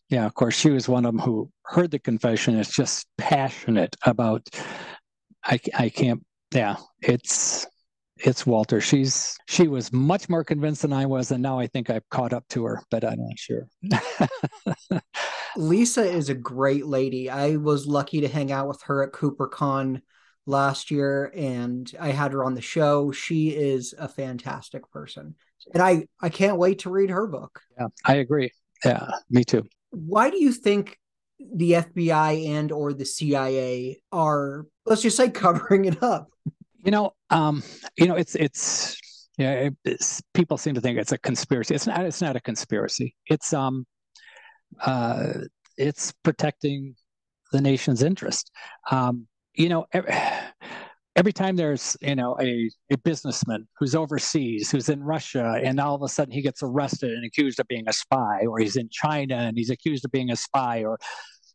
yeah, 0.09 0.27
of 0.27 0.35
course, 0.35 0.55
she 0.55 0.71
was 0.71 0.89
one 0.89 1.05
of 1.05 1.13
them 1.15 1.21
who 1.21 1.51
heard 1.65 1.91
the 1.91 1.99
confession. 1.99 2.59
Is 2.59 2.71
just 2.71 3.07
passionate 3.19 3.97
about. 4.05 4.49
I 5.45 5.59
I 5.75 5.89
can't. 5.89 6.23
Yeah, 6.55 6.77
it's 7.03 7.67
it's 8.19 8.47
Walter. 8.47 8.81
She's 8.81 9.37
she 9.49 9.69
was 9.69 9.93
much 9.93 10.29
more 10.29 10.45
convinced 10.45 10.83
than 10.83 10.93
I 10.93 11.07
was, 11.07 11.31
and 11.31 11.43
now 11.43 11.59
I 11.59 11.67
think 11.67 11.91
I've 11.91 12.09
caught 12.11 12.33
up 12.33 12.47
to 12.51 12.65
her, 12.65 12.83
but 12.91 13.05
I'm 13.05 13.19
not 13.19 13.39
sure. 13.39 13.69
Lisa 15.57 16.03
is 16.03 16.29
a 16.29 16.35
great 16.35 16.87
lady. 16.87 17.29
I 17.31 17.57
was 17.57 17.87
lucky 17.87 18.21
to 18.23 18.29
hang 18.29 18.53
out 18.53 18.69
with 18.69 18.83
her 18.83 19.03
at 19.03 19.13
CooperCon 19.13 20.01
last 20.47 20.91
year, 20.91 21.33
and 21.35 21.91
I 22.01 22.09
had 22.09 22.33
her 22.33 22.45
on 22.45 22.55
the 22.55 22.61
show. 22.61 23.13
She 23.13 23.51
is 23.51 23.95
a 23.99 24.09
fantastic 24.09 24.91
person, 24.91 25.35
and 25.73 25.83
I 25.83 26.07
I 26.21 26.29
can't 26.29 26.59
wait 26.59 26.81
to 26.81 26.91
read 26.91 27.11
her 27.11 27.27
book. 27.27 27.61
Yeah, 27.79 27.89
I 28.05 28.17
agree. 28.17 28.51
Yeah, 28.85 29.09
me 29.31 29.45
too. 29.45 29.65
Why 29.91 30.31
do 30.31 30.43
you 30.43 30.53
think 30.53 30.99
the 31.55 31.73
FBI 31.73 32.49
and 32.49 32.73
or 32.73 32.93
the 32.93 33.05
CIA 33.05 34.01
are 34.11 34.67
let's 34.87 35.03
just 35.03 35.17
say 35.17 35.31
covering 35.31 35.85
it 35.85 36.03
up? 36.03 36.29
You 36.85 36.91
know, 36.91 37.13
um, 37.31 37.63
you 37.97 38.09
know, 38.09 38.17
it's 38.17 38.35
it's 38.35 38.97
yeah. 39.39 39.71
It, 39.85 40.23
people 40.35 40.59
seem 40.59 40.75
to 40.75 40.81
think 40.81 40.99
it's 40.99 41.13
a 41.13 41.19
conspiracy. 41.19 41.75
It's 41.75 41.87
not. 41.87 42.05
It's 42.05 42.21
not 42.21 42.37
a 42.37 42.41
conspiracy. 42.41 43.15
It's 43.27 43.53
um, 43.53 43.87
uh, 44.81 45.33
it's 45.77 46.13
protecting 46.23 46.95
the 47.53 47.61
nation's 47.61 48.03
interest. 48.03 48.51
Um, 48.91 49.27
you 49.55 49.69
know, 49.69 49.87
every, 49.93 50.13
every 51.17 51.33
time 51.33 51.57
there's 51.57 51.97
you 52.01 52.15
know 52.15 52.37
a, 52.41 52.71
a 52.91 52.97
businessman 52.99 53.69
who's 53.79 53.95
overseas 53.95 54.71
who's 54.71 54.89
in 54.89 55.03
russia 55.03 55.61
and 55.63 55.79
all 55.79 55.95
of 55.95 56.01
a 56.01 56.09
sudden 56.09 56.33
he 56.33 56.41
gets 56.41 56.63
arrested 56.63 57.11
and 57.11 57.23
accused 57.27 57.61
of 57.61 57.69
being 57.69 57.87
a 57.87 57.93
spy 57.93 58.47
or 58.49 58.59
he's 58.59 58.77
in 58.77 58.89
china 58.91 59.35
and 59.35 59.59
he's 59.59 59.69
accused 59.69 60.07
of 60.07 60.11
being 60.11 60.31
a 60.31 60.37
spy 60.37 60.83
or 60.83 60.99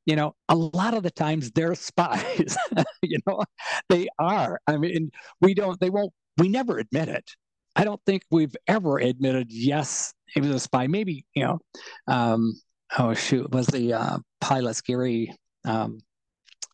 you 0.08 0.16
know, 0.16 0.34
a 0.48 0.56
lot 0.56 0.96
of 0.96 1.04
the 1.04 1.12
times 1.12 1.52
they're 1.52 1.76
spies. 1.76 2.58
you 3.04 3.20
know, 3.28 3.44
they 3.90 4.08
are. 4.18 4.60
I 4.66 4.78
mean, 4.78 5.12
we 5.42 5.54
don't, 5.54 5.80
they 5.80 5.92
won't, 5.92 6.14
we 6.40 6.48
never 6.48 6.80
admit 6.80 7.10
it. 7.10 7.30
I 7.76 7.84
don't 7.84 8.02
think 8.08 8.24
we've 8.32 8.56
ever 8.68 8.98
admitted, 8.98 9.52
yes, 9.52 10.14
he 10.34 10.42
was 10.42 10.50
a 10.50 10.60
spy. 10.60 10.88
Maybe, 10.88 11.26
you 11.36 11.44
know, 11.44 11.60
um, 12.08 12.54
oh, 12.98 13.14
shoot, 13.14 13.52
was 13.52 13.68
the 13.68 13.94
uh, 13.94 14.18
pilot 14.42 14.82
Gary 14.86 15.36
um, 15.66 16.00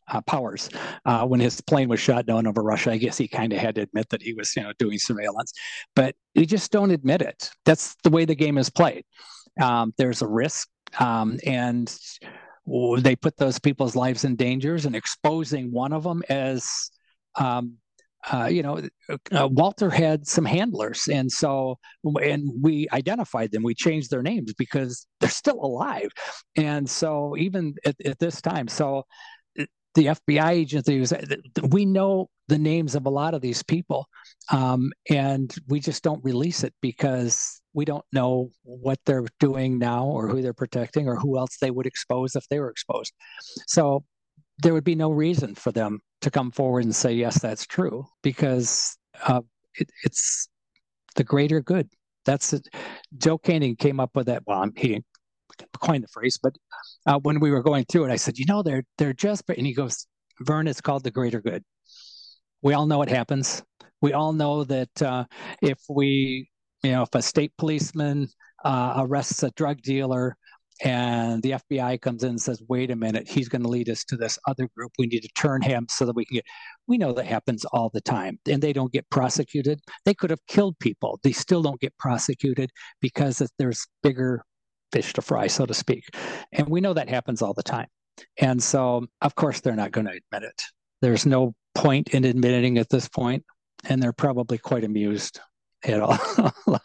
uh, 0.08 0.22
Powers 0.22 0.70
uh, 1.06 1.26
when 1.26 1.40
his 1.40 1.62
plane 1.62 1.90
was 1.90 2.00
shot 2.00 2.26
down 2.26 2.48
over 2.48 2.62
Russia. 2.62 2.92
I 2.92 2.98
guess 2.98 3.18
he 3.18 3.28
kind 3.28 3.54
of 3.54 3.60
had 3.60 3.76
to 3.76 3.82
admit 3.82 4.10
that 4.10 4.22
he 4.22 4.34
was, 4.34 4.56
you 4.56 4.64
know, 4.64 4.74
doing 4.80 5.00
surveillance, 5.00 5.54
but 5.96 6.16
we 6.36 6.46
just 6.46 6.72
don't 6.72 6.92
admit 6.92 7.22
it. 7.22 7.50
That's 7.66 7.96
the 8.04 8.10
way 8.10 8.26
the 8.26 8.36
game 8.36 8.58
is 8.58 8.70
played. 8.70 9.06
Um, 9.62 9.94
there's 9.98 10.22
a 10.22 10.28
risk, 10.28 10.68
um, 11.00 11.40
and 11.46 11.96
they 13.00 13.16
put 13.16 13.38
those 13.38 13.60
people's 13.60 13.96
lives 13.96 14.24
in 14.24 14.36
dangers 14.36 14.86
and 14.86 14.96
exposing 14.96 15.72
one 15.72 15.94
of 15.94 16.04
them 16.04 16.24
as 16.30 16.92
um, 17.36 17.78
uh, 18.32 18.46
you 18.46 18.64
know, 18.64 18.82
uh, 19.10 19.48
Walter 19.52 19.90
had 19.90 20.28
some 20.28 20.46
handlers, 20.46 21.08
and 21.12 21.32
so 21.32 21.78
and 22.22 22.50
we 22.62 22.88
identified 22.94 23.52
them. 23.52 23.64
We 23.64 23.76
changed 23.76 24.10
their 24.12 24.22
names 24.22 24.54
because 24.54 25.06
they're 25.20 25.30
still 25.30 25.60
alive, 25.64 26.10
and 26.56 26.90
so 26.90 27.36
even 27.38 27.76
at, 27.86 27.96
at 28.06 28.20
this 28.20 28.42
time, 28.42 28.68
so 28.68 29.06
the 29.96 30.08
FBI 30.08 30.50
agencies, 30.50 31.14
we 31.70 31.86
know 31.86 32.28
the 32.48 32.58
names 32.58 32.96
of 32.96 33.06
a 33.06 33.10
lot 33.10 33.34
of 33.34 33.42
these 33.42 33.62
people, 33.64 34.08
um, 34.52 34.92
and 35.10 35.54
we 35.68 35.80
just 35.80 36.04
don't 36.04 36.24
release 36.24 36.64
it 36.64 36.74
because 36.82 37.62
we 37.74 37.86
don't 37.86 38.06
know 38.12 38.50
what 38.64 39.00
they're 39.06 39.26
doing 39.40 39.78
now 39.78 40.06
or 40.06 40.28
who 40.28 40.42
they're 40.42 40.54
protecting 40.54 41.08
or 41.08 41.16
who 41.16 41.38
else 41.38 41.58
they 41.60 41.72
would 41.72 41.86
expose 41.86 42.36
if 42.36 42.48
they 42.50 42.60
were 42.60 42.70
exposed. 42.70 43.14
So 43.68 44.04
there 44.62 44.74
would 44.74 44.84
be 44.84 44.96
no 44.96 45.12
reason 45.12 45.56
for 45.56 45.72
them 45.72 46.00
to 46.22 46.32
come 46.32 46.52
forward 46.52 46.84
and 46.84 46.96
say, 46.96 47.14
yes, 47.14 47.42
that's 47.42 47.66
true, 47.66 48.06
because 48.22 48.98
uh, 49.28 49.42
it, 49.76 49.90
it's 50.04 50.48
the 51.16 51.24
greater 51.24 51.62
good. 51.62 51.90
That's 52.26 52.54
it. 52.54 52.68
Joe 53.18 53.38
Koenig 53.38 53.80
came 53.80 54.00
up 54.00 54.12
with 54.16 54.28
that. 54.28 54.44
Well, 54.46 54.62
I'm, 54.62 54.74
he 54.76 55.04
coined 55.82 56.04
the 56.04 56.08
phrase, 56.08 56.40
but 56.42 56.56
uh, 57.06 57.20
when 57.20 57.40
we 57.40 57.52
were 57.52 57.62
going 57.62 57.86
through 57.86 58.06
it, 58.06 58.12
I 58.12 58.16
said, 58.16 58.38
you 58.38 58.46
know, 58.46 58.64
they're 58.64 58.84
they're 58.98 59.14
just, 59.14 59.44
and 59.50 59.68
he 59.68 59.74
goes, 59.74 60.08
Vern, 60.42 60.68
it's 60.68 60.82
called 60.82 61.04
the 61.04 61.12
greater 61.12 61.42
good. 61.42 61.64
We 62.62 62.74
all 62.74 62.86
know 62.86 62.98
what 62.98 63.10
happens. 63.10 63.62
We 64.02 64.14
all 64.14 64.34
know 64.34 64.64
that 64.64 65.02
uh, 65.02 65.26
if 65.62 65.80
we, 65.90 66.50
you 66.82 66.92
know, 66.92 67.04
if 67.04 67.14
a 67.14 67.22
state 67.22 67.52
policeman 67.58 68.30
uh, 68.64 68.94
arrests 68.98 69.44
a 69.44 69.52
drug 69.52 69.82
dealer 69.82 70.38
and 70.82 71.42
the 71.44 71.52
FBI 71.52 72.02
comes 72.02 72.24
in 72.24 72.32
and 72.32 72.42
says, 72.42 72.62
wait 72.68 72.92
a 72.92 72.96
minute, 72.96 73.28
he's 73.28 73.50
going 73.50 73.62
to 73.62 73.70
lead 73.70 73.90
us 73.90 74.04
to 74.06 74.18
this 74.18 74.40
other 74.48 74.68
group. 74.76 74.92
We 74.98 75.08
need 75.08 75.22
to 75.22 75.30
turn 75.38 75.62
him 75.62 75.88
so 75.90 76.06
that 76.06 76.16
we 76.16 76.26
can 76.26 76.36
get. 76.36 76.46
We 76.88 76.98
know 76.98 77.14
that 77.14 77.26
happens 77.26 77.66
all 77.66 77.90
the 77.94 78.02
time 78.02 78.40
and 78.48 78.62
they 78.62 78.74
don't 78.74 78.92
get 78.92 79.10
prosecuted. 79.10 79.80
They 80.06 80.14
could 80.14 80.30
have 80.30 80.46
killed 80.48 80.78
people. 80.80 81.20
They 81.24 81.32
still 81.32 81.62
don't 81.62 81.80
get 81.80 81.98
prosecuted 81.98 82.72
because 83.02 83.42
there's 83.60 83.86
bigger 84.02 84.44
fish 84.92 85.14
to 85.14 85.22
fry, 85.22 85.48
so 85.48 85.66
to 85.66 85.74
speak. 85.74 86.06
And 86.52 86.68
we 86.68 86.82
know 86.82 86.94
that 86.94 87.10
happens 87.10 87.42
all 87.42 87.54
the 87.54 87.64
time. 87.64 87.88
And 88.38 88.62
so, 88.62 89.06
of 89.22 89.36
course, 89.36 89.60
they're 89.60 89.76
not 89.76 89.92
going 89.92 90.06
to 90.06 90.20
admit 90.32 90.50
it. 90.50 90.64
There's 91.02 91.26
no 91.26 91.54
point 91.76 92.10
in 92.10 92.24
admitting 92.26 92.78
at 92.78 92.90
this 92.90 93.10
point, 93.10 93.44
and 93.86 94.02
they're 94.02 94.14
probably 94.14 94.58
quite 94.58 94.84
amused 94.84 95.40
at 95.86 96.00
all, 96.00 96.18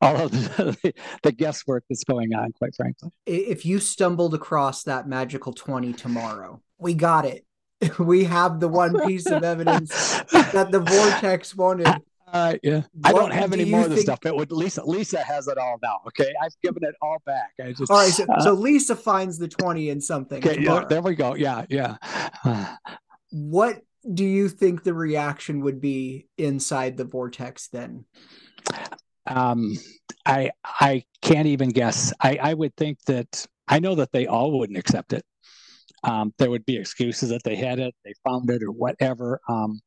all 0.00 0.16
of 0.16 0.30
the, 0.30 0.94
the 1.22 1.32
guesswork 1.32 1.84
that's 1.88 2.04
going 2.04 2.34
on, 2.34 2.52
quite 2.52 2.74
frankly. 2.74 3.10
If 3.26 3.64
you 3.64 3.78
stumbled 3.78 4.34
across 4.34 4.82
that 4.84 5.08
magical 5.08 5.52
20 5.52 5.92
tomorrow, 5.92 6.60
we 6.78 6.94
got 6.94 7.24
it. 7.24 7.44
We 7.98 8.24
have 8.24 8.60
the 8.60 8.68
one 8.68 9.06
piece 9.06 9.24
of 9.24 9.42
evidence 9.42 9.88
that 10.52 10.68
the 10.70 10.80
vortex 10.80 11.56
wanted 11.56 11.86
uh, 12.32 12.54
yeah, 12.62 12.82
I 13.04 13.12
don't 13.12 13.32
have 13.32 13.52
any 13.52 13.64
more 13.64 13.82
of 13.82 13.90
the 13.90 13.96
think... 13.96 14.06
stuff. 14.06 14.20
But 14.22 14.36
would 14.36 14.52
Lisa, 14.52 14.84
Lisa 14.84 15.20
has 15.20 15.48
it 15.48 15.58
all 15.58 15.78
now. 15.82 16.00
Okay, 16.06 16.32
I've 16.42 16.54
given 16.62 16.84
it 16.84 16.94
all 17.02 17.18
back. 17.26 17.52
I 17.60 17.72
just 17.72 17.90
all 17.90 17.98
right. 17.98 18.12
So, 18.12 18.24
uh, 18.24 18.40
so 18.40 18.52
Lisa 18.52 18.94
finds 18.94 19.38
the 19.38 19.48
twenty 19.48 19.90
and 19.90 20.02
something. 20.02 20.38
Okay, 20.38 20.60
yeah, 20.60 20.84
there 20.88 21.02
we 21.02 21.14
go. 21.14 21.34
Yeah, 21.34 21.64
yeah. 21.68 21.96
what 23.30 23.82
do 24.14 24.24
you 24.24 24.48
think 24.48 24.82
the 24.82 24.94
reaction 24.94 25.60
would 25.60 25.80
be 25.80 26.26
inside 26.38 26.96
the 26.96 27.04
vortex 27.04 27.68
then? 27.68 28.04
Um, 29.26 29.76
I 30.26 30.50
I 30.64 31.04
can't 31.22 31.46
even 31.46 31.70
guess. 31.70 32.12
I 32.20 32.38
I 32.40 32.54
would 32.54 32.74
think 32.76 32.98
that 33.06 33.46
I 33.68 33.78
know 33.78 33.94
that 33.94 34.12
they 34.12 34.26
all 34.26 34.58
wouldn't 34.58 34.78
accept 34.78 35.12
it. 35.12 35.24
Um, 36.02 36.32
there 36.38 36.50
would 36.50 36.64
be 36.64 36.76
excuses 36.76 37.28
that 37.28 37.42
they 37.44 37.56
had 37.56 37.78
it, 37.78 37.94
they 38.04 38.14
found 38.24 38.50
it, 38.50 38.62
or 38.62 38.72
whatever. 38.72 39.40
Um, 39.48 39.80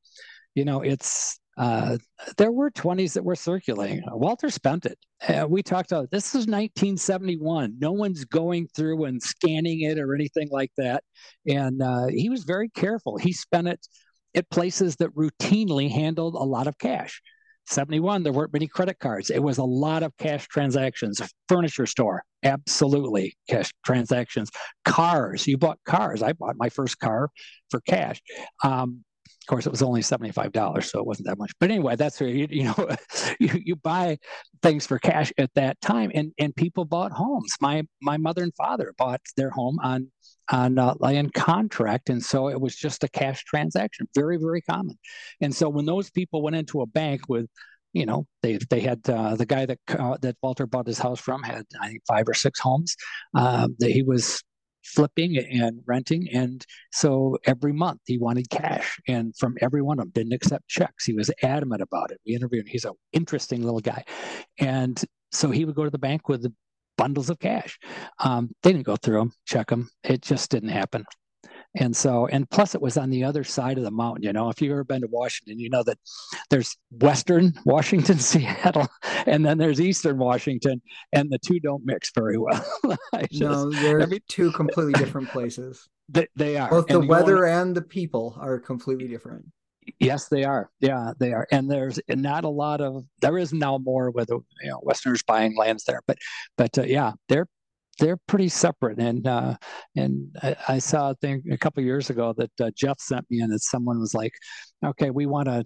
you 0.53 0.64
know, 0.64 0.82
it's 0.82 1.39
uh, 1.57 1.97
there 2.37 2.51
were 2.51 2.71
20s 2.71 3.13
that 3.13 3.23
were 3.23 3.35
circulating. 3.35 4.01
Walter 4.07 4.49
spent 4.49 4.85
it. 4.85 4.97
Uh, 5.27 5.45
we 5.47 5.61
talked 5.61 5.91
about 5.91 6.09
this 6.11 6.29
is 6.29 6.47
1971. 6.47 7.75
No 7.79 7.91
one's 7.91 8.25
going 8.25 8.67
through 8.75 9.05
and 9.05 9.21
scanning 9.21 9.81
it 9.81 9.99
or 9.99 10.15
anything 10.15 10.49
like 10.51 10.71
that. 10.77 11.03
And 11.47 11.81
uh, 11.81 12.07
he 12.07 12.29
was 12.29 12.43
very 12.43 12.69
careful. 12.69 13.17
He 13.17 13.33
spent 13.33 13.67
it 13.67 13.87
at 14.35 14.49
places 14.49 14.95
that 14.97 15.15
routinely 15.15 15.91
handled 15.91 16.35
a 16.35 16.39
lot 16.39 16.67
of 16.67 16.77
cash. 16.77 17.21
71, 17.67 18.23
there 18.23 18.33
weren't 18.33 18.51
many 18.51 18.67
credit 18.67 18.99
cards. 18.99 19.29
It 19.29 19.41
was 19.41 19.57
a 19.57 19.63
lot 19.63 20.03
of 20.03 20.15
cash 20.17 20.47
transactions. 20.47 21.21
Furniture 21.47 21.85
store, 21.85 22.23
absolutely 22.43 23.37
cash 23.49 23.71
transactions. 23.85 24.49
Cars, 24.83 25.47
you 25.47 25.57
bought 25.57 25.79
cars. 25.85 26.21
I 26.21 26.33
bought 26.33 26.55
my 26.57 26.69
first 26.69 26.99
car 26.99 27.29
for 27.69 27.79
cash. 27.81 28.21
Um, 28.63 29.05
of 29.26 29.47
course, 29.47 29.65
it 29.65 29.71
was 29.71 29.82
only 29.82 30.01
$75, 30.01 30.84
so 30.84 30.99
it 30.99 31.05
wasn't 31.05 31.28
that 31.28 31.38
much. 31.38 31.51
But 31.59 31.69
anyway, 31.69 31.95
that's 31.97 32.19
where 32.19 32.30
you, 32.30 32.47
you 32.51 32.63
know, 32.63 32.89
you, 33.39 33.61
you 33.65 33.76
buy 33.76 34.17
things 34.61 34.86
for 34.86 34.99
cash 34.99 35.34
at 35.38 35.53
that 35.55 35.80
time. 35.82 36.11
And, 36.13 36.32
and 36.39 36.55
people 36.55 36.86
bought 36.86 37.11
homes. 37.11 37.53
My, 37.59 37.84
my 38.01 38.17
mother 38.17 38.43
and 38.43 38.55
father 38.55 38.93
bought 38.97 39.21
their 39.36 39.49
home 39.49 39.80
on, 39.84 40.09
on 40.49 40.80
uh, 40.80 40.93
land 40.99 41.34
contract. 41.34 42.09
And 42.09 42.24
so 42.24 42.49
it 42.49 42.59
was 42.59 42.76
just 42.76 43.03
a 43.03 43.09
cash 43.09 43.43
transaction, 43.43 44.07
very, 44.15 44.38
very 44.38 44.61
common. 44.61 44.97
And 45.41 45.53
so 45.53 45.67
when 45.67 45.86
those 45.86 46.09
people 46.09 46.41
went 46.41 46.55
into 46.55 46.82
a 46.82 46.86
bank 46.86 47.28
with, 47.28 47.47
you 47.91 48.07
know, 48.07 48.26
they 48.41 48.57
they 48.71 48.80
had 48.80 49.07
uh, 49.07 49.36
the 49.36 49.45
guy 49.45 49.67
that 49.67 49.78
uh, 49.88 50.17
that 50.24 50.36
Walter 50.41 50.65
bought 50.65 50.88
his 50.88 50.97
house 50.97 51.19
from 51.19 51.43
had 51.43 51.63
I 51.80 51.89
think 51.89 52.01
five 52.07 52.28
or 52.28 52.34
six 52.34 52.59
homes. 52.59 52.95
Um, 53.36 53.76
that 53.78 53.91
he 53.91 54.01
was 54.01 54.43
flipping 54.84 55.38
and 55.38 55.81
renting. 55.86 56.27
And 56.34 56.65
so 56.91 57.38
every 57.45 57.73
month 57.73 58.01
he 58.05 58.17
wanted 58.17 58.49
cash. 58.49 58.99
And 59.07 59.36
from 59.38 59.55
every 59.61 59.81
one 59.81 59.99
of 59.99 60.05
them, 60.05 60.11
didn't 60.13 60.34
accept 60.34 60.67
checks. 60.67 61.05
He 61.05 61.13
was 61.13 61.31
adamant 61.41 61.81
about 61.81 62.11
it. 62.11 62.19
We 62.25 62.36
interviewed 62.36 62.65
him. 62.65 62.71
He's 62.71 62.86
an 62.86 62.93
interesting 63.11 63.63
little 63.63 63.79
guy. 63.79 64.03
And 64.59 65.01
so 65.31 65.49
he 65.49 65.65
would 65.65 65.75
go 65.75 65.84
to 65.84 65.89
the 65.89 65.97
bank 65.97 66.29
with 66.29 66.43
the 66.43 66.53
bundles 66.97 67.29
of 67.29 67.39
cash. 67.39 67.79
Um, 68.19 68.51
they 68.61 68.71
didn't 68.71 68.86
go 68.86 68.95
through 68.95 69.17
them, 69.17 69.34
check 69.45 69.67
them. 69.67 69.89
It 70.03 70.21
just 70.21 70.51
didn't 70.51 70.69
happen. 70.69 71.05
And 71.76 71.95
so, 71.95 72.28
and 72.28 72.49
plus 72.49 72.76
it 72.76 72.82
was 72.82 72.97
on 72.97 73.09
the 73.09 73.24
other 73.24 73.43
side 73.43 73.78
of 73.78 73.84
the 73.84 73.91
mountain. 73.91 74.24
You 74.24 74.34
know, 74.34 74.49
if 74.49 74.61
you've 74.61 74.71
ever 74.71 74.84
been 74.84 75.01
to 75.01 75.07
Washington, 75.07 75.59
you 75.59 75.69
know 75.69 75.84
that 75.84 75.97
there's 76.49 76.78
Western 76.91 77.53
Washington, 77.65 78.19
Seattle, 78.19 78.88
and 79.26 79.45
then 79.45 79.57
there's 79.57 79.82
Eastern 79.82 80.17
Washington, 80.17 80.82
and 81.13 81.32
the 81.32 81.39
two 81.39 81.59
don't 81.59 81.84
mix 81.86 82.11
very 82.13 82.38
well. 82.38 82.63
just, 83.32 83.41
no, 83.41 83.71
they're 83.71 84.01
every, 84.01 84.21
two 84.28 84.51
completely 84.51 84.93
different 84.93 85.30
places. 85.30 85.89
They, 86.09 86.28
they 86.36 86.57
are. 86.57 86.69
Both 86.69 86.88
the 86.88 86.99
weather 86.99 87.45
and 87.45 87.76
the 87.76 87.82
people 87.82 88.38
are 88.39 88.59
completely 88.59 89.07
different. 89.07 89.45
Yes, 89.99 90.28
they 90.28 90.43
are. 90.43 90.69
Yeah, 90.80 91.13
they 91.19 91.34
are. 91.34 91.47
And 91.51 91.69
there's 91.69 91.99
not 92.07 92.43
a 92.43 92.49
lot 92.49 92.82
of. 92.82 93.05
There 93.21 93.38
is 93.38 93.53
now 93.53 93.78
more 93.78 94.11
with 94.11 94.30
you 94.30 94.43
know 94.63 94.80
Westerners 94.84 95.24
buying 95.24 95.57
lands 95.57 95.84
there, 95.86 96.01
but 96.07 96.17
but 96.57 96.78
uh, 96.78 96.84
yeah, 96.84 97.13
they're 97.30 97.47
they're 97.99 98.17
pretty 98.27 98.49
separate. 98.49 98.99
And 98.99 99.27
uh, 99.27 99.55
and 99.95 100.35
I, 100.41 100.55
I, 100.67 100.79
saw 100.79 101.11
a 101.11 101.15
thing 101.15 101.43
a 101.51 101.57
couple 101.57 101.83
years 101.83 102.09
ago 102.09 102.33
that 102.37 102.51
uh, 102.59 102.71
Jeff 102.75 102.99
sent 102.99 103.25
me, 103.29 103.41
and 103.41 103.51
that 103.51 103.61
someone 103.61 103.99
was 103.99 104.13
like, 104.13 104.33
"Okay, 104.83 105.09
we 105.09 105.25
want 105.25 105.47
to 105.47 105.63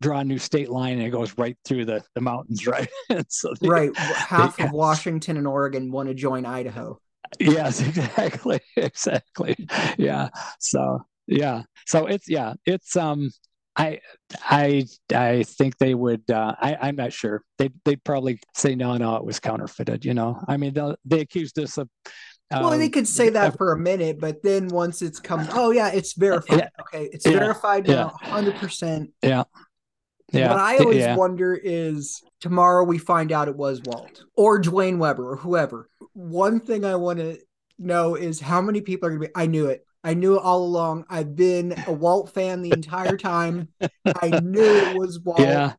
draw 0.00 0.20
a 0.20 0.24
new 0.24 0.38
state 0.38 0.70
line, 0.70 0.98
and 0.98 1.06
it 1.06 1.10
goes 1.10 1.36
right 1.38 1.56
through 1.64 1.86
the, 1.86 2.02
the 2.14 2.20
mountains, 2.20 2.66
right?" 2.66 2.88
so 3.28 3.54
they, 3.60 3.68
right, 3.68 3.96
half 3.96 4.56
they, 4.56 4.64
of 4.64 4.72
Washington 4.72 5.36
and 5.36 5.46
Oregon 5.46 5.90
want 5.90 6.08
to 6.08 6.14
join 6.14 6.46
Idaho. 6.46 6.98
Yes, 7.40 7.80
exactly, 7.86 8.60
exactly. 8.76 9.56
Yeah. 9.98 10.28
So 10.60 11.00
yeah, 11.26 11.62
so 11.86 12.06
it's 12.06 12.28
yeah, 12.28 12.54
it's 12.66 12.96
um 12.96 13.30
I 13.76 14.00
I 14.40 14.86
I 15.12 15.42
think 15.42 15.78
they 15.78 15.94
would. 15.94 16.30
Uh, 16.30 16.54
I 16.60 16.76
I'm 16.80 16.96
not 16.96 17.12
sure. 17.12 17.42
They 17.58 17.70
they'd 17.84 18.02
probably 18.04 18.40
say 18.54 18.74
no, 18.74 18.96
no, 18.96 19.16
it 19.16 19.24
was 19.24 19.40
counterfeited. 19.40 20.04
You 20.04 20.14
know, 20.14 20.40
I 20.46 20.56
mean, 20.56 20.74
they 20.74 20.94
they 21.04 21.20
accused 21.20 21.58
us 21.58 21.78
of. 21.78 21.88
Um, 22.50 22.62
well, 22.62 22.78
they 22.78 22.90
could 22.90 23.08
say 23.08 23.30
that 23.30 23.56
for 23.56 23.72
a 23.72 23.78
minute, 23.78 24.20
but 24.20 24.42
then 24.42 24.68
once 24.68 25.02
it's 25.02 25.18
come, 25.18 25.46
oh 25.52 25.70
yeah, 25.72 25.90
it's 25.90 26.12
verified. 26.12 26.58
Yeah, 26.58 26.68
okay, 26.80 27.08
it's 27.12 27.26
yeah, 27.26 27.38
verified 27.38 27.88
now, 27.88 28.12
hundred 28.20 28.56
percent. 28.56 29.10
Yeah. 29.22 29.44
Yeah. 30.32 30.50
What 30.50 30.58
I 30.58 30.78
always 30.78 30.96
yeah. 30.98 31.16
wonder 31.16 31.54
is 31.54 32.20
tomorrow 32.40 32.82
we 32.82 32.98
find 32.98 33.30
out 33.30 33.46
it 33.46 33.56
was 33.56 33.80
Walt 33.84 34.24
or 34.36 34.58
Duane 34.58 34.98
Weber 34.98 35.30
or 35.30 35.36
whoever. 35.36 35.88
One 36.12 36.58
thing 36.58 36.84
I 36.84 36.96
want 36.96 37.20
to 37.20 37.38
know 37.78 38.16
is 38.16 38.40
how 38.40 38.60
many 38.60 38.80
people 38.80 39.08
are 39.08 39.10
going 39.10 39.22
to 39.22 39.28
be. 39.28 39.32
I 39.36 39.46
knew 39.46 39.66
it. 39.66 39.86
I 40.04 40.12
knew 40.12 40.36
it 40.36 40.42
all 40.42 40.62
along. 40.62 41.06
I've 41.08 41.34
been 41.34 41.74
a 41.86 41.92
Walt 41.92 42.32
fan 42.32 42.60
the 42.60 42.72
entire 42.72 43.16
time. 43.16 43.68
I 44.04 44.40
knew 44.40 44.62
it 44.62 44.98
was 44.98 45.18
Walt. 45.18 45.40
Yeah. 45.40 45.72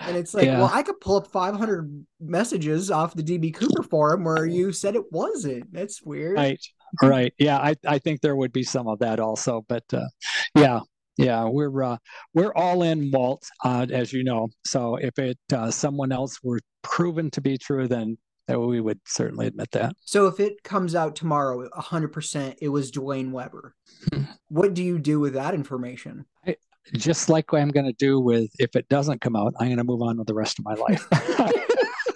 And 0.00 0.16
it's 0.16 0.32
like, 0.32 0.46
yeah. 0.46 0.58
well, 0.58 0.70
I 0.72 0.82
could 0.82 1.00
pull 1.00 1.16
up 1.16 1.26
500 1.26 2.06
messages 2.20 2.90
off 2.90 3.14
the 3.14 3.22
DB 3.22 3.52
Cooper 3.52 3.82
forum 3.82 4.24
where 4.24 4.46
you 4.46 4.72
said 4.72 4.94
it 4.94 5.10
wasn't. 5.10 5.72
That's 5.72 6.00
weird. 6.02 6.36
Right. 6.36 6.60
Right. 7.02 7.34
Yeah. 7.38 7.58
I, 7.58 7.74
I 7.86 7.98
think 7.98 8.20
there 8.20 8.36
would 8.36 8.52
be 8.52 8.62
some 8.62 8.86
of 8.86 9.00
that 9.00 9.18
also. 9.18 9.64
But 9.68 9.84
uh, 9.92 10.06
yeah. 10.54 10.80
Yeah. 11.18 11.44
We're 11.44 11.82
uh, 11.82 11.96
we're 12.34 12.54
all 12.54 12.84
in 12.84 13.10
Walt, 13.10 13.44
uh, 13.64 13.86
as 13.90 14.12
you 14.12 14.24
know. 14.24 14.48
So 14.64 14.96
if 14.96 15.18
it 15.18 15.38
uh, 15.52 15.70
someone 15.70 16.12
else 16.12 16.38
were 16.42 16.60
proven 16.82 17.30
to 17.32 17.40
be 17.40 17.58
true, 17.58 17.88
then 17.88 18.16
we 18.56 18.80
would 18.80 19.00
certainly 19.06 19.46
admit 19.46 19.70
that. 19.72 19.94
So 20.04 20.26
if 20.26 20.40
it 20.40 20.62
comes 20.62 20.94
out 20.94 21.16
tomorrow, 21.16 21.68
100% 21.68 22.56
it 22.60 22.68
was 22.68 22.90
Duane 22.90 23.32
Weber, 23.32 23.74
hmm. 24.12 24.22
what 24.48 24.74
do 24.74 24.82
you 24.82 24.98
do 24.98 25.20
with 25.20 25.34
that 25.34 25.54
information? 25.54 26.26
I, 26.46 26.56
just 26.94 27.28
like 27.28 27.52
I'm 27.52 27.70
going 27.70 27.86
to 27.86 27.92
do 27.92 28.18
with 28.20 28.50
if 28.58 28.74
it 28.76 28.88
doesn't 28.88 29.20
come 29.20 29.36
out, 29.36 29.54
I'm 29.58 29.68
going 29.68 29.78
to 29.78 29.84
move 29.84 30.02
on 30.02 30.18
with 30.18 30.26
the 30.26 30.34
rest 30.34 30.58
of 30.58 30.64
my 30.64 30.74
life. 30.74 31.08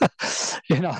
you 0.71 0.81
know, 0.81 0.97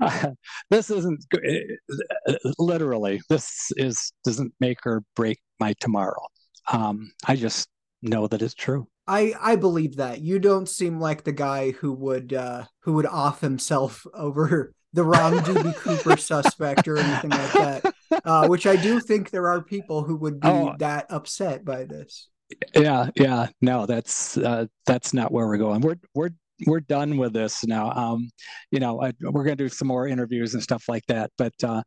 uh, 0.00 0.30
this 0.70 0.90
isn't 0.90 1.24
uh, 1.34 2.32
literally, 2.58 3.20
this 3.28 3.72
is 3.76 4.12
doesn't 4.24 4.52
make 4.60 4.86
or 4.86 5.02
break 5.16 5.38
my 5.60 5.74
tomorrow. 5.80 6.26
Um, 6.72 7.12
I 7.26 7.36
just 7.36 7.68
know 8.02 8.26
that 8.26 8.42
it's 8.42 8.54
true. 8.54 8.86
I 9.06 9.34
I 9.40 9.56
believe 9.56 9.96
that. 9.96 10.20
You 10.20 10.38
don't 10.38 10.68
seem 10.68 11.00
like 11.00 11.24
the 11.24 11.32
guy 11.32 11.72
who 11.72 11.92
would 11.92 12.32
uh 12.32 12.64
who 12.80 12.94
would 12.94 13.06
off 13.06 13.40
himself 13.40 14.06
over 14.14 14.72
the 14.92 15.04
wrong 15.04 15.38
DB 15.38 15.74
Cooper 15.76 16.16
suspect 16.16 16.86
or 16.86 16.98
anything 16.98 17.30
like 17.30 17.52
that. 17.52 17.94
Uh, 18.24 18.46
which 18.46 18.66
I 18.66 18.76
do 18.76 19.00
think 19.00 19.30
there 19.30 19.48
are 19.48 19.62
people 19.62 20.02
who 20.02 20.16
would 20.16 20.40
be 20.40 20.48
oh, 20.48 20.74
that 20.78 21.06
upset 21.08 21.64
by 21.64 21.84
this. 21.84 22.28
Yeah, 22.74 23.08
yeah. 23.16 23.48
No, 23.62 23.86
that's 23.86 24.36
uh, 24.36 24.66
that's 24.84 25.14
not 25.14 25.32
where 25.32 25.46
we're 25.46 25.56
going. 25.56 25.80
We're 25.80 25.96
we're 26.14 26.30
we're 26.66 26.80
done 26.80 27.16
with 27.16 27.32
this 27.32 27.64
now. 27.64 27.90
Um, 27.92 28.30
you 28.70 28.80
know, 28.80 29.02
I, 29.02 29.12
we're 29.20 29.44
going 29.44 29.56
to 29.56 29.64
do 29.64 29.68
some 29.68 29.88
more 29.88 30.06
interviews 30.06 30.54
and 30.54 30.62
stuff 30.62 30.84
like 30.88 31.04
that, 31.06 31.30
but 31.38 31.54
uh, 31.64 31.82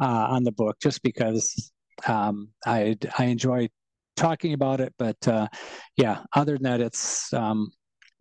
uh, 0.00 0.26
on 0.30 0.44
the 0.44 0.52
book, 0.52 0.76
just 0.82 1.02
because 1.02 1.72
um, 2.06 2.48
I 2.66 2.96
I 3.18 3.24
enjoy 3.24 3.68
talking 4.20 4.52
about 4.52 4.80
it. 4.80 4.94
But 4.98 5.26
uh, 5.26 5.48
yeah, 5.96 6.22
other 6.34 6.54
than 6.54 6.64
that, 6.64 6.80
it's 6.80 7.32
um, 7.32 7.70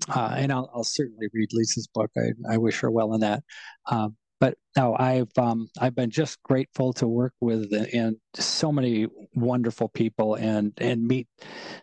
uh, 0.07 0.33
and 0.37 0.51
I'll, 0.51 0.71
I'll, 0.73 0.83
certainly 0.83 1.27
read 1.33 1.49
Lisa's 1.53 1.87
book. 1.87 2.09
I, 2.17 2.53
I 2.53 2.57
wish 2.57 2.79
her 2.79 2.89
well 2.89 3.13
in 3.13 3.19
that. 3.21 3.43
Um, 3.87 4.15
but 4.39 4.57
no, 4.77 4.95
I've 4.97 5.31
um, 5.37 5.69
I've 5.79 5.95
been 5.95 6.09
just 6.09 6.41
grateful 6.43 6.93
to 6.93 7.07
work 7.07 7.33
with 7.41 7.73
and 7.93 8.15
so 8.35 8.71
many 8.71 9.07
wonderful 9.35 9.89
people 9.89 10.35
and 10.35 10.71
and 10.77 11.05
meet. 11.05 11.27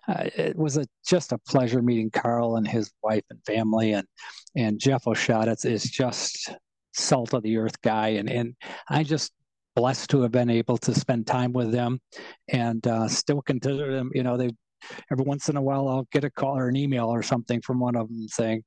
Uh, 0.09 0.31
it 0.37 0.57
was 0.57 0.79
a 0.79 0.87
just 1.07 1.33
a 1.33 1.39
pleasure 1.39 1.83
meeting 1.83 2.11
Carl 2.11 2.57
and 2.57 2.67
his 2.67 2.91
wife 3.03 3.25
and 3.29 3.39
family 3.45 3.93
and 3.93 4.07
and 4.57 4.81
Jeff 4.81 5.05
Osiadacz 5.05 5.67
it's 5.67 5.91
just 5.91 6.51
salt 6.95 7.35
of 7.35 7.43
the 7.43 7.59
earth 7.59 7.81
guy 7.83 8.09
and 8.09 8.31
and 8.31 8.55
I 8.89 9.03
just 9.03 9.33
blessed 9.77 10.11
to 10.11 10.23
have 10.23 10.33
been 10.33 10.51
able 10.51 10.79
to 10.79 10.95
spend 10.95 11.27
time 11.27 11.53
with 11.53 11.71
them 11.71 12.01
and 12.49 12.85
uh, 12.87 13.07
still 13.07 13.43
consider 13.43 13.95
them, 13.95 14.11
you 14.15 14.25
know, 14.25 14.37
they 14.37 14.51
every 15.11 15.25
once 15.25 15.49
in 15.49 15.57
a 15.57 15.63
while 15.63 15.89
I'll 15.89 16.09
get 16.13 16.25
a 16.25 16.31
call 16.31 16.59
or 16.59 16.69
an 16.69 16.77
email 16.77 17.07
or 17.07 17.23
something 17.23 17.61
from 17.63 17.79
one 17.79 17.97
of 17.97 18.09
them 18.09 18.27
saying 18.29 18.63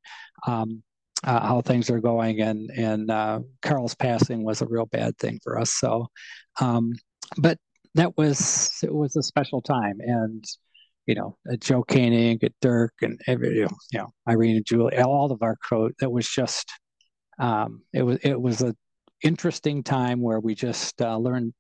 um, 0.48 0.84
uh, 1.24 1.40
how 1.40 1.62
things 1.62 1.90
are 1.90 2.00
going. 2.00 2.42
And, 2.42 2.70
and 2.72 3.12
uh, 3.12 3.40
Carl's 3.62 3.96
passing 3.96 4.44
was 4.44 4.62
a 4.62 4.68
real 4.68 4.86
bad 4.86 5.18
thing 5.18 5.40
for 5.44 5.60
us. 5.60 5.72
So, 5.74 6.08
um, 6.62 6.94
but 7.38 7.58
that 7.96 8.18
was, 8.18 8.72
it 8.84 8.94
was 8.94 9.16
a 9.16 9.24
special 9.24 9.62
time. 9.62 9.98
And, 10.00 10.44
you 11.06 11.16
know, 11.16 11.38
uh, 11.52 11.56
Joe 11.58 11.84
Koenig, 11.84 12.48
Dirk, 12.62 12.94
and 13.02 13.20
every, 13.28 13.58
you 13.58 13.68
know, 13.94 14.10
Irene 14.28 14.58
and 14.58 14.66
Julie, 14.66 14.98
all 14.98 15.32
of 15.32 15.42
our 15.42 15.56
crew. 15.56 15.92
That 16.00 16.12
was 16.12 16.28
just, 16.30 16.70
um, 17.40 17.82
it 17.94 18.04
was 18.04 18.18
it 18.22 18.40
was 18.40 18.62
a 18.62 18.76
interesting 19.24 19.84
time 19.84 20.22
where 20.22 20.40
we 20.40 20.56
just 20.56 21.02
uh, 21.02 21.18
learned 21.18 21.54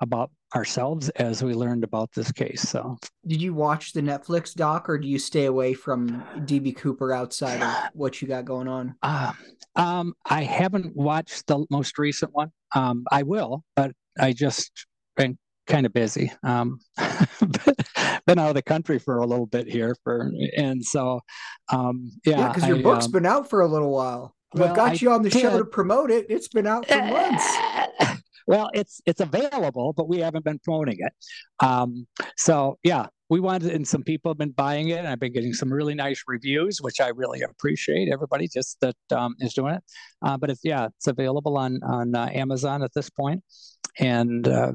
about 0.00 0.30
ourselves 0.54 1.08
as 1.10 1.42
we 1.42 1.54
learned 1.54 1.84
about 1.84 2.10
this 2.12 2.30
case. 2.32 2.62
So, 2.62 2.96
did 3.26 3.40
you 3.40 3.54
watch 3.54 3.92
the 3.92 4.00
Netflix 4.00 4.54
doc, 4.54 4.88
or 4.88 4.98
do 4.98 5.08
you 5.08 5.18
stay 5.18 5.46
away 5.46 5.74
from 5.74 6.22
DB 6.40 6.76
Cooper 6.76 7.12
outside 7.12 7.62
of 7.62 7.90
what 7.94 8.20
you 8.20 8.28
got 8.28 8.44
going 8.44 8.68
on? 8.68 8.94
Uh, 9.02 9.32
um, 9.76 10.14
I 10.24 10.42
haven't 10.42 10.94
watched 10.94 11.46
the 11.46 11.64
most 11.70 11.98
recent 11.98 12.32
one. 12.34 12.50
Um, 12.74 13.04
I 13.10 13.22
will, 13.22 13.64
but 13.76 13.92
I 14.18 14.32
just 14.32 14.86
been 15.16 15.38
kind 15.66 15.86
of 15.86 15.92
busy. 15.92 16.30
Um, 16.42 16.78
been 18.26 18.38
out 18.38 18.48
of 18.48 18.54
the 18.54 18.62
country 18.62 18.98
for 18.98 19.18
a 19.18 19.26
little 19.26 19.46
bit 19.46 19.68
here 19.68 19.96
for, 20.04 20.30
and 20.56 20.84
so 20.84 21.20
um, 21.72 22.10
yeah, 22.24 22.48
because 22.48 22.64
yeah, 22.64 22.74
your 22.74 22.82
book's 22.82 23.06
um, 23.06 23.12
been 23.12 23.26
out 23.26 23.48
for 23.48 23.60
a 23.60 23.66
little 23.66 23.90
while. 23.90 24.33
Well, 24.54 24.68
I've 24.70 24.76
got 24.76 24.90
I 24.92 24.94
you 24.94 25.10
on 25.10 25.22
the 25.22 25.30
did. 25.30 25.42
show 25.42 25.58
to 25.58 25.64
promote 25.64 26.10
it. 26.10 26.26
It's 26.28 26.48
been 26.48 26.66
out 26.66 26.86
for 26.86 26.96
months. 26.96 27.56
well, 28.46 28.70
it's 28.72 29.00
it's 29.04 29.20
available, 29.20 29.92
but 29.92 30.08
we 30.08 30.18
haven't 30.18 30.44
been 30.44 30.60
promoting 30.60 30.98
it. 30.98 31.12
Um, 31.60 32.06
so 32.36 32.78
yeah, 32.84 33.06
we 33.30 33.40
wanted, 33.40 33.72
and 33.72 33.86
some 33.86 34.02
people 34.02 34.30
have 34.30 34.38
been 34.38 34.52
buying 34.52 34.90
it. 34.90 34.98
And 34.98 35.08
I've 35.08 35.18
been 35.18 35.32
getting 35.32 35.54
some 35.54 35.72
really 35.72 35.94
nice 35.94 36.22
reviews, 36.28 36.78
which 36.80 37.00
I 37.00 37.08
really 37.08 37.42
appreciate. 37.42 38.12
Everybody 38.12 38.48
just 38.48 38.78
that 38.80 38.96
um, 39.10 39.34
is 39.40 39.54
doing 39.54 39.74
it. 39.74 39.82
Uh, 40.22 40.36
but 40.36 40.50
it's 40.50 40.60
yeah, 40.62 40.86
it's 40.86 41.08
available 41.08 41.56
on 41.56 41.80
on 41.82 42.14
uh, 42.14 42.28
Amazon 42.32 42.82
at 42.84 42.94
this 42.94 43.10
point, 43.10 43.42
and 43.98 44.46
uh, 44.46 44.72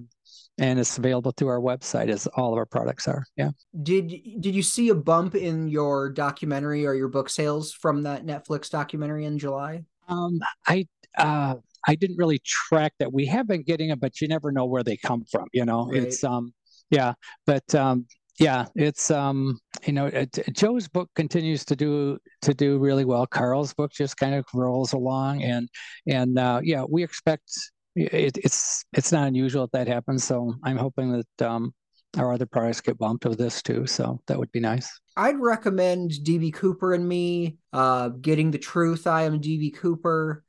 and 0.59 0.79
it's 0.79 0.97
available 0.97 1.31
through 1.35 1.47
our 1.47 1.59
website 1.59 2.09
as 2.09 2.27
all 2.27 2.51
of 2.51 2.57
our 2.57 2.65
products 2.65 3.07
are. 3.07 3.23
Yeah. 3.35 3.51
Did 3.81 4.09
did 4.39 4.53
you 4.53 4.63
see 4.63 4.89
a 4.89 4.95
bump 4.95 5.35
in 5.35 5.67
your 5.67 6.09
documentary 6.09 6.85
or 6.85 6.93
your 6.93 7.07
book 7.07 7.29
sales 7.29 7.73
from 7.73 8.03
that 8.03 8.25
Netflix 8.25 8.69
documentary 8.69 9.25
in 9.25 9.39
July? 9.39 9.83
Um, 10.07 10.39
I 10.67 10.87
uh, 11.17 11.55
I 11.87 11.95
didn't 11.95 12.17
really 12.17 12.39
track 12.45 12.93
that. 12.99 13.11
We 13.11 13.25
have 13.27 13.47
been 13.47 13.63
getting 13.63 13.89
them, 13.89 13.99
but 13.99 14.21
you 14.21 14.27
never 14.27 14.51
know 14.51 14.65
where 14.65 14.83
they 14.83 14.97
come 14.97 15.23
from. 15.31 15.47
You 15.53 15.65
know, 15.65 15.87
right. 15.87 16.03
it's 16.03 16.23
um 16.23 16.53
yeah, 16.89 17.13
but 17.45 17.73
um 17.73 18.05
yeah 18.39 18.65
it's 18.75 19.11
um 19.11 19.59
you 19.85 19.91
know 19.91 20.05
it, 20.05 20.39
joe's 20.53 20.87
book 20.87 21.09
continues 21.13 21.65
to 21.65 21.75
do 21.75 22.17
to 22.41 22.53
do 22.53 22.79
really 22.79 23.03
well 23.03 23.27
carl's 23.27 23.73
book 23.73 23.91
just 23.91 24.15
kind 24.15 24.33
of 24.33 24.45
rolls 24.53 24.93
along 24.93 25.43
and 25.43 25.67
and 26.07 26.39
uh 26.39 26.61
yeah 26.63 26.83
we 26.89 27.03
expect 27.03 27.51
it, 27.95 28.37
it's 28.37 28.85
it's 28.93 29.11
not 29.11 29.27
unusual 29.27 29.63
that 29.63 29.71
that 29.71 29.87
happens 29.87 30.23
so 30.23 30.53
i'm 30.63 30.77
hoping 30.77 31.11
that 31.11 31.47
um 31.47 31.73
our 32.17 32.33
other 32.33 32.45
products 32.45 32.81
get 32.81 32.97
bumped 32.97 33.25
with 33.25 33.37
this 33.37 33.61
too 33.61 33.85
so 33.85 34.19
that 34.27 34.39
would 34.39 34.51
be 34.51 34.59
nice. 34.59 34.99
I'd 35.15 35.39
recommend 35.39 36.11
db 36.23 36.53
cooper 36.53 36.93
and 36.93 37.07
me 37.07 37.57
uh 37.71 38.09
getting 38.09 38.51
the 38.51 38.57
truth 38.57 39.05
i 39.05 39.23
am 39.23 39.39
db 39.39 39.75
cooper 39.75 40.43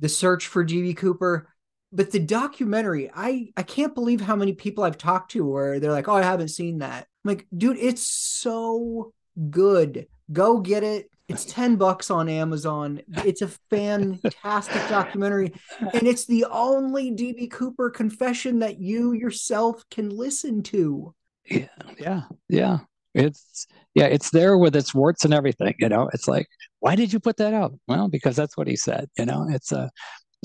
the 0.00 0.08
search 0.08 0.48
for 0.48 0.64
db 0.64 0.96
cooper. 0.96 1.48
But 1.94 2.10
the 2.10 2.18
documentary 2.18 3.10
i 3.14 3.52
i 3.56 3.62
can't 3.62 3.94
believe 3.94 4.20
how 4.20 4.36
many 4.36 4.52
people 4.52 4.84
i've 4.84 4.98
talked 4.98 5.32
to 5.32 5.46
where 5.46 5.78
they're 5.80 5.92
like 5.92 6.08
oh 6.08 6.14
i 6.14 6.22
haven't 6.22 6.48
seen 6.48 6.78
that. 6.78 7.06
I'm 7.24 7.28
like 7.28 7.46
dude 7.56 7.78
it's 7.78 8.02
so 8.02 9.12
good. 9.50 10.06
Go 10.32 10.60
get 10.60 10.82
it 10.82 11.10
it's 11.32 11.44
10 11.46 11.76
bucks 11.76 12.10
on 12.10 12.28
amazon. 12.28 13.00
It's 13.24 13.42
a 13.42 13.48
fantastic 13.70 14.88
documentary 14.88 15.52
and 15.80 16.04
it's 16.04 16.26
the 16.26 16.46
only 16.50 17.10
db 17.10 17.50
cooper 17.50 17.90
confession 17.90 18.60
that 18.60 18.80
you 18.80 19.12
yourself 19.12 19.82
can 19.90 20.10
listen 20.10 20.62
to. 20.64 21.14
Yeah 21.44 21.68
yeah 21.98 22.22
yeah. 22.48 22.78
It's 23.14 23.66
yeah 23.94 24.06
it's 24.06 24.30
there 24.30 24.56
with 24.56 24.74
its 24.76 24.94
warts 24.94 25.24
and 25.24 25.34
everything 25.34 25.74
you 25.78 25.88
know? 25.88 26.08
It's 26.12 26.28
like 26.28 26.46
why 26.80 26.96
did 26.96 27.12
you 27.12 27.20
put 27.20 27.36
that 27.38 27.54
out? 27.54 27.72
Well 27.88 28.08
because 28.08 28.36
that's 28.36 28.56
what 28.56 28.66
he 28.68 28.76
said 28.76 29.08
you 29.18 29.26
know? 29.26 29.46
It's 29.48 29.72
a 29.72 29.90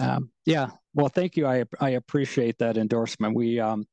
um, 0.01 0.31
yeah. 0.45 0.69
Well, 0.93 1.09
thank 1.09 1.37
you. 1.37 1.47
I 1.47 1.65
I 1.79 1.91
appreciate 1.91 2.57
that 2.59 2.77
endorsement. 2.77 3.35
We 3.35 3.59
um, 3.59 3.85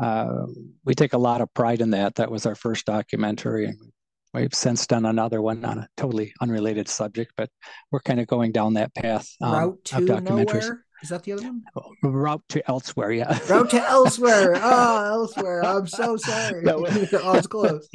uh, 0.00 0.46
we 0.84 0.94
take 0.94 1.12
a 1.12 1.18
lot 1.18 1.40
of 1.40 1.52
pride 1.54 1.80
in 1.80 1.90
that. 1.90 2.16
That 2.16 2.30
was 2.30 2.46
our 2.46 2.54
first 2.54 2.86
documentary, 2.86 3.66
and 3.66 3.92
we've 4.36 4.54
since 4.54 4.86
done 4.86 5.06
another 5.06 5.40
one 5.40 5.64
on 5.64 5.78
a 5.78 5.88
totally 5.96 6.32
unrelated 6.40 6.88
subject, 6.88 7.32
but 7.36 7.50
we're 7.90 8.00
kind 8.00 8.20
of 8.20 8.26
going 8.26 8.52
down 8.52 8.74
that 8.74 8.94
path 8.94 9.28
um, 9.40 9.52
Route 9.52 9.84
to 9.86 9.96
of 9.96 10.02
documentaries. 10.04 10.62
Nowhere? 10.62 10.82
Is 11.02 11.10
that 11.10 11.24
the 11.24 11.32
other 11.32 11.42
one? 11.42 11.62
Route 12.02 12.42
to 12.48 12.70
elsewhere, 12.70 13.12
yeah. 13.12 13.38
Route 13.50 13.70
to 13.70 13.82
elsewhere. 13.82 14.54
Oh, 14.56 15.04
elsewhere. 15.12 15.64
I'm 15.64 15.86
so 15.86 16.16
sorry. 16.16 16.62
No, 16.62 16.86
I 16.86 17.36
was 17.36 17.46
close. 17.46 17.86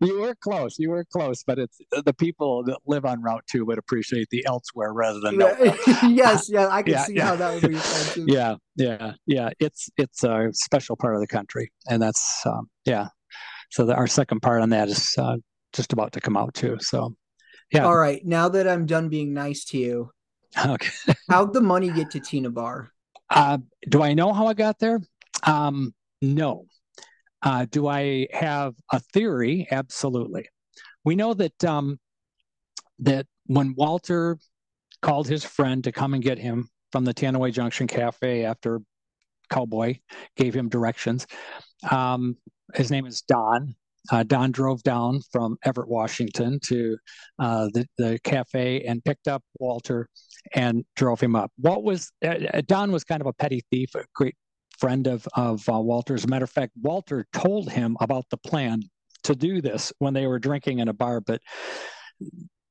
you 0.00 0.20
were 0.20 0.34
close. 0.34 0.78
You 0.78 0.90
were 0.90 1.04
close, 1.04 1.42
but 1.46 1.58
it's 1.58 1.78
the 1.90 2.12
people 2.12 2.62
that 2.64 2.78
live 2.86 3.06
on 3.06 3.22
Route 3.22 3.44
Two 3.50 3.64
would 3.64 3.78
appreciate 3.78 4.28
the 4.30 4.44
elsewhere 4.46 4.92
rather 4.92 5.20
than 5.20 5.38
nowhere. 5.38 5.76
yes, 6.08 6.50
yeah, 6.50 6.68
I 6.68 6.82
can 6.82 6.92
yeah, 6.92 7.04
see 7.04 7.14
yeah. 7.14 7.24
how 7.24 7.36
that 7.36 7.62
would 7.62 7.70
be. 7.70 8.32
Yeah, 8.32 8.56
yeah, 8.76 9.12
yeah. 9.26 9.50
It's 9.58 9.88
it's 9.96 10.22
a 10.22 10.50
special 10.52 10.96
part 10.96 11.14
of 11.14 11.22
the 11.22 11.26
country, 11.26 11.72
and 11.88 12.02
that's 12.02 12.44
um, 12.44 12.68
yeah. 12.84 13.08
So 13.70 13.86
the, 13.86 13.94
our 13.94 14.08
second 14.08 14.40
part 14.40 14.60
on 14.60 14.70
that 14.70 14.88
is 14.88 15.14
uh, 15.16 15.36
just 15.72 15.92
about 15.92 16.12
to 16.12 16.20
come 16.20 16.36
out 16.36 16.54
too. 16.54 16.78
So 16.80 17.14
yeah. 17.72 17.84
All 17.84 17.96
right. 17.96 18.24
Now 18.24 18.48
that 18.48 18.66
I'm 18.66 18.86
done 18.86 19.08
being 19.08 19.32
nice 19.32 19.64
to 19.66 19.78
you, 19.78 20.10
Okay. 20.58 20.90
How'd 21.28 21.52
the 21.52 21.60
money 21.60 21.90
get 21.90 22.10
to 22.12 22.20
Tena 22.20 22.52
Bar? 22.52 22.90
Uh, 23.28 23.58
do 23.88 24.02
I 24.02 24.14
know 24.14 24.32
how 24.32 24.46
I 24.46 24.54
got 24.54 24.78
there? 24.78 25.00
Um, 25.44 25.94
no. 26.20 26.66
Uh, 27.42 27.66
do 27.70 27.86
I 27.86 28.26
have 28.32 28.74
a 28.92 29.00
theory? 29.00 29.66
Absolutely. 29.70 30.48
We 31.04 31.14
know 31.14 31.32
that 31.34 31.64
um, 31.64 31.98
that 32.98 33.26
when 33.46 33.74
Walter 33.76 34.38
called 35.00 35.26
his 35.26 35.44
friend 35.44 35.82
to 35.84 35.92
come 35.92 36.12
and 36.12 36.22
get 36.22 36.38
him 36.38 36.68
from 36.92 37.04
the 37.04 37.14
Teanaway 37.14 37.52
Junction 37.52 37.86
Cafe 37.86 38.44
after 38.44 38.82
Cowboy 39.48 39.98
gave 40.36 40.54
him 40.54 40.68
directions, 40.68 41.26
um, 41.90 42.36
his 42.74 42.90
name 42.90 43.06
is 43.06 43.22
Don. 43.22 43.74
Uh, 44.10 44.22
Don 44.22 44.50
drove 44.50 44.82
down 44.82 45.20
from 45.30 45.56
Everett, 45.64 45.88
Washington 45.88 46.58
to 46.64 46.96
uh, 47.38 47.68
the, 47.72 47.86
the 47.98 48.18
cafe 48.24 48.82
and 48.82 49.04
picked 49.04 49.28
up 49.28 49.42
Walter 49.58 50.08
and 50.54 50.84
drove 50.96 51.20
him 51.20 51.36
up. 51.36 51.50
What 51.56 51.82
was 51.82 52.10
uh, 52.24 52.36
uh, 52.54 52.62
Don 52.66 52.92
was 52.92 53.04
kind 53.04 53.20
of 53.20 53.26
a 53.26 53.32
petty 53.32 53.62
thief, 53.70 53.94
a 53.94 54.04
great 54.14 54.34
friend 54.78 55.06
of 55.06 55.28
of 55.34 55.68
uh, 55.68 55.78
Walter. 55.78 56.14
As 56.14 56.24
a 56.24 56.28
matter 56.28 56.44
of 56.44 56.50
fact, 56.50 56.72
Walter 56.80 57.26
told 57.32 57.70
him 57.70 57.96
about 58.00 58.24
the 58.30 58.38
plan 58.38 58.82
to 59.24 59.34
do 59.34 59.60
this 59.60 59.92
when 59.98 60.14
they 60.14 60.26
were 60.26 60.38
drinking 60.38 60.78
in 60.78 60.88
a 60.88 60.92
bar. 60.92 61.20
But 61.20 61.40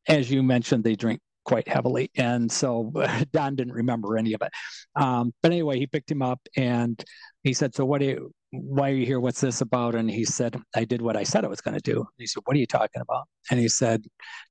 as 0.08 0.32
you 0.32 0.42
mentioned, 0.42 0.84
they 0.84 0.96
drink 0.96 1.22
quite 1.46 1.68
heavily, 1.68 2.10
and 2.16 2.52
so 2.52 2.92
Don 3.32 3.56
didn't 3.56 3.74
remember 3.74 4.18
any 4.18 4.34
of 4.34 4.42
it. 4.42 4.52
Um, 4.96 5.34
but 5.42 5.52
anyway, 5.52 5.80
he 5.80 5.88
picked 5.88 6.12
him 6.12 6.22
up 6.22 6.40
and 6.58 7.02
he 7.44 7.54
said, 7.54 7.76
"So 7.76 7.86
what 7.86 8.00
do 8.00 8.06
you?" 8.06 8.32
Why 8.52 8.90
are 8.90 8.96
you 8.96 9.06
here? 9.06 9.20
What's 9.20 9.42
this 9.42 9.62
about? 9.62 9.96
And 9.96 10.10
he 10.10 10.26
said, 10.26 10.60
I 10.76 10.84
did 10.84 11.02
what 11.02 11.16
I 11.16 11.24
said 11.24 11.46
I 11.46 11.50
was 11.50 11.62
going 11.62 11.78
to 11.78 11.82
do. 11.82 11.98
And 11.98 12.08
he 12.18 12.28
said, 12.28 12.42
What 12.46 12.56
are 12.56 12.60
you 12.60 12.66
talking 12.66 13.02
about? 13.02 13.28
And 13.52 13.60
he 13.60 13.70
said, 13.70 14.06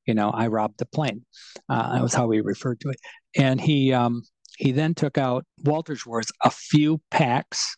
You 0.06 0.14
know, 0.14 0.30
I 0.30 0.46
robbed 0.46 0.78
the 0.78 0.86
plane. 0.86 1.24
Uh, 1.68 1.94
that 1.94 2.02
was 2.02 2.14
how 2.14 2.30
he 2.30 2.40
referred 2.40 2.80
to 2.80 2.90
it. 2.90 3.00
And 3.36 3.60
he 3.60 3.92
um, 3.92 4.22
he 4.56 4.72
then 4.72 4.94
took 4.94 5.18
out 5.18 5.44
Walter's 5.64 6.06
words, 6.06 6.32
a 6.44 6.50
few 6.50 7.00
packs 7.10 7.76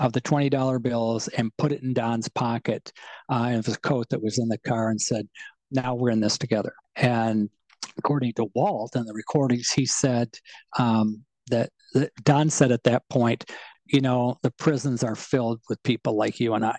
of 0.00 0.12
the 0.12 0.20
$20 0.20 0.82
bills 0.82 1.28
and 1.28 1.56
put 1.58 1.72
it 1.72 1.82
in 1.82 1.92
Don's 1.92 2.28
pocket 2.28 2.92
uh, 3.30 3.52
of 3.54 3.66
his 3.66 3.76
coat 3.76 4.08
that 4.10 4.22
was 4.22 4.38
in 4.38 4.48
the 4.48 4.58
car 4.58 4.88
and 4.88 5.00
said, 5.00 5.28
Now 5.70 5.94
we're 5.94 6.10
in 6.10 6.20
this 6.20 6.38
together. 6.38 6.74
And 6.96 7.50
according 7.98 8.32
to 8.34 8.50
Walt 8.54 8.96
and 8.96 9.06
the 9.06 9.14
recordings, 9.14 9.70
he 9.70 9.86
said 9.86 10.30
um, 10.78 11.24
that, 11.50 11.70
that 11.94 12.12
Don 12.24 12.50
said 12.50 12.72
at 12.72 12.84
that 12.84 13.08
point, 13.10 13.50
you 13.86 14.00
know, 14.00 14.38
the 14.42 14.50
prisons 14.52 15.02
are 15.02 15.14
filled 15.14 15.60
with 15.68 15.82
people 15.82 16.16
like 16.16 16.40
you 16.40 16.54
and 16.54 16.64
I. 16.64 16.78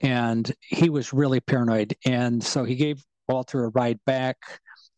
And 0.00 0.52
he 0.60 0.90
was 0.90 1.12
really 1.12 1.40
paranoid. 1.40 1.94
And 2.04 2.42
so 2.42 2.64
he 2.64 2.74
gave 2.74 3.02
Walter 3.28 3.64
a 3.64 3.68
ride 3.68 4.00
back 4.04 4.36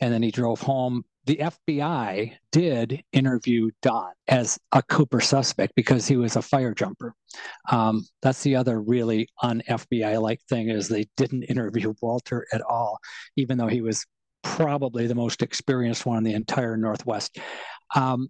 and 0.00 0.12
then 0.12 0.22
he 0.22 0.30
drove 0.30 0.60
home. 0.60 1.04
The 1.26 1.36
FBI 1.36 2.36
did 2.52 3.02
interview 3.12 3.70
Don 3.80 4.12
as 4.28 4.58
a 4.72 4.82
Cooper 4.82 5.20
suspect 5.20 5.74
because 5.74 6.06
he 6.06 6.16
was 6.16 6.36
a 6.36 6.42
fire 6.42 6.74
jumper. 6.74 7.14
Um, 7.70 8.06
that's 8.20 8.42
the 8.42 8.56
other 8.56 8.80
really 8.80 9.28
un 9.42 9.62
FBI 9.68 10.20
like 10.20 10.40
thing 10.48 10.68
is 10.68 10.88
they 10.88 11.06
didn't 11.16 11.44
interview 11.44 11.94
Walter 12.02 12.46
at 12.52 12.60
all, 12.60 12.98
even 13.36 13.56
though 13.56 13.68
he 13.68 13.80
was 13.80 14.04
probably 14.42 15.06
the 15.06 15.14
most 15.14 15.42
experienced 15.42 16.04
one 16.04 16.18
in 16.18 16.24
the 16.24 16.34
entire 16.34 16.76
Northwest. 16.76 17.38
Um, 17.94 18.28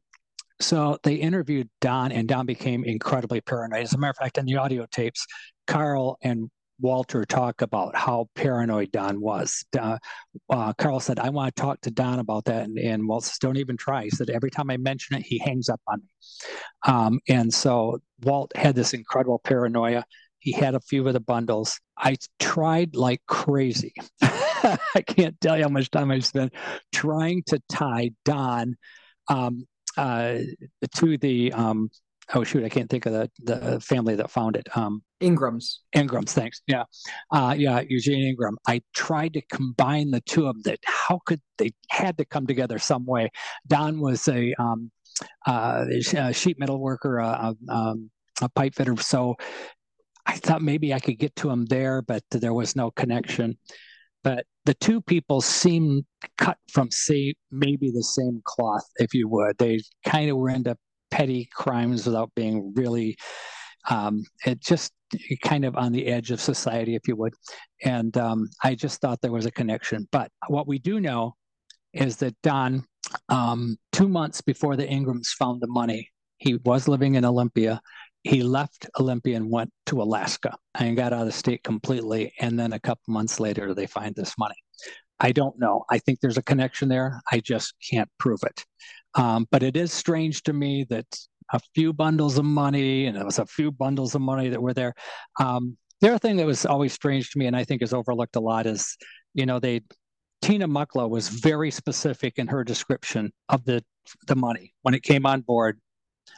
so 0.65 0.99
they 1.03 1.15
interviewed 1.15 1.69
Don, 1.81 2.11
and 2.11 2.27
Don 2.27 2.47
became 2.47 2.85
incredibly 2.85 3.41
paranoid. 3.41 3.83
As 3.83 3.93
a 3.93 3.99
matter 3.99 4.11
of 4.11 4.17
fact, 4.17 4.39
in 4.39 4.47
the 4.47 4.57
audio 4.57 4.87
tapes, 4.91 5.27
Carl 5.67 6.17
and 6.23 6.51
Walter 6.81 7.25
talk 7.25 7.63
about 7.63 7.95
how 7.95 8.29
paranoid 8.35 8.91
Don 8.91 9.21
was. 9.21 9.65
Uh, 9.79 9.99
uh, 10.51 10.73
Carl 10.73 11.01
said, 11.01 11.19
I 11.19 11.29
want 11.29 11.55
to 11.55 11.63
talk 11.63 11.81
to 11.83 11.91
Don 11.91 12.19
about 12.19 12.47
that. 12.47 12.65
And, 12.65 12.79
and 12.79 13.07
Walt 13.07 13.25
says, 13.25 13.39
Don't 13.39 13.59
even 13.59 13.77
try. 13.77 14.05
He 14.05 14.11
said, 14.11 14.31
Every 14.31 14.51
time 14.51 14.71
I 14.71 14.77
mention 14.77 15.17
it, 15.17 15.23
he 15.23 15.39
hangs 15.39 15.69
up 15.69 15.81
on 15.87 16.01
me. 16.01 16.09
Um, 16.87 17.21
and 17.29 17.53
so 17.53 18.01
Walt 18.23 18.51
had 18.57 18.75
this 18.75 18.95
incredible 18.95 19.41
paranoia. 19.45 20.05
He 20.39 20.53
had 20.53 20.75
a 20.75 20.81
few 20.81 21.07
of 21.07 21.13
the 21.13 21.21
bundles. 21.21 21.79
I 21.97 22.17
tried 22.39 22.97
like 22.97 23.23
crazy. 23.27 23.95
I 24.23 25.03
can't 25.07 25.41
tell 25.41 25.57
you 25.57 25.63
how 25.63 25.69
much 25.69 25.91
time 25.91 26.11
I 26.11 26.19
spent 26.19 26.53
trying 26.93 27.43
to 27.47 27.63
tie 27.71 28.11
Don 28.25 28.77
um, 29.29 29.67
uh, 29.97 30.39
to 30.97 31.19
the 31.19 31.53
um, 31.53 31.91
oh 32.35 32.45
shoot, 32.45 32.65
I 32.65 32.69
can't 32.69 32.89
think 32.89 33.07
of 33.07 33.13
the 33.13 33.31
the 33.43 33.81
family 33.81 34.15
that 34.17 34.31
found 34.31 34.57
it. 34.57 34.67
Um, 34.77 35.03
Ingrams. 35.21 35.81
Ingrams, 35.95 36.33
thanks. 36.33 36.63
Yeah, 36.67 36.85
uh, 37.31 37.55
yeah, 37.57 37.83
Eugene 37.89 38.27
Ingram. 38.27 38.57
I 38.67 38.83
tried 38.95 39.35
to 39.35 39.43
combine 39.53 40.11
the 40.11 40.21
two 40.23 40.47
of 40.47 40.55
them. 40.55 40.63
That 40.65 40.79
how 40.85 41.21
could 41.27 41.41
they 41.59 41.71
had 41.91 42.19
to 42.19 42.25
come 42.25 42.47
together 42.47 42.79
some 42.79 43.05
way? 43.07 43.31
Don 43.67 44.01
was 44.01 44.29
a 44.29 44.55
um, 44.59 44.91
uh, 45.47 45.85
a 45.91 46.33
sheet 46.33 46.59
metal 46.59 46.79
worker, 46.79 47.21
uh, 47.21 47.55
um, 47.69 48.11
a 48.43 48.49
pipe 48.49 48.75
fitter. 48.75 48.97
So 48.97 49.37
I 50.27 50.37
thought 50.37 50.63
maybe 50.63 50.95
I 50.95 51.01
could 51.01 51.19
get 51.19 51.37
to 51.37 51.51
him 51.51 51.67
there, 51.67 52.03
but 52.03 52.23
there 52.31 52.55
was 52.55 52.77
no 52.77 52.91
connection. 52.91 53.59
But 54.25 54.47
the 54.65 54.75
two 54.75 55.01
people 55.01 55.41
seem 55.41 56.05
cut 56.39 56.59
from 56.73 56.91
say 56.91 57.35
maybe 57.53 57.91
the 57.91 58.03
same 58.03 58.41
cloth, 58.45 58.85
if 58.97 59.15
you 59.15 59.29
would. 59.29 59.57
They 59.59 59.81
kind 60.05 60.31
of 60.31 60.39
were 60.39 60.51
into 60.51 60.77
petty 61.11 61.49
crimes 61.55 62.07
without 62.07 62.33
being 62.35 62.73
really 62.75 63.17
um, 63.91 64.25
it 64.47 64.61
just 64.61 64.93
kind 65.43 65.65
of 65.65 65.77
on 65.77 65.93
the 65.93 66.07
edge 66.07 66.31
of 66.31 66.41
society, 66.41 66.95
if 66.95 67.07
you 67.07 67.17
would. 67.17 67.35
And 67.85 68.17
um, 68.17 68.49
I 68.63 68.75
just 68.75 69.01
thought 69.01 69.21
there 69.21 69.33
was 69.33 69.47
a 69.47 69.51
connection. 69.51 70.09
But 70.11 70.31
what 70.49 70.67
we 70.67 70.79
do 70.79 71.01
know 71.01 71.35
is 71.93 72.17
that 72.17 72.35
Don, 72.43 72.85
um, 73.29 73.77
two 73.93 74.09
months 74.09 74.41
before 74.41 74.77
the 74.77 74.91
Ingrams 74.91 75.33
found 75.33 75.61
the 75.61 75.69
money, 75.69 76.11
he 76.39 76.57
was 76.65 76.89
living 76.89 77.15
in 77.15 77.25
Olympia. 77.25 77.81
He 78.25 78.43
left 78.43 78.87
Olympia 78.99 79.37
and 79.37 79.51
went 79.51 79.71
to 79.87 80.03
Alaska 80.03 80.57
and 80.79 80.97
got 80.97 81.13
out 81.13 81.27
of 81.27 81.35
state 81.35 81.63
completely. 81.63 82.33
And 82.41 82.59
then 82.59 82.73
a 82.73 82.81
couple 82.81 83.13
months 83.13 83.39
later, 83.39 83.75
they 83.75 83.87
find 83.87 84.15
this 84.15 84.35
money. 84.39 84.57
I 85.21 85.33
don't 85.33 85.59
know. 85.59 85.85
I 85.91 85.99
think 85.99 86.21
there's 86.21 86.39
a 86.39 86.43
connection 86.43 86.89
there. 86.89 87.21
I 87.31 87.41
just 87.41 87.75
can't 87.91 88.09
prove 88.19 88.41
it. 88.45 88.65
Um, 89.15 89.47
but 89.51 89.63
it 89.63 89.77
is 89.77 89.93
strange 89.93 90.43
to 90.45 90.53
me 90.53 90.85
that 90.91 91.07
a 91.53 91.61
few 91.75 91.93
bundles 91.93 92.39
of 92.39 92.45
money, 92.45 93.07
and 93.07 93.17
it 93.17 93.25
was 93.25 93.39
a 93.39 93.47
few 93.47 93.71
bundles 93.71 94.15
of 94.15 94.21
money 94.21 94.49
that 94.49 94.61
were 94.61 94.75
there. 94.75 94.95
Um, 95.39 95.77
the 96.01 96.09
other 96.09 96.19
thing 96.19 96.37
that 96.37 96.47
was 96.47 96.67
always 96.67 96.93
strange 96.93 97.31
to 97.31 97.39
me, 97.39 97.47
and 97.47 97.57
I 97.57 97.65
think 97.65 97.83
is 97.83 97.95
overlooked 97.95 98.37
a 98.37 98.41
lot, 98.41 98.67
is 98.67 98.97
you 99.35 99.47
know 99.47 99.61
they 99.61 99.83
Tina 100.43 100.67
Mucklow 100.67 101.09
was 101.09 101.29
very 101.29 101.71
specific 101.71 102.35
in 102.39 102.47
her 102.49 102.65
description 102.65 103.33
of 103.49 103.65
the 103.65 103.85
the 104.27 104.37
money 104.37 104.75
when 104.83 104.95
it 104.95 105.03
came 105.03 105.27
on 105.27 105.41
board. 105.43 105.81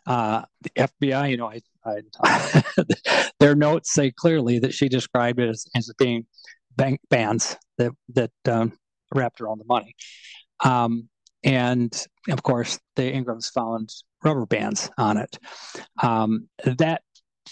Uh, 0.07 0.43
the 0.63 0.71
FBI, 0.77 1.31
you 1.31 1.37
know, 1.37 1.49
I, 1.49 1.61
Their 3.41 3.55
notes 3.55 3.93
say 3.93 4.11
clearly 4.11 4.59
that 4.61 4.75
she 4.75 4.89
described 4.89 5.41
it 5.41 5.49
as, 5.49 5.67
as 5.75 5.91
being 5.99 6.27
bank 6.77 7.01
bands 7.11 7.57
that 7.79 7.93
that 8.15 8.31
um, 8.49 8.73
wrapped 9.15 9.41
around 9.41 9.59
the 9.59 9.65
money. 9.65 9.95
Um, 10.65 11.09
and 11.45 11.95
of 12.29 12.43
course, 12.43 12.79
the 12.97 13.03
Ingrams 13.03 13.51
found 13.51 13.91
rubber 14.25 14.47
bands 14.47 14.91
on 14.99 15.17
it. 15.17 15.39
Um, 16.03 16.49
that 16.65 17.03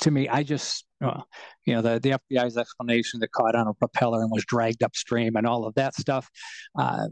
to 0.01 0.11
me, 0.11 0.28
I 0.28 0.43
just, 0.43 0.85
uh, 1.05 1.20
you 1.64 1.74
know, 1.74 1.82
the, 1.82 2.01
the 2.01 2.18
FBI's 2.18 2.57
explanation 2.57 3.20
that 3.20 3.30
caught 3.32 3.55
on 3.55 3.68
a 3.68 3.74
propeller 3.74 4.22
and 4.22 4.30
was 4.30 4.45
dragged 4.45 4.82
upstream 4.82 5.37
and 5.37 5.47
all 5.47 5.64
of 5.66 5.74
that 5.74 5.95
stuff. 5.95 6.28
Uh, 6.76 7.07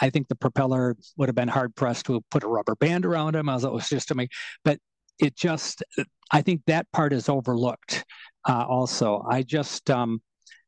I 0.00 0.10
think 0.10 0.28
the 0.28 0.34
propeller 0.34 0.96
would 1.16 1.28
have 1.28 1.36
been 1.36 1.48
hard 1.48 1.74
pressed 1.74 2.06
to 2.06 2.20
put 2.30 2.44
a 2.44 2.48
rubber 2.48 2.74
band 2.76 3.06
around 3.06 3.36
him, 3.36 3.48
as 3.48 3.64
it 3.64 3.72
was 3.72 3.88
just 3.88 4.08
to 4.08 4.14
me. 4.14 4.28
But 4.64 4.78
it 5.18 5.36
just, 5.36 5.82
I 6.32 6.42
think 6.42 6.62
that 6.66 6.90
part 6.92 7.12
is 7.12 7.28
overlooked. 7.28 8.04
Uh, 8.48 8.64
also, 8.68 9.24
I 9.28 9.42
just, 9.42 9.90
um, 9.90 10.20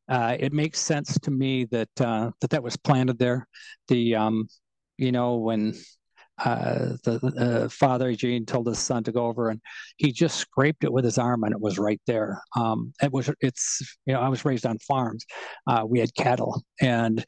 uh, 0.07 0.37
it 0.39 0.53
makes 0.53 0.79
sense 0.79 1.17
to 1.19 1.31
me 1.31 1.65
that 1.65 1.89
uh, 1.99 2.31
that 2.39 2.51
that 2.51 2.63
was 2.63 2.77
planted 2.77 3.17
there. 3.17 3.47
The 3.87 4.15
um, 4.15 4.47
you 4.97 5.11
know 5.11 5.37
when 5.37 5.73
uh, 6.37 6.97
the 7.03 7.65
uh, 7.65 7.69
father 7.69 8.09
Eugene 8.09 8.45
told 8.45 8.67
his 8.67 8.77
son 8.79 9.03
to 9.05 9.11
go 9.11 9.25
over, 9.25 9.49
and 9.49 9.59
he 9.97 10.11
just 10.11 10.37
scraped 10.37 10.83
it 10.83 10.91
with 10.91 11.05
his 11.05 11.17
arm, 11.17 11.43
and 11.43 11.53
it 11.53 11.59
was 11.59 11.79
right 11.79 12.01
there. 12.05 12.41
Um, 12.55 12.93
it 13.01 13.11
was 13.11 13.29
it's 13.41 13.97
you 14.05 14.13
know 14.13 14.19
I 14.19 14.29
was 14.29 14.45
raised 14.45 14.65
on 14.65 14.77
farms, 14.79 15.25
uh, 15.67 15.83
we 15.87 15.99
had 15.99 16.13
cattle, 16.15 16.63
and 16.81 17.23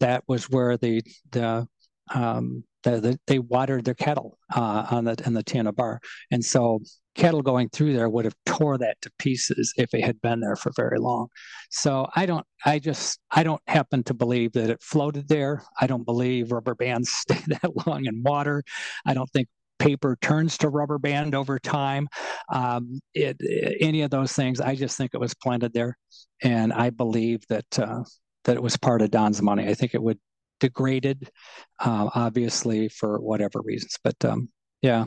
that 0.00 0.24
was 0.28 0.50
where 0.50 0.76
the 0.76 1.02
the 1.30 1.66
um, 2.12 2.64
the, 2.82 3.00
the, 3.00 3.20
they 3.26 3.38
watered 3.38 3.84
their 3.84 3.94
cattle 3.94 4.38
uh, 4.54 4.86
on 4.90 5.04
the 5.04 5.16
in 5.24 5.34
the 5.34 5.44
Tena 5.44 5.74
Bar, 5.74 6.00
and 6.30 6.44
so 6.44 6.80
cattle 7.18 7.42
going 7.42 7.68
through 7.68 7.92
there 7.92 8.08
would 8.08 8.24
have 8.24 8.36
tore 8.46 8.78
that 8.78 8.96
to 9.02 9.10
pieces 9.18 9.74
if 9.76 9.92
it 9.92 10.04
had 10.04 10.20
been 10.20 10.40
there 10.40 10.56
for 10.56 10.72
very 10.76 10.98
long. 10.98 11.28
So 11.70 12.08
I 12.14 12.26
don't, 12.26 12.46
I 12.64 12.78
just, 12.78 13.18
I 13.30 13.42
don't 13.42 13.60
happen 13.66 14.04
to 14.04 14.14
believe 14.14 14.52
that 14.52 14.70
it 14.70 14.80
floated 14.80 15.28
there. 15.28 15.64
I 15.80 15.86
don't 15.86 16.04
believe 16.04 16.52
rubber 16.52 16.74
bands 16.74 17.10
stay 17.14 17.40
that 17.48 17.86
long 17.86 18.06
in 18.06 18.22
water. 18.22 18.62
I 19.04 19.14
don't 19.14 19.30
think 19.30 19.48
paper 19.78 20.16
turns 20.20 20.58
to 20.58 20.68
rubber 20.68 20.98
band 20.98 21.34
over 21.34 21.58
time. 21.58 22.08
Um, 22.52 23.00
it, 23.14 23.36
any 23.80 24.02
of 24.02 24.10
those 24.10 24.32
things, 24.32 24.60
I 24.60 24.74
just 24.74 24.96
think 24.96 25.10
it 25.12 25.20
was 25.20 25.34
planted 25.34 25.72
there, 25.72 25.96
and 26.42 26.72
I 26.72 26.90
believe 26.90 27.44
that 27.48 27.78
uh, 27.78 28.02
that 28.44 28.56
it 28.56 28.62
was 28.62 28.76
part 28.76 29.02
of 29.02 29.10
Don's 29.10 29.42
money. 29.42 29.68
I 29.68 29.74
think 29.74 29.94
it 29.94 30.02
would 30.02 30.18
degraded, 30.60 31.30
uh, 31.78 32.10
obviously 32.14 32.88
for 32.88 33.20
whatever 33.20 33.60
reasons. 33.62 33.96
But 34.02 34.24
um, 34.24 34.48
yeah, 34.82 35.04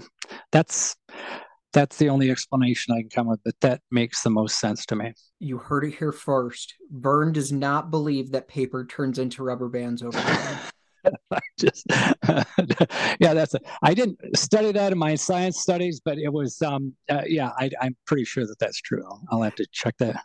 that's 0.51 0.95
that's 1.73 1.97
the 1.97 2.09
only 2.09 2.31
explanation 2.31 2.93
I 2.93 3.01
can 3.01 3.09
come 3.09 3.27
with, 3.27 3.39
but 3.43 3.55
that 3.61 3.81
makes 3.91 4.23
the 4.23 4.29
most 4.29 4.59
sense 4.59 4.85
to 4.87 4.95
me. 4.95 5.13
You 5.39 5.57
heard 5.57 5.85
it 5.85 5.95
here 5.95 6.11
first. 6.11 6.75
Vern 6.91 7.31
does 7.31 7.51
not 7.51 7.91
believe 7.91 8.31
that 8.31 8.47
paper 8.47 8.85
turns 8.85 9.19
into 9.19 9.43
rubber 9.43 9.69
bands 9.69 10.03
over 10.03 10.19
time. 10.19 10.59
just 11.59 11.83
yeah 13.19 13.33
that's 13.33 13.55
it 13.55 13.65
i 13.81 13.91
didn't 13.91 14.19
study 14.37 14.71
that 14.71 14.91
in 14.91 14.97
my 14.99 15.15
science 15.15 15.59
studies 15.59 15.99
but 15.99 16.19
it 16.19 16.31
was 16.31 16.61
um 16.61 16.93
uh, 17.09 17.23
yeah 17.25 17.49
I, 17.57 17.71
i'm 17.81 17.95
pretty 18.05 18.23
sure 18.23 18.45
that 18.45 18.59
that's 18.59 18.79
true 18.79 19.03
I'll, 19.03 19.19
I'll 19.31 19.41
have 19.41 19.55
to 19.55 19.65
check 19.71 19.95
that 19.97 20.21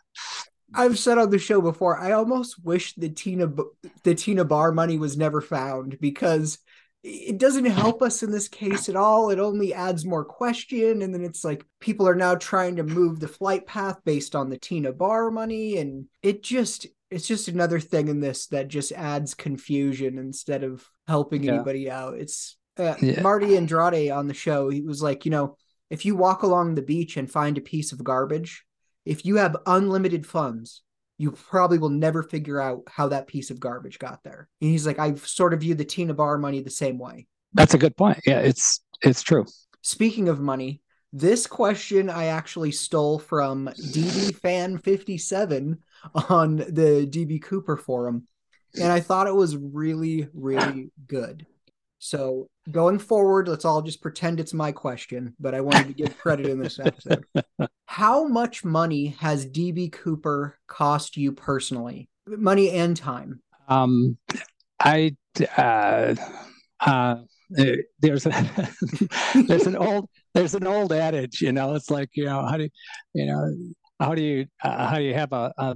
I've 0.73 0.99
said 0.99 1.17
on 1.17 1.29
the 1.29 1.39
show 1.39 1.61
before, 1.61 1.97
I 1.97 2.11
almost 2.11 2.63
wish 2.63 2.93
the 2.95 3.09
Tena 3.09 3.55
the 4.03 4.15
Tena 4.15 4.45
Bar 4.45 4.73
money 4.73 4.97
was 4.97 5.15
never 5.15 5.39
found 5.39 5.97
because 6.01 6.59
it 7.03 7.37
doesn't 7.37 7.65
help 7.65 8.01
us 8.01 8.23
in 8.23 8.31
this 8.31 8.47
case 8.47 8.89
at 8.89 8.95
all. 8.95 9.29
It 9.29 9.39
only 9.39 9.73
adds 9.73 10.05
more 10.05 10.25
question, 10.25 11.01
and 11.01 11.13
then 11.13 11.23
it's 11.23 11.43
like 11.43 11.65
people 11.79 12.07
are 12.07 12.15
now 12.15 12.35
trying 12.35 12.75
to 12.77 12.83
move 12.83 13.19
the 13.19 13.27
flight 13.27 13.65
path 13.65 13.99
based 14.03 14.35
on 14.35 14.49
the 14.49 14.57
Tena 14.57 14.95
Bar 14.95 15.31
money, 15.31 15.77
and 15.77 16.05
it 16.21 16.43
just 16.43 16.87
it's 17.09 17.27
just 17.27 17.47
another 17.47 17.79
thing 17.79 18.09
in 18.09 18.19
this 18.19 18.47
that 18.47 18.67
just 18.67 18.91
adds 18.91 19.33
confusion 19.33 20.17
instead 20.17 20.63
of 20.63 20.85
helping 21.07 21.43
yeah. 21.43 21.53
anybody 21.53 21.89
out. 21.89 22.15
It's 22.15 22.57
uh, 22.77 22.95
yeah. 23.01 23.21
Marty 23.21 23.55
Andrade 23.55 24.11
on 24.11 24.27
the 24.27 24.33
show. 24.33 24.69
He 24.69 24.81
was 24.81 25.01
like, 25.01 25.25
you 25.25 25.31
know, 25.31 25.55
if 25.89 26.05
you 26.05 26.15
walk 26.15 26.43
along 26.43 26.75
the 26.75 26.81
beach 26.81 27.15
and 27.15 27.31
find 27.31 27.57
a 27.57 27.61
piece 27.61 27.91
of 27.91 28.03
garbage 28.03 28.65
if 29.07 29.25
you 29.25 29.37
have 29.37 29.55
unlimited 29.65 30.27
funds, 30.27 30.81
you 31.17 31.31
probably 31.31 31.77
will 31.77 31.89
never 31.89 32.23
figure 32.23 32.61
out 32.61 32.83
how 32.87 33.07
that 33.07 33.27
piece 33.27 33.49
of 33.49 33.59
garbage 33.59 33.99
got 33.99 34.23
there. 34.23 34.47
And 34.61 34.69
he's 34.69 34.85
like, 34.85 34.99
"I've 34.99 35.25
sort 35.27 35.53
of 35.53 35.61
view 35.61 35.75
the 35.75 35.85
Tena 35.85 36.15
Bar 36.15 36.37
money 36.37 36.61
the 36.61 36.69
same 36.69 36.97
way. 36.97 37.27
That's 37.53 37.73
a 37.73 37.77
good 37.77 37.97
point. 37.97 38.19
Yeah, 38.25 38.39
it's 38.39 38.81
it's 39.01 39.21
true. 39.21 39.45
Speaking 39.81 40.29
of 40.29 40.39
money, 40.39 40.81
this 41.13 41.47
question 41.47 42.09
I 42.09 42.25
actually 42.25 42.71
stole 42.71 43.19
from 43.19 43.67
DB 43.67 44.35
Fan 44.35 44.77
57 44.77 45.77
on 46.29 46.57
the 46.57 47.07
DB 47.09 47.41
Cooper 47.41 47.77
forum. 47.77 48.27
And 48.79 48.91
I 48.91 48.99
thought 48.99 49.27
it 49.27 49.35
was 49.35 49.55
really, 49.55 50.27
really 50.33 50.91
good. 51.07 51.45
So 51.99 52.47
going 52.69 52.99
forward, 52.99 53.47
let's 53.47 53.65
all 53.65 53.81
just 53.81 54.01
pretend 54.01 54.39
it's 54.39 54.53
my 54.53 54.71
question, 54.71 55.35
but 55.39 55.55
I 55.55 55.61
wanted 55.61 55.87
to 55.87 55.93
give 55.93 56.17
credit 56.17 56.45
in 56.47 56.59
this 56.59 56.79
episode. 56.83 57.25
How 57.97 58.27
much 58.27 58.63
money 58.63 59.15
has 59.21 59.47
DB 59.47 59.91
Cooper 59.91 60.59
cost 60.67 61.17
you 61.17 61.31
personally? 61.31 62.09
Money 62.27 62.69
and 62.69 62.95
time. 62.95 63.41
Um, 63.67 64.19
I 64.79 65.15
uh, 65.57 66.13
uh, 66.79 67.15
there's 67.49 68.27
a 68.27 68.75
there's 69.47 69.65
an 69.65 69.75
old 69.75 70.09
there's 70.35 70.53
an 70.53 70.67
old 70.67 70.93
adage, 70.93 71.41
you 71.41 71.51
know. 71.51 71.73
It's 71.73 71.89
like 71.89 72.11
you 72.13 72.25
know 72.25 72.45
how 72.45 72.57
do 72.57 72.65
you, 72.65 72.69
you 73.15 73.25
know 73.25 73.55
how 73.99 74.13
do 74.13 74.21
you 74.21 74.45
uh, 74.63 74.89
how 74.89 74.97
do 74.97 75.03
you 75.03 75.15
have 75.15 75.33
a, 75.33 75.51
a 75.57 75.75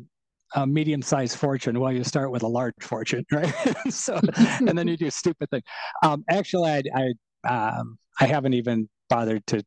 a 0.53 0.67
medium-sized 0.67 1.35
fortune 1.35 1.79
well 1.79 1.91
you 1.91 2.03
start 2.03 2.29
with 2.29 2.43
a 2.43 2.47
large 2.47 2.75
fortune 2.81 3.25
right 3.31 3.51
so 3.89 4.19
and 4.59 4.77
then 4.77 4.87
you 4.87 4.95
do 4.95 5.09
stupid 5.09 5.49
things 5.49 5.63
um, 6.03 6.23
actually 6.29 6.69
i 6.69 6.83
i 6.93 7.77
um, 7.79 7.97
i 8.19 8.27
haven't 8.27 8.53
even 8.53 8.87
bothered 9.09 9.43
to 9.47 9.63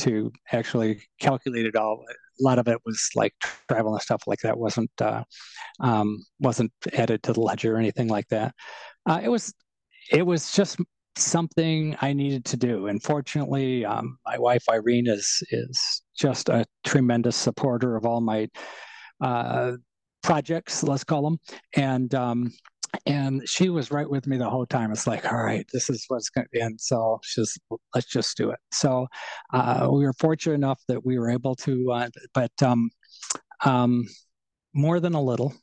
to 0.00 0.32
actually 0.52 1.00
calculate 1.20 1.66
it 1.66 1.76
all 1.76 2.04
a 2.08 2.42
lot 2.42 2.58
of 2.58 2.68
it 2.68 2.78
was 2.84 3.10
like 3.14 3.34
travel 3.68 3.92
and 3.92 4.02
stuff 4.02 4.22
like 4.26 4.40
that 4.40 4.58
wasn't 4.58 4.90
uh, 5.00 5.22
um, 5.80 6.18
wasn't 6.40 6.72
added 6.94 7.22
to 7.22 7.32
the 7.32 7.40
ledger 7.40 7.74
or 7.74 7.78
anything 7.78 8.08
like 8.08 8.26
that 8.28 8.54
uh, 9.06 9.20
it 9.22 9.28
was 9.28 9.52
it 10.10 10.24
was 10.24 10.52
just 10.52 10.78
something 11.16 11.96
I 12.00 12.12
needed 12.12 12.44
to 12.46 12.56
do. 12.56 12.86
And 12.86 13.02
fortunately, 13.02 13.84
um, 13.84 14.18
my 14.26 14.38
wife 14.38 14.64
Irene 14.70 15.06
is 15.06 15.42
is 15.50 16.02
just 16.16 16.48
a 16.48 16.64
tremendous 16.84 17.36
supporter 17.36 17.96
of 17.96 18.06
all 18.06 18.20
my 18.20 18.48
uh, 19.20 19.72
projects, 20.22 20.82
let's 20.82 21.04
call 21.04 21.22
them. 21.22 21.38
And 21.74 22.14
um, 22.14 22.52
and 23.06 23.48
she 23.48 23.68
was 23.68 23.90
right 23.90 24.08
with 24.08 24.26
me 24.26 24.36
the 24.36 24.48
whole 24.48 24.66
time. 24.66 24.92
It's 24.92 25.06
like, 25.06 25.30
all 25.30 25.42
right, 25.42 25.66
this 25.72 25.90
is 25.90 26.04
what's 26.08 26.28
going 26.28 26.44
to 26.44 26.50
be. 26.52 26.60
And 26.60 26.80
so 26.80 27.20
she's, 27.22 27.58
let's 27.94 28.06
just 28.06 28.36
do 28.36 28.50
it. 28.50 28.58
So 28.72 29.06
uh, 29.52 29.88
we 29.90 30.04
were 30.04 30.12
fortunate 30.14 30.54
enough 30.54 30.80
that 30.88 31.04
we 31.04 31.18
were 31.18 31.30
able 31.30 31.54
to, 31.56 31.92
uh, 31.92 32.08
but 32.34 32.52
um, 32.62 32.90
um, 33.64 34.06
more 34.72 35.00
than 35.00 35.14
a 35.14 35.22
little. 35.22 35.54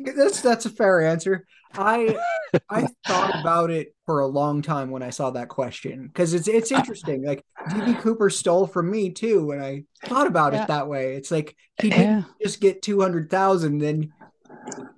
That's 0.00 0.40
that's 0.40 0.64
a 0.64 0.70
fair 0.70 1.06
answer. 1.06 1.46
I 1.74 2.16
I 2.70 2.86
thought 3.06 3.40
about 3.40 3.70
it 3.70 3.94
for 4.06 4.20
a 4.20 4.26
long 4.26 4.62
time 4.62 4.90
when 4.90 5.02
I 5.02 5.10
saw 5.10 5.30
that 5.30 5.48
question 5.48 6.06
because 6.06 6.34
it's 6.34 6.48
it's 6.48 6.72
interesting. 6.72 7.24
Like 7.24 7.44
DB 7.68 7.98
Cooper 8.00 8.30
stole 8.30 8.66
from 8.66 8.90
me 8.90 9.10
too, 9.10 9.50
and 9.50 9.62
I 9.62 9.84
thought 10.04 10.26
about 10.26 10.52
yeah. 10.52 10.64
it 10.64 10.68
that 10.68 10.88
way. 10.88 11.14
It's 11.14 11.30
like 11.30 11.56
he 11.80 11.90
didn't 11.90 12.04
yeah. 12.04 12.22
just 12.42 12.60
get 12.60 12.82
two 12.82 13.00
hundred 13.00 13.30
thousand. 13.30 13.78
Then 13.78 14.12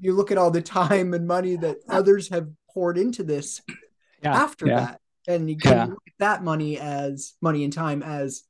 you 0.01 0.13
look 0.13 0.31
at 0.31 0.39
all 0.39 0.51
the 0.51 0.63
time 0.63 1.15
and 1.15 1.27
money 1.27 1.57
that 1.57 1.79
others 1.89 2.29
have 2.29 2.49
poured 2.73 2.99
into 2.99 3.23
this 3.23 3.61
yeah. 4.23 4.35
after 4.35 4.67
that, 4.67 5.01
and 5.27 5.49
you 5.49 5.57
can 5.57 5.91
look 5.91 6.03
at 6.07 6.15
that 6.19 6.45
money 6.45 6.79
as 6.79 7.35
money 7.41 7.65
and 7.65 7.73
time 7.73 8.03
as 8.03 8.43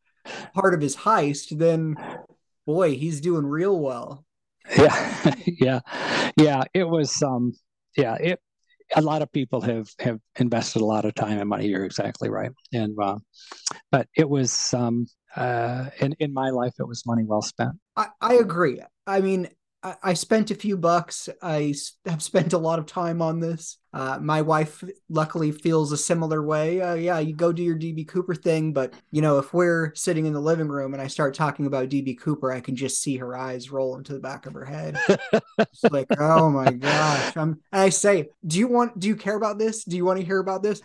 part 0.54 0.74
of 0.74 0.80
his 0.80 0.96
heist. 0.96 1.56
Then, 1.56 1.96
boy, 2.66 2.96
he's 2.96 3.20
doing 3.20 3.46
real 3.46 3.78
well. 3.78 4.24
Yeah, 4.76 5.34
yeah, 5.46 5.80
yeah. 6.36 6.64
It 6.74 6.88
was 6.88 7.22
um, 7.22 7.52
yeah. 7.96 8.16
It 8.16 8.40
a 8.96 9.00
lot 9.00 9.22
of 9.22 9.32
people 9.32 9.60
have 9.62 9.88
have 9.98 10.18
invested 10.38 10.82
a 10.82 10.84
lot 10.84 11.04
of 11.04 11.14
time 11.14 11.38
and 11.38 11.48
money. 11.48 11.66
You're 11.68 11.84
exactly 11.84 12.28
right. 12.28 12.50
And 12.72 12.96
uh, 13.00 13.18
but 13.90 14.08
it 14.16 14.28
was 14.28 14.72
um, 14.74 15.06
uh, 15.36 15.90
in 16.00 16.14
in 16.18 16.32
my 16.32 16.50
life, 16.50 16.74
it 16.78 16.86
was 16.86 17.04
money 17.06 17.24
well 17.24 17.42
spent. 17.42 17.72
I, 17.96 18.08
I 18.20 18.34
agree. 18.34 18.80
I 19.06 19.20
mean, 19.20 19.48
I, 19.82 20.14
spent 20.14 20.50
a 20.50 20.54
few 20.54 20.76
bucks. 20.76 21.28
I 21.42 21.74
have 22.06 22.22
spent 22.22 22.52
a 22.52 22.58
lot 22.58 22.78
of 22.78 22.86
time 22.86 23.20
on 23.20 23.40
this. 23.40 23.78
Uh, 23.92 24.18
my 24.20 24.40
wife 24.40 24.84
luckily 25.08 25.50
feels 25.50 25.90
a 25.90 25.96
similar 25.96 26.42
way. 26.42 26.80
Uh, 26.80 26.94
yeah, 26.94 27.18
you 27.18 27.34
go 27.34 27.52
do 27.52 27.62
your 27.62 27.76
DB 27.76 28.06
Cooper 28.06 28.34
thing, 28.34 28.72
but 28.72 28.94
you 29.10 29.20
know, 29.20 29.38
if 29.38 29.52
we're 29.52 29.92
sitting 29.94 30.26
in 30.26 30.32
the 30.32 30.40
living 30.40 30.68
room 30.68 30.94
and 30.94 31.02
I 31.02 31.08
start 31.08 31.34
talking 31.34 31.66
about 31.66 31.88
DB 31.88 32.18
Cooper, 32.18 32.52
I 32.52 32.60
can 32.60 32.76
just 32.76 33.02
see 33.02 33.16
her 33.16 33.36
eyes 33.36 33.70
roll 33.70 33.96
into 33.96 34.12
the 34.12 34.20
back 34.20 34.46
of 34.46 34.54
her 34.54 34.64
head. 34.64 34.98
it's 35.58 35.84
like, 35.90 36.06
oh 36.18 36.48
my 36.48 36.70
gosh. 36.72 37.36
I'm, 37.36 37.60
and 37.72 37.82
I 37.82 37.88
say, 37.88 38.28
do 38.46 38.58
you 38.58 38.68
want? 38.68 38.98
Do 38.98 39.08
you 39.08 39.16
care 39.16 39.36
about 39.36 39.58
this? 39.58 39.84
Do 39.84 39.96
you 39.96 40.04
want 40.04 40.20
to 40.20 40.26
hear 40.26 40.38
about 40.38 40.62
this? 40.62 40.80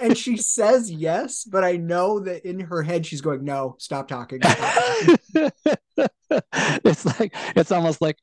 and 0.00 0.16
she 0.16 0.36
says 0.36 0.90
yes, 0.90 1.44
but 1.44 1.64
I 1.64 1.76
know 1.76 2.20
that 2.20 2.48
in 2.48 2.60
her 2.60 2.82
head 2.82 3.04
she's 3.04 3.20
going, 3.20 3.44
"No, 3.44 3.76
stop 3.78 4.08
talking." 4.08 4.40
it's 6.84 7.04
like 7.04 7.34
it's 7.56 7.72
almost 7.72 8.00
like 8.00 8.16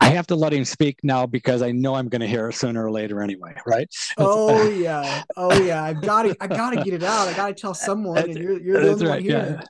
I 0.00 0.08
have 0.08 0.26
to 0.28 0.36
let 0.36 0.52
him 0.52 0.64
speak 0.64 0.98
now 1.02 1.26
because 1.26 1.62
I 1.62 1.72
know 1.72 1.94
I'm 1.94 2.08
going 2.08 2.20
to 2.20 2.26
hear 2.26 2.48
it 2.48 2.54
sooner 2.54 2.84
or 2.84 2.90
later 2.90 3.22
anyway, 3.22 3.54
right? 3.66 3.88
oh 4.18 4.68
yeah, 4.68 5.22
oh 5.36 5.62
yeah. 5.62 5.82
I've 5.82 6.02
got 6.02 6.24
to, 6.24 6.36
I 6.40 6.46
got 6.46 6.70
to 6.70 6.82
get 6.82 6.94
it 6.94 7.02
out. 7.02 7.28
I 7.28 7.34
got 7.34 7.48
to 7.48 7.54
tell 7.54 7.74
someone, 7.88 8.18
and 8.18 8.36
you're, 8.36 8.60
you're 8.60 8.80
the 8.80 8.90
only 8.90 9.06
right. 9.06 9.12
one 9.12 9.22
here. 9.22 9.62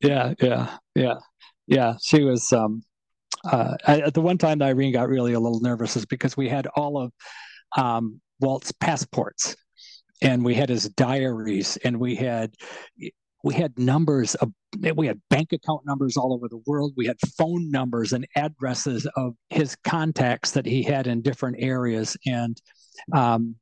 Yeah, 0.00 0.34
yeah, 0.40 0.48
yeah, 0.48 0.76
yeah, 0.94 1.14
yeah. 1.66 1.94
She 2.02 2.22
was. 2.22 2.52
um 2.52 2.82
uh, 3.44 3.76
I, 3.86 4.10
the 4.10 4.20
one 4.20 4.38
time 4.38 4.62
Irene 4.62 4.92
got 4.92 5.08
really 5.08 5.32
a 5.32 5.40
little 5.40 5.60
nervous 5.60 5.96
is 5.96 6.06
because 6.06 6.36
we 6.36 6.48
had 6.48 6.68
all 6.68 6.96
of 6.96 7.12
um, 7.76 8.20
Walt's 8.40 8.70
passports 8.70 9.56
and 10.20 10.44
we 10.44 10.54
had 10.54 10.68
his 10.68 10.88
diaries 10.90 11.76
and 11.78 11.98
we 11.98 12.14
had 12.14 12.54
we 13.42 13.54
had 13.54 13.78
numbers 13.78 14.34
of 14.36 14.52
we 14.94 15.06
had 15.06 15.20
bank 15.28 15.52
account 15.52 15.82
numbers 15.84 16.16
all 16.16 16.32
over 16.32 16.48
the 16.48 16.62
world. 16.66 16.94
We 16.96 17.06
had 17.06 17.16
phone 17.36 17.70
numbers 17.70 18.12
and 18.12 18.26
addresses 18.36 19.06
of 19.16 19.34
his 19.50 19.76
contacts 19.84 20.52
that 20.52 20.64
he 20.64 20.82
had 20.82 21.06
in 21.06 21.22
different 21.22 21.56
areas. 21.58 22.16
And 22.26 22.60
um 23.12 23.56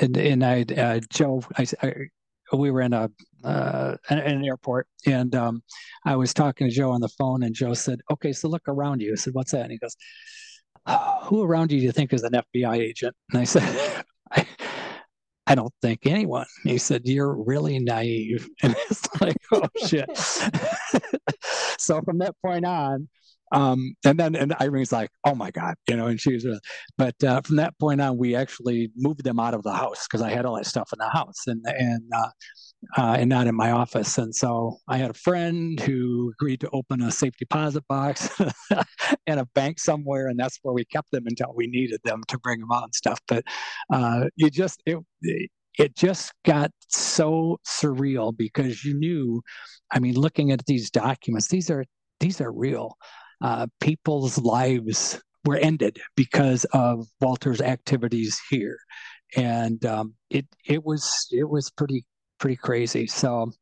and, 0.00 0.16
and 0.16 0.44
i 0.44 0.64
uh, 0.76 1.00
joe 1.10 1.42
I, 1.56 1.66
I, 1.82 1.94
we 2.52 2.70
were 2.70 2.80
in 2.80 2.92
a 2.92 3.10
uh, 3.44 3.96
in 4.10 4.18
an 4.18 4.44
airport 4.44 4.86
and 5.06 5.34
um, 5.34 5.62
i 6.04 6.14
was 6.16 6.34
talking 6.34 6.68
to 6.68 6.74
joe 6.74 6.90
on 6.90 7.00
the 7.00 7.08
phone 7.08 7.42
and 7.42 7.54
joe 7.54 7.74
said 7.74 8.00
okay 8.10 8.32
so 8.32 8.48
look 8.48 8.62
around 8.68 9.00
you. 9.00 9.12
I 9.12 9.16
said 9.16 9.34
what's 9.34 9.52
that? 9.52 9.62
And 9.62 9.72
he 9.72 9.78
goes 9.78 9.96
who 11.24 11.42
around 11.42 11.72
you 11.72 11.78
do 11.78 11.84
you 11.84 11.92
think 11.92 12.12
is 12.12 12.22
an 12.22 12.32
fbi 12.32 12.78
agent? 12.78 13.14
And 13.32 13.40
i 13.40 13.44
said 13.44 14.04
I, 15.50 15.54
don't 15.54 15.72
think 15.82 16.06
anyone. 16.06 16.46
He 16.64 16.78
said, 16.78 17.02
You're 17.04 17.34
really 17.34 17.78
naive. 17.78 18.48
And 18.62 18.76
it's 18.90 19.08
like, 19.20 19.36
oh 19.52 19.68
shit. 19.86 20.08
so 21.78 22.00
from 22.02 22.18
that 22.18 22.34
point 22.44 22.64
on, 22.64 23.08
um, 23.52 23.94
and 24.04 24.18
then 24.18 24.36
and 24.36 24.54
Irene's 24.60 24.92
like, 24.92 25.10
oh 25.24 25.34
my 25.34 25.50
god, 25.50 25.74
you 25.88 25.96
know, 25.96 26.06
and 26.06 26.20
she's, 26.20 26.46
uh, 26.46 26.58
but 26.96 27.22
uh, 27.24 27.40
from 27.40 27.56
that 27.56 27.76
point 27.80 28.00
on, 28.00 28.16
we 28.16 28.36
actually 28.36 28.92
moved 28.96 29.24
them 29.24 29.40
out 29.40 29.54
of 29.54 29.62
the 29.64 29.72
house 29.72 30.06
because 30.06 30.22
I 30.22 30.30
had 30.30 30.44
all 30.46 30.56
that 30.56 30.66
stuff 30.66 30.90
in 30.92 30.98
the 30.98 31.08
house, 31.10 31.46
and 31.46 31.64
and 31.66 32.02
uh, 32.14 32.28
uh, 32.96 33.16
and 33.18 33.28
not 33.28 33.46
in 33.46 33.54
my 33.54 33.70
office. 33.70 34.18
And 34.18 34.34
so 34.34 34.78
I 34.88 34.96
had 34.96 35.10
a 35.10 35.14
friend 35.14 35.78
who 35.80 36.32
agreed 36.34 36.60
to 36.60 36.70
open 36.72 37.02
a 37.02 37.10
safe 37.10 37.36
deposit 37.36 37.86
box 37.88 38.30
in 39.26 39.38
a 39.38 39.46
bank 39.54 39.78
somewhere, 39.78 40.28
and 40.28 40.38
that's 40.38 40.58
where 40.62 40.74
we 40.74 40.84
kept 40.84 41.10
them 41.10 41.26
until 41.26 41.52
we 41.54 41.66
needed 41.66 42.00
them 42.04 42.22
to 42.28 42.38
bring 42.38 42.60
them 42.60 42.72
out 42.72 42.84
and 42.84 42.94
stuff. 42.94 43.20
But 43.28 43.44
uh, 43.92 44.26
you 44.36 44.50
just 44.50 44.82
it 44.86 44.98
it 45.78 45.96
just 45.96 46.32
got 46.44 46.70
so 46.88 47.58
surreal 47.66 48.36
because 48.36 48.84
you 48.84 48.94
knew, 48.94 49.42
I 49.92 49.98
mean, 50.00 50.14
looking 50.14 50.50
at 50.50 50.66
these 50.66 50.90
documents, 50.90 51.48
these 51.48 51.70
are 51.70 51.84
these 52.18 52.40
are 52.40 52.52
real. 52.52 52.96
Uh, 53.42 53.66
people's 53.80 54.38
lives 54.38 55.20
were 55.46 55.56
ended 55.56 55.98
because 56.16 56.66
of 56.74 57.06
Walter's 57.20 57.62
activities 57.62 58.38
here 58.50 58.76
and 59.36 59.84
um, 59.86 60.14
it 60.28 60.46
it 60.66 60.84
was 60.84 61.28
it 61.30 61.48
was 61.48 61.70
pretty 61.70 62.04
pretty 62.40 62.56
crazy. 62.56 63.06
So, 63.06 63.52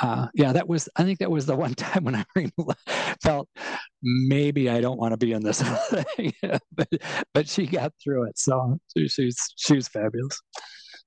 uh, 0.00 0.28
yeah, 0.34 0.52
that 0.52 0.66
was, 0.66 0.88
I 0.96 1.02
think 1.02 1.18
that 1.18 1.30
was 1.30 1.44
the 1.44 1.56
one 1.56 1.74
time 1.74 2.04
when 2.04 2.14
I 2.14 2.24
felt 3.22 3.48
maybe 4.02 4.70
I 4.70 4.80
don't 4.80 4.98
want 4.98 5.12
to 5.12 5.18
be 5.18 5.32
in 5.32 5.42
this 5.42 5.60
thing, 5.90 6.32
but, 6.72 6.88
but 7.34 7.48
she 7.48 7.66
got 7.66 7.92
through 8.02 8.28
it. 8.28 8.38
So 8.38 8.78
she, 8.96 9.08
she's, 9.08 9.54
was 9.70 9.88
fabulous. 9.88 10.40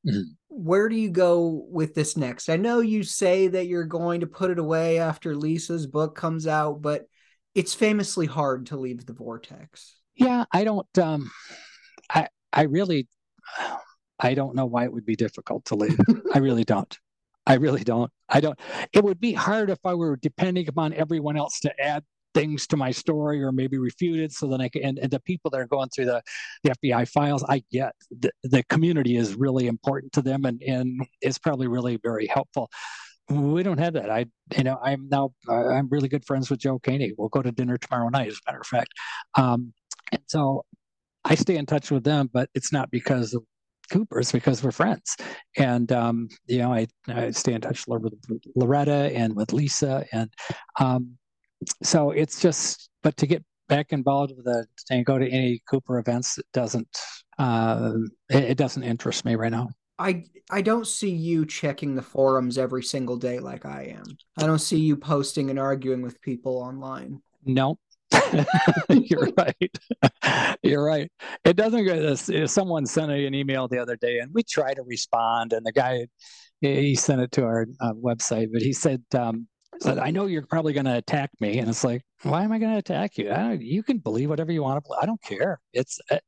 Mm-hmm. 0.08 0.22
Where 0.50 0.90
do 0.90 0.96
you 0.96 1.10
go 1.10 1.66
with 1.70 1.96
this 1.96 2.16
next? 2.18 2.50
I 2.50 2.58
know 2.58 2.82
you 2.82 3.04
say 3.04 3.48
that 3.48 3.68
you're 3.68 3.86
going 3.86 4.20
to 4.20 4.28
put 4.28 4.52
it 4.52 4.60
away 4.60 5.00
after 5.00 5.36
Lisa's 5.36 5.88
book 5.88 6.16
comes 6.16 6.46
out, 6.46 6.82
but 6.82 7.06
it's 7.56 7.74
famously 7.74 8.26
hard 8.26 8.68
to 8.68 8.78
leave 8.78 9.06
the 9.06 9.14
vortex. 9.14 9.96
Yeah, 10.16 10.46
I 10.52 10.64
don't, 10.64 10.98
um, 11.00 11.32
I, 12.10 12.28
I 12.52 12.64
really, 12.64 13.08
I 14.20 14.34
don't 14.34 14.56
know 14.56 14.66
why 14.66 14.84
it 14.84 14.94
would 14.94 15.06
be 15.06 15.16
difficult 15.16 15.66
to 15.66 15.76
leave. 15.76 15.98
I 16.34 16.40
really 16.40 16.64
don't. 16.64 17.00
I 17.46 17.56
really 17.56 17.84
don't. 17.84 18.12
I 18.30 18.39
don't. 18.39 18.58
It 18.94 19.04
would 19.04 19.20
be 19.20 19.34
hard 19.34 19.70
if 19.70 19.80
I 19.86 19.94
were 19.94 20.16
depending 20.16 20.68
upon 20.68 20.94
everyone 20.94 21.38
else 21.38 21.60
to 21.62 21.82
add 21.82 22.04
things 22.34 22.68
to 22.68 22.78
my 22.78 22.91
story 22.91 23.44
or 23.44 23.52
maybe 23.52 23.78
refute 23.78 24.20
it 24.20 24.32
so 24.32 24.48
that 24.48 24.62
I 24.62 24.70
can. 24.70 24.84
And, 24.84 25.00
and 25.00 25.12
the 25.12 25.20
people 25.22 25.52
that 25.52 25.60
are 25.60 25.68
going 25.68 25.89
through 25.89 26.06
the, 26.06 26.22
the 26.64 26.72
FBI 26.72 27.08
files, 27.10 27.44
I 27.48 27.64
get 27.72 27.94
the, 28.10 28.32
the 28.44 28.64
community 28.64 29.18
is 29.18 29.36
really 29.36 29.68
important 29.68 30.14
to 30.14 30.22
them 30.22 30.46
and, 30.46 30.62
and 30.64 31.02
it's 31.22 31.38
probably 31.38 31.68
really 31.68 32.00
very 32.02 32.28
helpful. 32.28 32.70
We 33.30 33.64
don't 33.64 33.78
have 33.78 33.94
that. 33.94 34.10
I, 34.10 34.26
you 34.58 34.64
know, 34.64 34.78
I'm 34.84 35.08
now, 35.10 35.32
I'm 35.50 35.88
really 35.89 36.10
good 36.10 36.26
friends 36.26 36.50
with 36.50 36.60
Joe 36.60 36.80
Koenig. 36.80 37.14
We'll 37.18 37.30
go 37.30 37.41
to 37.41 37.52
dinner 37.52 37.78
tomorrow 37.78 38.10
night, 38.10 38.28
as 38.28 38.34
a 38.36 38.52
matter 38.52 38.62
of 38.62 38.68
fact. 38.68 38.89
Um, 39.38 39.74
and 40.12 40.22
so 40.28 40.66
I 41.24 41.36
stay 41.36 41.56
in 41.56 41.66
touch 41.66 41.89
with 41.89 42.04
them, 42.04 42.30
but 42.34 42.50
it's 42.54 42.74
not 42.74 42.91
because 42.91 43.34
of 43.34 43.44
Coopers 43.92 44.32
because 44.32 44.64
we're 44.64 44.72
friends. 44.72 45.16
And, 45.58 45.92
um, 45.92 46.30
you 46.48 46.60
know, 46.60 46.74
I, 46.74 46.88
I, 47.08 47.32
stay 47.32 47.54
in 47.54 47.62
touch 47.62 47.86
with 47.88 48.14
Loretta 48.56 49.12
and 49.14 49.36
with 49.36 49.54
Lisa. 49.54 50.06
And 50.12 50.34
um, 50.80 51.18
so 51.84 52.12
it's 52.12 52.42
just, 52.42 52.90
but 53.02 53.18
to 53.18 53.28
get 53.28 53.44
back 53.70 53.94
involved 53.94 54.34
with 54.36 54.48
it 54.48 54.68
and 54.90 55.06
go 55.06 55.18
to 55.18 55.30
any 55.30 55.62
Cooper 55.70 56.00
events, 56.00 56.38
it 56.38 56.46
doesn't, 56.54 56.98
uh, 57.38 57.94
it, 58.30 58.44
it 58.44 58.58
doesn't 58.58 58.84
interest 58.84 59.26
me 59.26 59.36
right 59.36 59.52
now. 59.52 59.70
I 60.00 60.26
I 60.50 60.62
don't 60.62 60.88
see 60.88 61.12
you 61.12 61.46
checking 61.46 61.96
the 61.96 62.02
forums 62.02 62.58
every 62.58 62.84
single 62.84 63.16
day 63.16 63.40
like 63.40 63.66
I 63.66 63.96
am. 63.96 64.04
I 64.38 64.46
don't 64.46 64.60
see 64.60 64.80
you 64.80 64.98
posting 64.98 65.50
and 65.50 65.60
arguing 65.60 66.02
with 66.02 66.22
people 66.22 66.58
online. 66.58 67.22
No, 67.46 67.78
You're 68.89 69.30
right. 69.38 69.78
You're 70.64 70.84
right. 70.84 71.11
It 71.43 71.55
doesn't 71.55 71.86
go. 71.86 72.16
This. 72.16 72.51
Someone 72.51 72.86
sent 72.86 73.09
me 73.09 73.26
an 73.26 73.34
email 73.34 73.68
the 73.68 73.80
other 73.80 73.95
day, 73.95 74.20
and 74.20 74.32
we 74.34 74.43
try 74.43 74.74
to 74.74 74.84
respond, 74.84 75.53
and 75.53 75.66
the 75.66 75.72
guy 75.72 76.07
he 76.64 76.95
sent 76.95 77.22
it 77.22 77.32
to 77.34 77.43
our 77.43 77.68
uh, 77.82 77.93
website, 77.93 78.47
but 78.51 78.61
he 78.61 78.72
said, 78.74 79.03
um, 79.16 79.47
I 79.86 80.11
know 80.11 80.28
you're 80.28 80.45
probably 80.45 80.74
going 80.74 80.86
to 80.86 80.97
attack 80.97 81.32
me. 81.39 81.59
And 81.59 81.70
it's 81.70 81.84
like, 81.84 82.03
why 82.22 82.43
am 82.43 82.51
I 82.51 82.59
going 82.59 82.72
to 82.72 82.78
attack 82.78 83.18
you? 83.18 83.34
you 83.59 83.84
can 83.84 83.97
believe 83.97 84.30
whatever 84.30 84.51
you 84.51 84.64
want 84.64 84.78
to 84.78 84.88
believe. 84.88 84.99
I 85.01 85.05
don't 85.05 85.22
care. 85.22 85.59
It's, 85.74 85.99
uh, 86.09 86.20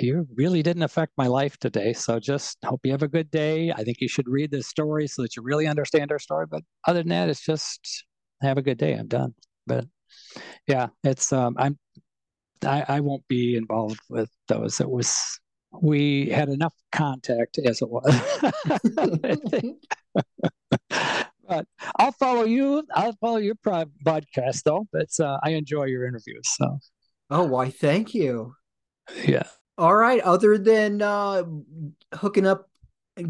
you 0.00 0.26
really 0.34 0.62
didn't 0.62 0.82
affect 0.82 1.12
my 1.16 1.26
life 1.26 1.56
today. 1.58 1.92
So 1.92 2.18
just 2.18 2.58
hope 2.64 2.80
you 2.84 2.92
have 2.92 3.02
a 3.02 3.08
good 3.08 3.30
day. 3.30 3.72
I 3.72 3.84
think 3.84 4.00
you 4.00 4.08
should 4.08 4.28
read 4.28 4.50
this 4.50 4.66
story 4.66 5.06
so 5.06 5.22
that 5.22 5.36
you 5.36 5.42
really 5.42 5.66
understand 5.66 6.10
our 6.10 6.18
story. 6.18 6.46
But 6.50 6.62
other 6.86 7.00
than 7.00 7.10
that, 7.10 7.28
it's 7.28 7.44
just 7.44 8.04
have 8.42 8.58
a 8.58 8.62
good 8.62 8.78
day. 8.78 8.94
I'm 8.94 9.08
done. 9.08 9.34
But 9.66 9.86
yeah, 10.66 10.88
it's 11.02 11.32
um, 11.32 11.56
I'm 11.58 11.78
I, 12.64 12.84
I 12.88 13.00
won't 13.00 13.26
be 13.28 13.56
involved 13.56 14.00
with 14.08 14.30
those. 14.48 14.80
It 14.80 14.88
was 14.88 15.40
we 15.82 16.28
had 16.28 16.48
enough 16.48 16.74
contact 16.92 17.58
as 17.58 17.82
it 17.82 17.88
was. 17.88 18.04
but 21.48 21.66
I'll 21.98 22.12
follow 22.12 22.44
you. 22.44 22.84
I'll 22.94 23.16
follow 23.20 23.38
your 23.38 23.56
podcast 23.56 24.62
though. 24.64 24.86
But 24.92 25.08
uh, 25.20 25.38
I 25.42 25.50
enjoy 25.50 25.84
your 25.84 26.06
interviews. 26.06 26.48
So. 26.56 26.78
Oh, 27.30 27.44
why? 27.44 27.70
Thank 27.70 28.14
you. 28.14 28.54
Yeah. 29.26 29.44
All 29.76 29.96
right. 29.96 30.20
Other 30.20 30.58
than 30.58 31.02
uh, 31.02 31.44
hooking 32.14 32.46
up 32.46 32.68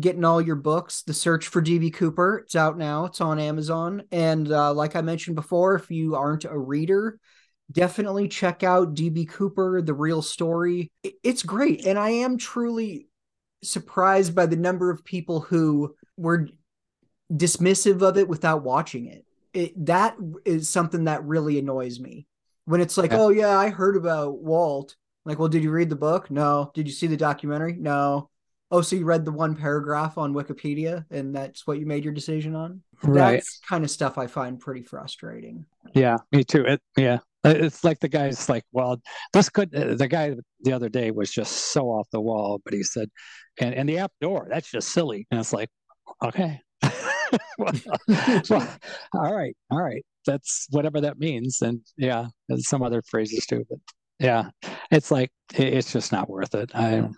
getting 0.00 0.24
all 0.24 0.40
your 0.40 0.56
books, 0.56 1.02
The 1.02 1.14
Search 1.14 1.48
for 1.48 1.62
DB 1.62 1.92
Cooper, 1.92 2.38
it's 2.38 2.56
out 2.56 2.78
now. 2.78 3.04
It's 3.04 3.20
on 3.20 3.38
Amazon. 3.38 4.02
And 4.10 4.50
uh, 4.50 4.72
like 4.72 4.96
I 4.96 5.02
mentioned 5.02 5.36
before, 5.36 5.74
if 5.74 5.90
you 5.90 6.14
aren't 6.14 6.44
a 6.44 6.58
reader, 6.58 7.18
definitely 7.70 8.28
check 8.28 8.62
out 8.62 8.94
DB 8.94 9.28
Cooper, 9.28 9.82
The 9.82 9.94
Real 9.94 10.22
Story. 10.22 10.90
It's 11.02 11.42
great. 11.42 11.86
And 11.86 11.98
I 11.98 12.10
am 12.10 12.38
truly 12.38 13.08
surprised 13.62 14.34
by 14.34 14.46
the 14.46 14.56
number 14.56 14.90
of 14.90 15.04
people 15.04 15.40
who 15.40 15.94
were 16.16 16.48
dismissive 17.32 18.02
of 18.02 18.16
it 18.18 18.28
without 18.28 18.62
watching 18.62 19.06
it. 19.06 19.24
it 19.52 19.86
that 19.86 20.16
is 20.44 20.68
something 20.68 21.04
that 21.04 21.24
really 21.24 21.58
annoys 21.58 21.98
me. 21.98 22.26
When 22.66 22.80
it's 22.80 22.96
like, 22.96 23.10
yeah. 23.10 23.18
oh, 23.18 23.28
yeah, 23.28 23.58
I 23.58 23.68
heard 23.68 23.96
about 23.96 24.38
Walt 24.42 24.96
like, 25.24 25.38
well, 25.38 25.48
did 25.48 25.62
you 25.62 25.70
read 25.70 25.88
the 25.88 25.96
book? 25.96 26.30
No. 26.30 26.70
Did 26.74 26.86
you 26.86 26.92
see 26.92 27.06
the 27.06 27.16
documentary? 27.16 27.74
No. 27.78 28.28
Oh, 28.74 28.80
so 28.80 28.96
you 28.96 29.04
read 29.04 29.24
the 29.24 29.30
one 29.30 29.54
paragraph 29.54 30.18
on 30.18 30.34
Wikipedia 30.34 31.04
and 31.08 31.32
that's 31.32 31.64
what 31.64 31.78
you 31.78 31.86
made 31.86 32.02
your 32.02 32.12
decision 32.12 32.56
on? 32.56 32.82
Right. 33.04 33.34
That's 33.34 33.60
kind 33.60 33.84
of 33.84 33.90
stuff 33.90 34.18
I 34.18 34.26
find 34.26 34.58
pretty 34.58 34.82
frustrating. 34.82 35.64
Yeah, 35.94 36.16
me 36.32 36.42
too. 36.42 36.64
It, 36.64 36.80
yeah. 36.96 37.18
It's 37.44 37.84
like 37.84 38.00
the 38.00 38.08
guy's 38.08 38.48
like, 38.48 38.64
well, 38.72 39.00
this 39.32 39.48
could, 39.48 39.72
uh, 39.76 39.94
the 39.94 40.08
guy 40.08 40.34
the 40.62 40.72
other 40.72 40.88
day 40.88 41.12
was 41.12 41.30
just 41.30 41.72
so 41.72 41.86
off 41.86 42.08
the 42.10 42.20
wall, 42.20 42.60
but 42.64 42.74
he 42.74 42.82
said, 42.82 43.10
and, 43.60 43.76
and 43.76 43.88
the 43.88 43.98
app 43.98 44.10
door, 44.20 44.48
that's 44.50 44.68
just 44.68 44.88
silly. 44.88 45.24
And 45.30 45.38
it's 45.38 45.52
like, 45.52 45.68
okay. 46.24 46.60
well, 47.58 47.72
well, 48.50 48.76
all 49.14 49.36
right. 49.36 49.56
All 49.70 49.80
right. 49.80 50.04
That's 50.26 50.66
whatever 50.70 51.00
that 51.02 51.20
means. 51.20 51.62
And 51.62 51.80
yeah, 51.96 52.26
and 52.48 52.60
some 52.60 52.82
other 52.82 53.02
phrases 53.02 53.46
too. 53.46 53.64
But 53.70 53.78
yeah, 54.18 54.50
it's 54.90 55.12
like 55.12 55.30
it's 55.54 55.92
just 55.92 56.10
not 56.10 56.28
worth 56.28 56.56
it. 56.56 56.72
I, 56.74 57.08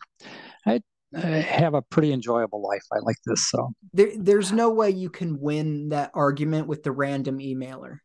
I 0.66 0.80
have 1.20 1.74
a 1.74 1.82
pretty 1.82 2.12
enjoyable 2.12 2.62
life. 2.62 2.84
I 2.92 2.98
like 3.00 3.16
this, 3.24 3.48
so 3.48 3.72
there, 3.92 4.10
there's 4.16 4.52
no 4.52 4.70
way 4.70 4.90
you 4.90 5.10
can 5.10 5.40
win 5.40 5.90
that 5.90 6.10
argument 6.14 6.66
with 6.66 6.82
the 6.82 6.92
random 6.92 7.38
emailer. 7.38 7.98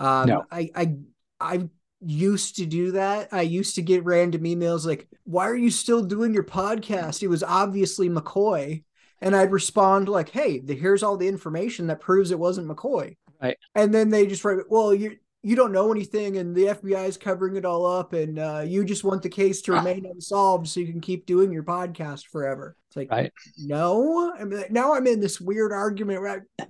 Um, 0.00 0.28
no. 0.28 0.44
I, 0.50 0.70
I, 0.74 0.94
I 1.40 1.68
used 2.00 2.56
to 2.56 2.66
do 2.66 2.92
that. 2.92 3.28
I 3.32 3.42
used 3.42 3.74
to 3.76 3.82
get 3.82 4.04
random 4.04 4.42
emails 4.42 4.86
like, 4.86 5.08
"Why 5.24 5.48
are 5.48 5.56
you 5.56 5.70
still 5.70 6.02
doing 6.02 6.34
your 6.34 6.44
podcast?" 6.44 7.22
It 7.22 7.28
was 7.28 7.42
obviously 7.42 8.08
McCoy, 8.08 8.84
and 9.20 9.34
I'd 9.34 9.52
respond 9.52 10.08
like, 10.08 10.28
"Hey, 10.28 10.60
the, 10.60 10.74
here's 10.74 11.02
all 11.02 11.16
the 11.16 11.28
information 11.28 11.88
that 11.88 12.00
proves 12.00 12.30
it 12.30 12.38
wasn't 12.38 12.68
McCoy." 12.68 13.16
Right. 13.40 13.56
And 13.74 13.94
then 13.94 14.10
they 14.10 14.26
just 14.26 14.44
write, 14.44 14.58
"Well, 14.68 14.94
you 14.94 15.16
you 15.42 15.54
don't 15.54 15.72
know 15.72 15.92
anything 15.92 16.38
and 16.38 16.54
the 16.54 16.64
FBI 16.64 17.06
is 17.06 17.16
covering 17.16 17.56
it 17.56 17.64
all 17.64 17.86
up 17.86 18.12
and 18.12 18.38
uh, 18.38 18.64
you 18.66 18.84
just 18.84 19.04
want 19.04 19.22
the 19.22 19.28
case 19.28 19.62
to 19.62 19.72
remain 19.72 20.04
unsolved 20.06 20.66
so 20.66 20.80
you 20.80 20.90
can 20.90 21.00
keep 21.00 21.26
doing 21.26 21.52
your 21.52 21.62
podcast 21.62 22.26
forever. 22.26 22.76
It's 22.88 22.96
like, 22.96 23.10
right. 23.10 23.32
no, 23.56 24.32
I 24.38 24.44
mean, 24.44 24.64
now 24.70 24.94
I'm 24.94 25.06
in 25.06 25.20
this 25.20 25.40
weird 25.40 25.72
argument. 25.72 26.22
Where 26.22 26.44
I, 26.58 26.64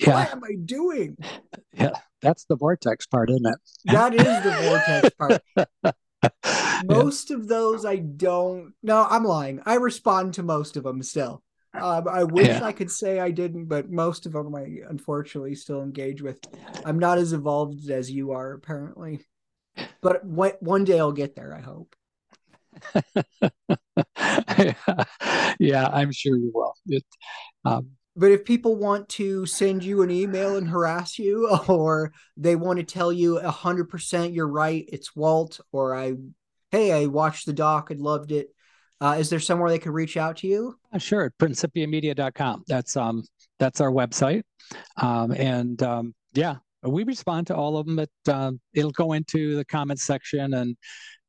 yeah. 0.00 0.14
What 0.14 0.32
am 0.32 0.44
I 0.44 0.54
doing? 0.64 1.16
Yeah, 1.74 1.92
that's 2.22 2.44
the 2.44 2.56
vortex 2.56 3.06
part, 3.06 3.30
isn't 3.30 3.46
it? 3.46 3.58
That 3.86 4.14
is 4.14 4.24
the 4.24 4.56
vortex 4.62 5.42
part. 5.82 5.94
most 6.86 7.30
yeah. 7.30 7.36
of 7.36 7.48
those 7.48 7.84
I 7.84 7.96
don't. 7.96 8.72
No, 8.82 9.06
I'm 9.08 9.24
lying. 9.24 9.60
I 9.66 9.74
respond 9.74 10.34
to 10.34 10.42
most 10.42 10.76
of 10.76 10.84
them 10.84 11.02
still. 11.02 11.42
Um, 11.74 12.08
I 12.08 12.24
wish 12.24 12.48
yeah. 12.48 12.64
I 12.64 12.72
could 12.72 12.90
say 12.90 13.20
I 13.20 13.30
didn't, 13.30 13.66
but 13.66 13.90
most 13.90 14.26
of 14.26 14.32
them 14.32 14.54
I 14.54 14.80
unfortunately 14.88 15.54
still 15.54 15.82
engage 15.82 16.22
with. 16.22 16.40
I'm 16.84 16.98
not 16.98 17.18
as 17.18 17.32
evolved 17.32 17.90
as 17.90 18.10
you 18.10 18.32
are, 18.32 18.52
apparently. 18.52 19.20
But 20.00 20.24
one 20.24 20.84
day 20.84 20.98
I'll 20.98 21.12
get 21.12 21.36
there, 21.36 21.54
I 21.54 21.60
hope. 21.60 21.94
yeah, 25.58 25.88
I'm 25.92 26.12
sure 26.12 26.36
you 26.36 26.50
will. 26.54 26.74
It, 26.86 27.04
um, 27.64 27.90
but 28.16 28.32
if 28.32 28.44
people 28.44 28.74
want 28.74 29.08
to 29.10 29.46
send 29.46 29.84
you 29.84 30.02
an 30.02 30.10
email 30.10 30.56
and 30.56 30.68
harass 30.68 31.18
you, 31.18 31.48
or 31.68 32.12
they 32.36 32.56
want 32.56 32.78
to 32.78 32.84
tell 32.84 33.12
you 33.12 33.38
100% 33.38 34.34
you're 34.34 34.48
right, 34.48 34.84
it's 34.88 35.14
Walt, 35.14 35.60
or 35.70 35.94
I, 35.94 36.14
hey, 36.70 36.92
I 36.92 37.06
watched 37.06 37.46
the 37.46 37.52
doc 37.52 37.90
and 37.90 38.00
loved 38.00 38.32
it, 38.32 38.48
uh, 39.00 39.16
is 39.18 39.30
there 39.30 39.40
somewhere 39.40 39.70
they 39.70 39.78
could 39.78 39.92
reach 39.92 40.16
out 40.16 40.36
to 40.38 40.46
you? 40.46 40.76
Uh, 40.92 40.98
sure, 40.98 41.32
principiamedia.com. 41.40 42.64
That's 42.66 42.96
um 42.96 43.22
that's 43.58 43.80
our 43.80 43.90
website, 43.90 44.42
um, 45.00 45.32
and 45.32 45.82
um, 45.82 46.14
yeah, 46.34 46.56
we 46.82 47.04
respond 47.04 47.46
to 47.48 47.56
all 47.56 47.76
of 47.76 47.86
them. 47.86 47.96
But 47.96 48.32
uh, 48.32 48.52
it'll 48.74 48.90
go 48.92 49.12
into 49.12 49.56
the 49.56 49.64
comments 49.64 50.04
section, 50.04 50.54
and 50.54 50.76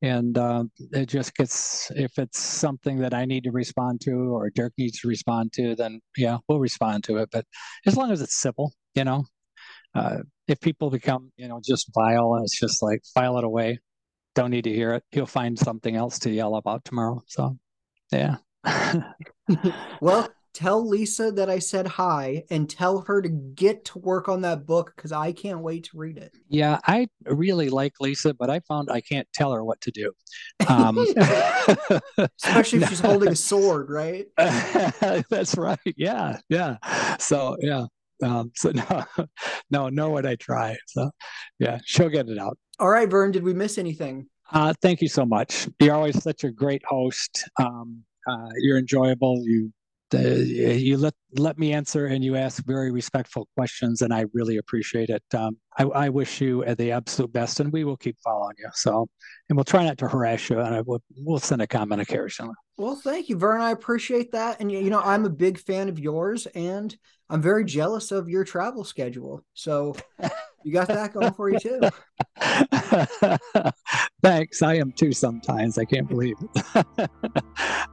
and 0.01 0.37
uh, 0.37 0.63
it 0.93 1.07
just 1.07 1.35
gets 1.35 1.91
if 1.91 2.17
it's 2.17 2.39
something 2.39 2.97
that 2.99 3.13
I 3.13 3.25
need 3.25 3.43
to 3.43 3.51
respond 3.51 4.01
to 4.01 4.11
or 4.11 4.49
Dirk 4.49 4.73
needs 4.77 4.99
to 5.01 5.07
respond 5.07 5.53
to, 5.53 5.75
then 5.75 6.01
yeah, 6.17 6.37
we'll 6.47 6.59
respond 6.59 7.03
to 7.05 7.17
it. 7.17 7.29
But 7.31 7.45
as 7.85 7.95
long 7.95 8.11
as 8.11 8.21
it's 8.21 8.37
simple, 8.37 8.73
you 8.95 9.03
know, 9.03 9.25
uh, 9.93 10.17
if 10.47 10.59
people 10.59 10.89
become 10.89 11.31
you 11.37 11.47
know 11.47 11.61
just 11.63 11.91
vile, 11.93 12.35
it's 12.43 12.59
just 12.59 12.81
like 12.81 13.01
file 13.13 13.37
it 13.37 13.43
away 13.43 13.79
don't 14.39 14.51
need 14.51 14.63
to 14.63 14.73
hear 14.73 14.93
it. 14.93 15.03
He'll 15.11 15.25
find 15.25 15.59
something 15.59 15.97
else 15.97 16.17
to 16.19 16.31
yell 16.31 16.55
about 16.55 16.85
tomorrow. 16.85 17.21
So, 17.27 17.57
yeah. 18.09 18.37
well, 20.01 20.29
tell 20.53 20.87
Lisa 20.87 21.29
that 21.33 21.49
I 21.49 21.59
said 21.59 21.87
hi 21.87 22.45
and 22.49 22.69
tell 22.69 23.01
her 23.01 23.21
to 23.21 23.27
get 23.27 23.83
to 23.85 23.99
work 23.99 24.29
on 24.29 24.41
that 24.43 24.65
book 24.65 24.93
because 24.95 25.11
I 25.11 25.33
can't 25.33 25.59
wait 25.59 25.85
to 25.85 25.97
read 25.97 26.17
it. 26.17 26.31
Yeah, 26.47 26.79
I 26.87 27.07
really 27.25 27.69
like 27.69 27.95
Lisa, 27.99 28.33
but 28.33 28.49
I 28.49 28.61
found 28.61 28.89
I 28.89 29.01
can't 29.01 29.27
tell 29.33 29.51
her 29.51 29.63
what 29.63 29.81
to 29.81 29.91
do. 29.91 30.13
Um, 30.69 30.97
Especially 32.41 32.81
if 32.81 32.89
she's 32.89 32.99
holding 33.01 33.29
a 33.29 33.35
sword, 33.35 33.89
right? 33.89 34.27
That's 34.37 35.57
right. 35.57 35.79
Yeah, 35.97 36.37
yeah. 36.47 36.77
So, 37.17 37.57
yeah. 37.59 37.87
Um, 38.23 38.51
so 38.55 38.71
no, 38.71 39.05
no, 39.69 39.89
know 39.89 40.09
what 40.09 40.25
I 40.25 40.35
try. 40.35 40.77
So, 40.87 41.09
yeah, 41.59 41.79
she'll 41.85 42.09
get 42.09 42.29
it 42.29 42.37
out. 42.37 42.57
All 42.79 42.89
right, 42.89 43.09
Vern, 43.09 43.31
did 43.31 43.43
we 43.43 43.53
miss 43.53 43.77
anything? 43.77 44.27
Uh, 44.51 44.73
thank 44.81 45.01
you 45.01 45.07
so 45.07 45.25
much. 45.25 45.67
You're 45.79 45.95
always 45.95 46.21
such 46.23 46.43
a 46.43 46.51
great 46.51 46.81
host. 46.87 47.43
Um, 47.59 48.03
uh, 48.27 48.49
you're 48.57 48.77
enjoyable. 48.77 49.41
You 49.43 49.71
you 50.13 50.97
let 50.97 51.13
let 51.37 51.57
me 51.57 51.73
answer, 51.73 52.07
and 52.07 52.23
you 52.23 52.35
ask 52.35 52.63
very 52.65 52.91
respectful 52.91 53.47
questions, 53.55 54.01
and 54.01 54.13
I 54.13 54.25
really 54.33 54.57
appreciate 54.57 55.09
it. 55.09 55.23
Um, 55.33 55.57
I, 55.77 55.83
I, 55.83 56.09
wish 56.09 56.41
you 56.41 56.63
the 56.75 56.91
absolute 56.91 57.31
best, 57.31 57.59
and 57.59 57.71
we 57.71 57.83
will 57.83 57.97
keep 57.97 58.17
following 58.23 58.55
you. 58.57 58.69
So, 58.73 59.07
and 59.49 59.57
we'll 59.57 59.65
try 59.65 59.83
not 59.83 59.97
to 59.99 60.07
harass 60.07 60.49
you, 60.49 60.59
and 60.59 60.85
we'll, 60.85 61.03
we'll 61.17 61.39
send 61.39 61.61
a 61.61 61.67
comment 61.67 62.01
occasionally. 62.01 62.55
Well, 62.77 62.95
thank 62.95 63.29
you, 63.29 63.37
Vern. 63.37 63.61
I 63.61 63.71
appreciate 63.71 64.31
that, 64.31 64.59
and 64.59 64.71
you 64.71 64.89
know, 64.89 65.01
I'm 65.01 65.25
a 65.25 65.29
big 65.29 65.59
fan 65.59 65.89
of 65.89 65.99
yours, 65.99 66.47
and 66.47 66.95
I'm 67.29 67.41
very 67.41 67.65
jealous 67.65 68.11
of 68.11 68.29
your 68.29 68.43
travel 68.43 68.83
schedule. 68.83 69.43
So 69.53 69.95
you 70.63 70.73
got 70.73 70.87
that 70.87 71.13
going 71.13 71.33
for 71.33 71.49
you 71.49 71.59
too. 71.59 71.79
thanks. 74.23 74.61
I 74.61 74.75
am 74.75 74.91
too 74.91 75.13
sometimes. 75.13 75.77
I 75.77 75.85
can't 75.85 76.07
believe 76.07 76.35
it. 76.41 76.63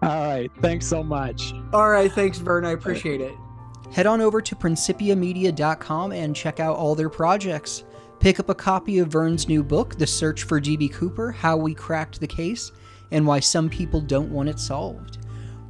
All 0.03 0.27
right. 0.27 0.51
Thanks 0.61 0.87
so 0.87 1.03
much. 1.03 1.53
All 1.73 1.89
right. 1.89 2.11
Thanks, 2.11 2.39
Vern. 2.39 2.65
I 2.65 2.73
appreciate 2.73 3.21
it. 3.21 3.35
Head 3.93 4.07
on 4.07 4.21
over 4.21 4.41
to 4.41 4.55
principiamedia.com 4.57 6.13
and 6.13 6.35
check 6.35 6.61
out 6.61 6.77
all 6.77 6.95
their 6.95 7.09
projects. 7.09 7.85
Pick 8.19 8.41
up 8.41 8.49
a 8.49 8.55
copy 8.55 8.99
of 8.99 9.09
Vern's 9.09 9.47
new 9.47 9.63
book, 9.63 9.97
The 9.97 10.07
Search 10.07 10.43
for 10.43 10.61
DB 10.61 10.93
Cooper 10.93 11.31
How 11.31 11.57
We 11.57 11.75
Cracked 11.75 12.19
the 12.19 12.27
Case 12.27 12.73
and 13.13 13.27
Why 13.27 13.41
Some 13.41 13.69
People 13.69 14.01
Don't 14.01 14.31
Want 14.31 14.49
It 14.49 14.59
Solved. 14.59 15.19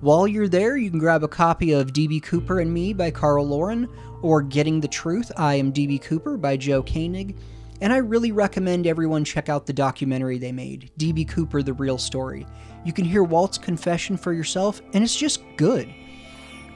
While 0.01 0.29
you're 0.29 0.47
there, 0.47 0.77
you 0.77 0.91
can 0.91 0.99
grab 0.99 1.23
a 1.23 1.29
copy 1.29 1.73
of 1.73 1.95
DB 1.95 2.23
Cooper 2.23 2.61
and 2.61 2.73
Me 2.73 2.93
by 2.93 3.11
Carl 3.11 3.47
Laurin 3.47 3.89
or 4.21 4.43
Getting 4.43 4.79
the 4.79 4.89
Truth, 4.89 5.33
I 5.39 5.55
Am 5.55 5.73
DB 5.73 6.03
Cooper 6.03 6.37
by 6.37 6.59
Joe 6.59 6.83
Koenig. 6.83 7.35
And 7.81 7.95
I 7.95 7.97
really 7.97 8.31
recommend 8.31 8.87
everyone 8.87 9.25
check 9.25 9.49
out 9.49 9.65
the 9.65 9.73
documentary 9.73 10.37
they 10.37 10.53
made, 10.53 10.91
DB 10.99 11.27
Cooper 11.27 11.63
The 11.63 11.73
Real 11.73 11.97
Story. 11.97 12.47
You 12.85 12.93
can 12.93 13.07
hear 13.07 13.23
Walt's 13.23 13.57
confession 13.57 14.19
for 14.19 14.35
yourself, 14.35 14.83
and 14.93 15.03
it's 15.03 15.17
just 15.17 15.43
good. 15.57 15.93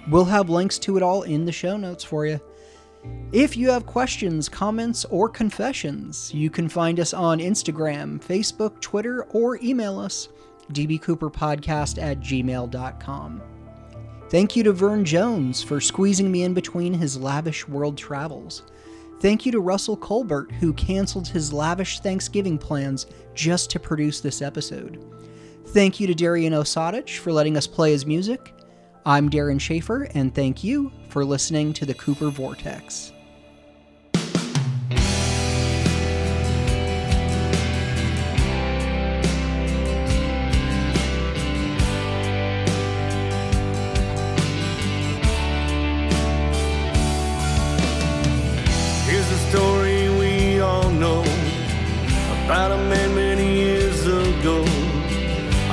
We'll 0.09 0.25
have 0.25 0.49
links 0.49 0.79
to 0.81 0.97
it 0.97 1.03
all 1.03 1.25
in 1.25 1.45
the 1.45 1.53
show 1.53 1.77
notes 1.77 2.03
for 2.03 2.25
you. 2.25 2.41
If 3.33 3.55
you 3.55 3.71
have 3.71 3.85
questions, 3.85 4.49
comments, 4.49 5.05
or 5.05 5.29
confessions, 5.29 6.33
you 6.33 6.49
can 6.49 6.71
find 6.71 6.99
us 6.99 7.13
on 7.13 7.39
Instagram, 7.39 8.19
Facebook, 8.23 8.81
Twitter, 8.81 9.25
or 9.25 9.59
email 9.63 9.99
us 9.99 10.29
dbcooperpodcast 10.73 12.03
at 12.03 12.21
gmail.com. 12.21 13.43
Thank 14.29 14.55
you 14.55 14.63
to 14.63 14.73
Vern 14.73 15.05
Jones 15.05 15.63
for 15.63 15.81
squeezing 15.81 16.31
me 16.31 16.45
in 16.45 16.55
between 16.55 16.95
his 16.95 17.19
lavish 17.19 17.67
world 17.67 17.99
travels. 17.99 18.63
Thank 19.21 19.45
you 19.45 19.53
to 19.53 19.61
Russell 19.61 19.97
Colbert, 19.97 20.53
who 20.53 20.73
canceled 20.73 21.29
his 21.29 21.53
lavish 21.53 22.01
Thanksgiving 22.01 22.57
plans 22.57 23.07
just 23.35 23.71
to 23.71 23.81
produce 23.81 24.21
this 24.21 24.41
episode. 24.41 25.05
Thank 25.69 26.01
you 26.01 26.07
to 26.07 26.15
Darian 26.15 26.53
Osiadacz 26.53 27.19
for 27.19 27.33
letting 27.33 27.57
us 27.57 27.67
play 27.67 27.93
his 27.93 28.07
music. 28.07 28.55
I'm 29.05 29.29
Darren 29.29 29.61
Schaefer, 29.61 30.05
and 30.15 30.35
thank 30.35 30.65
you 30.65 30.93
for 31.09 31.25
listening 31.25 31.73
to 31.75 31.85
the 31.85 31.95
Cooper 31.95 32.31
Vortex. 32.31 33.13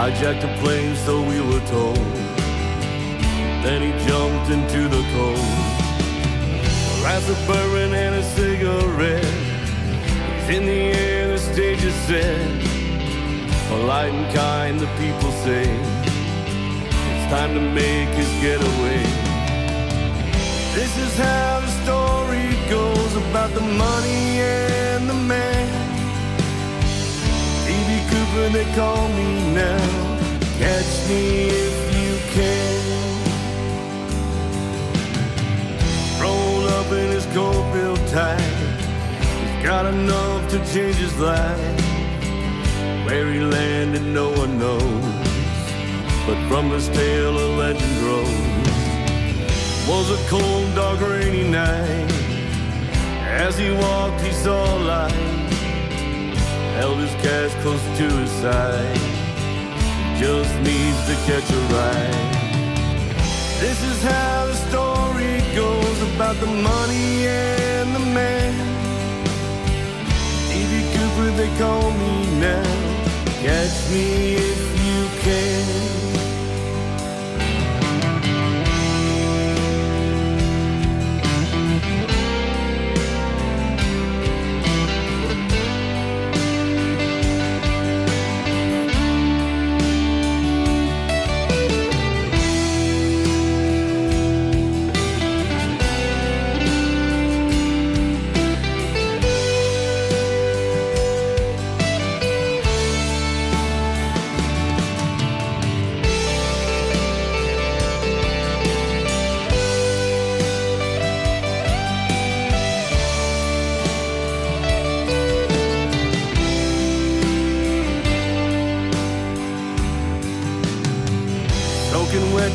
Hijacked 0.08 0.46
a 0.46 0.62
plane, 0.62 0.96
so 0.96 1.22
we 1.22 1.42
were 1.42 1.60
told. 1.68 1.98
Then 3.62 3.82
he 3.82 3.92
jumped 4.08 4.50
into 4.50 4.88
the 4.88 5.04
cold. 5.14 5.58
A 7.28 7.36
burning 7.46 7.94
and 7.94 8.16
a 8.16 8.24
cigarette. 8.24 9.26
He's 10.46 10.56
in 10.56 10.66
the 10.66 10.82
air, 10.98 11.28
the 11.28 11.38
stage 11.38 11.84
is 11.84 11.94
set. 12.08 12.40
Polite 13.68 14.14
and 14.14 14.34
kind, 14.34 14.80
the 14.80 14.88
people 14.96 15.30
say. 15.44 15.66
It's 16.88 17.28
time 17.30 17.54
to 17.56 17.60
make 17.60 18.08
his 18.16 18.30
getaway. 18.40 19.04
This 20.74 20.98
is 21.06 21.18
how 21.18 21.60
the 21.60 21.72
story 21.84 22.56
goes 22.70 23.14
about 23.18 23.54
the 23.54 23.66
money 23.84 24.40
and 24.40 25.10
the 25.10 25.14
man. 25.16 25.57
D.B. 28.38 28.54
They 28.54 28.66
call 28.76 29.08
me 29.10 29.54
now. 29.54 29.80
Catch 30.60 31.10
me 31.10 31.50
if 31.50 31.76
you 31.98 32.14
can. 32.36 32.78
Roll 36.22 36.68
up 36.68 36.92
in 36.92 37.08
his 37.12 37.26
coat 37.28 37.64
real 37.74 37.98
tight. 38.08 38.40
He's 39.42 39.66
got 39.66 39.86
enough 39.86 40.50
to 40.52 40.58
change 40.72 40.98
his 40.98 41.18
life. 41.20 41.82
Where 43.06 43.32
he 43.32 43.40
landed, 43.40 44.04
no 44.04 44.30
one 44.32 44.60
knows. 44.60 45.06
But 46.28 46.40
from 46.48 46.70
his 46.70 46.90
tale, 46.90 47.38
a 47.38 47.48
legend 47.58 47.96
grows. 48.02 48.48
Was 49.88 50.10
a 50.12 50.30
cold, 50.30 50.76
dark, 50.76 51.00
rainy 51.02 51.50
night. 51.50 52.12
As 53.46 53.58
he 53.58 53.72
walked, 53.72 54.22
he 54.22 54.32
saw 54.32 54.76
light. 54.76 55.57
Held 56.78 57.00
his 57.00 57.14
cash 57.26 57.52
close 57.64 57.82
to 57.98 58.04
his 58.04 58.30
side. 58.30 58.96
Just 60.20 60.54
needs 60.62 61.00
to 61.10 61.16
catch 61.26 61.50
a 61.50 61.62
ride. 61.74 62.38
This 63.60 63.82
is 63.82 64.04
how 64.04 64.46
the 64.46 64.54
story 64.70 65.42
goes 65.56 66.00
about 66.14 66.36
the 66.36 66.46
money 66.46 67.26
and 67.26 67.96
the 67.96 68.06
man. 68.14 68.54
D.B. 70.52 70.74
Cooper, 70.94 71.32
they 71.36 71.50
call 71.58 71.90
me 71.90 72.40
now. 72.40 72.62
Catch 73.42 73.90
me 73.90 74.36
if 74.36 74.62
you 74.86 75.22
can. 75.24 75.77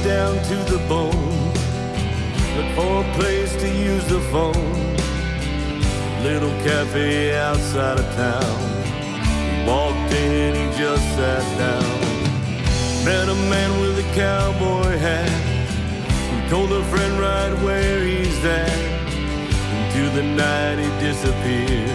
Down 0.04 0.34
to 0.34 0.56
the 0.72 0.78
bone. 0.88 1.52
Look 2.56 2.70
for 2.74 3.04
a 3.04 3.14
place 3.14 3.54
to 3.56 3.68
use 3.68 4.04
the 4.06 4.20
phone. 4.32 4.72
Little 6.24 6.50
cafe 6.64 7.36
outside 7.36 7.98
of 8.00 8.06
town. 8.16 8.58
He 9.22 9.64
walked 9.64 10.12
in, 10.12 10.54
he 10.54 10.76
just 10.76 11.02
sat 11.14 11.44
down. 11.56 12.00
Met 13.04 13.28
a 13.28 13.34
man 13.48 13.80
with 13.80 13.98
a 13.98 14.14
cowboy 14.14 14.96
hat. 14.96 15.30
Who 16.30 16.50
told 16.50 16.72
a 16.72 16.84
friend 16.84 17.20
right 17.20 17.54
where 17.62 18.02
he's 18.02 18.44
at. 18.44 18.70
Into 19.94 20.10
the 20.16 20.24
night 20.24 20.78
he 20.78 20.88
disappeared. 20.98 21.90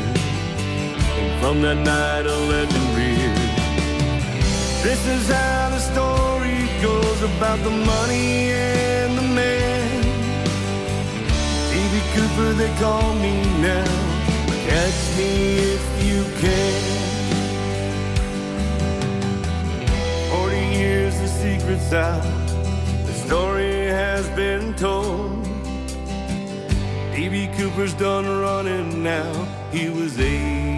And 1.19 1.41
from 1.41 1.61
that 1.61 1.77
night 1.77 2.25
a 2.25 2.37
legend 2.51 2.87
reared. 2.95 3.37
This 4.81 5.05
is 5.07 5.27
how 5.27 5.69
the 5.71 5.79
story 5.79 6.36
goes 6.81 7.21
about 7.23 7.59
the 7.63 7.71
money 7.71 8.51
and 8.51 9.17
the 9.17 9.21
man. 9.21 10.01
D.B. 11.71 12.01
Cooper, 12.13 12.53
they 12.53 12.73
call 12.77 13.15
me 13.15 13.41
now. 13.61 13.85
Catch 14.67 15.17
me 15.17 15.57
if 15.75 15.83
you 16.05 16.23
can. 16.41 16.81
Forty 20.29 20.65
years, 20.77 21.19
the 21.19 21.27
secret's 21.27 21.93
out. 21.93 22.21
The 23.05 23.13
story 23.13 23.87
has 23.87 24.27
been 24.29 24.73
told. 24.75 25.43
D.B. 27.13 27.49
Cooper's 27.57 27.93
done 27.93 28.25
running 28.25 29.01
now. 29.01 29.31
He 29.71 29.89
was 29.89 30.19
80 30.19 30.76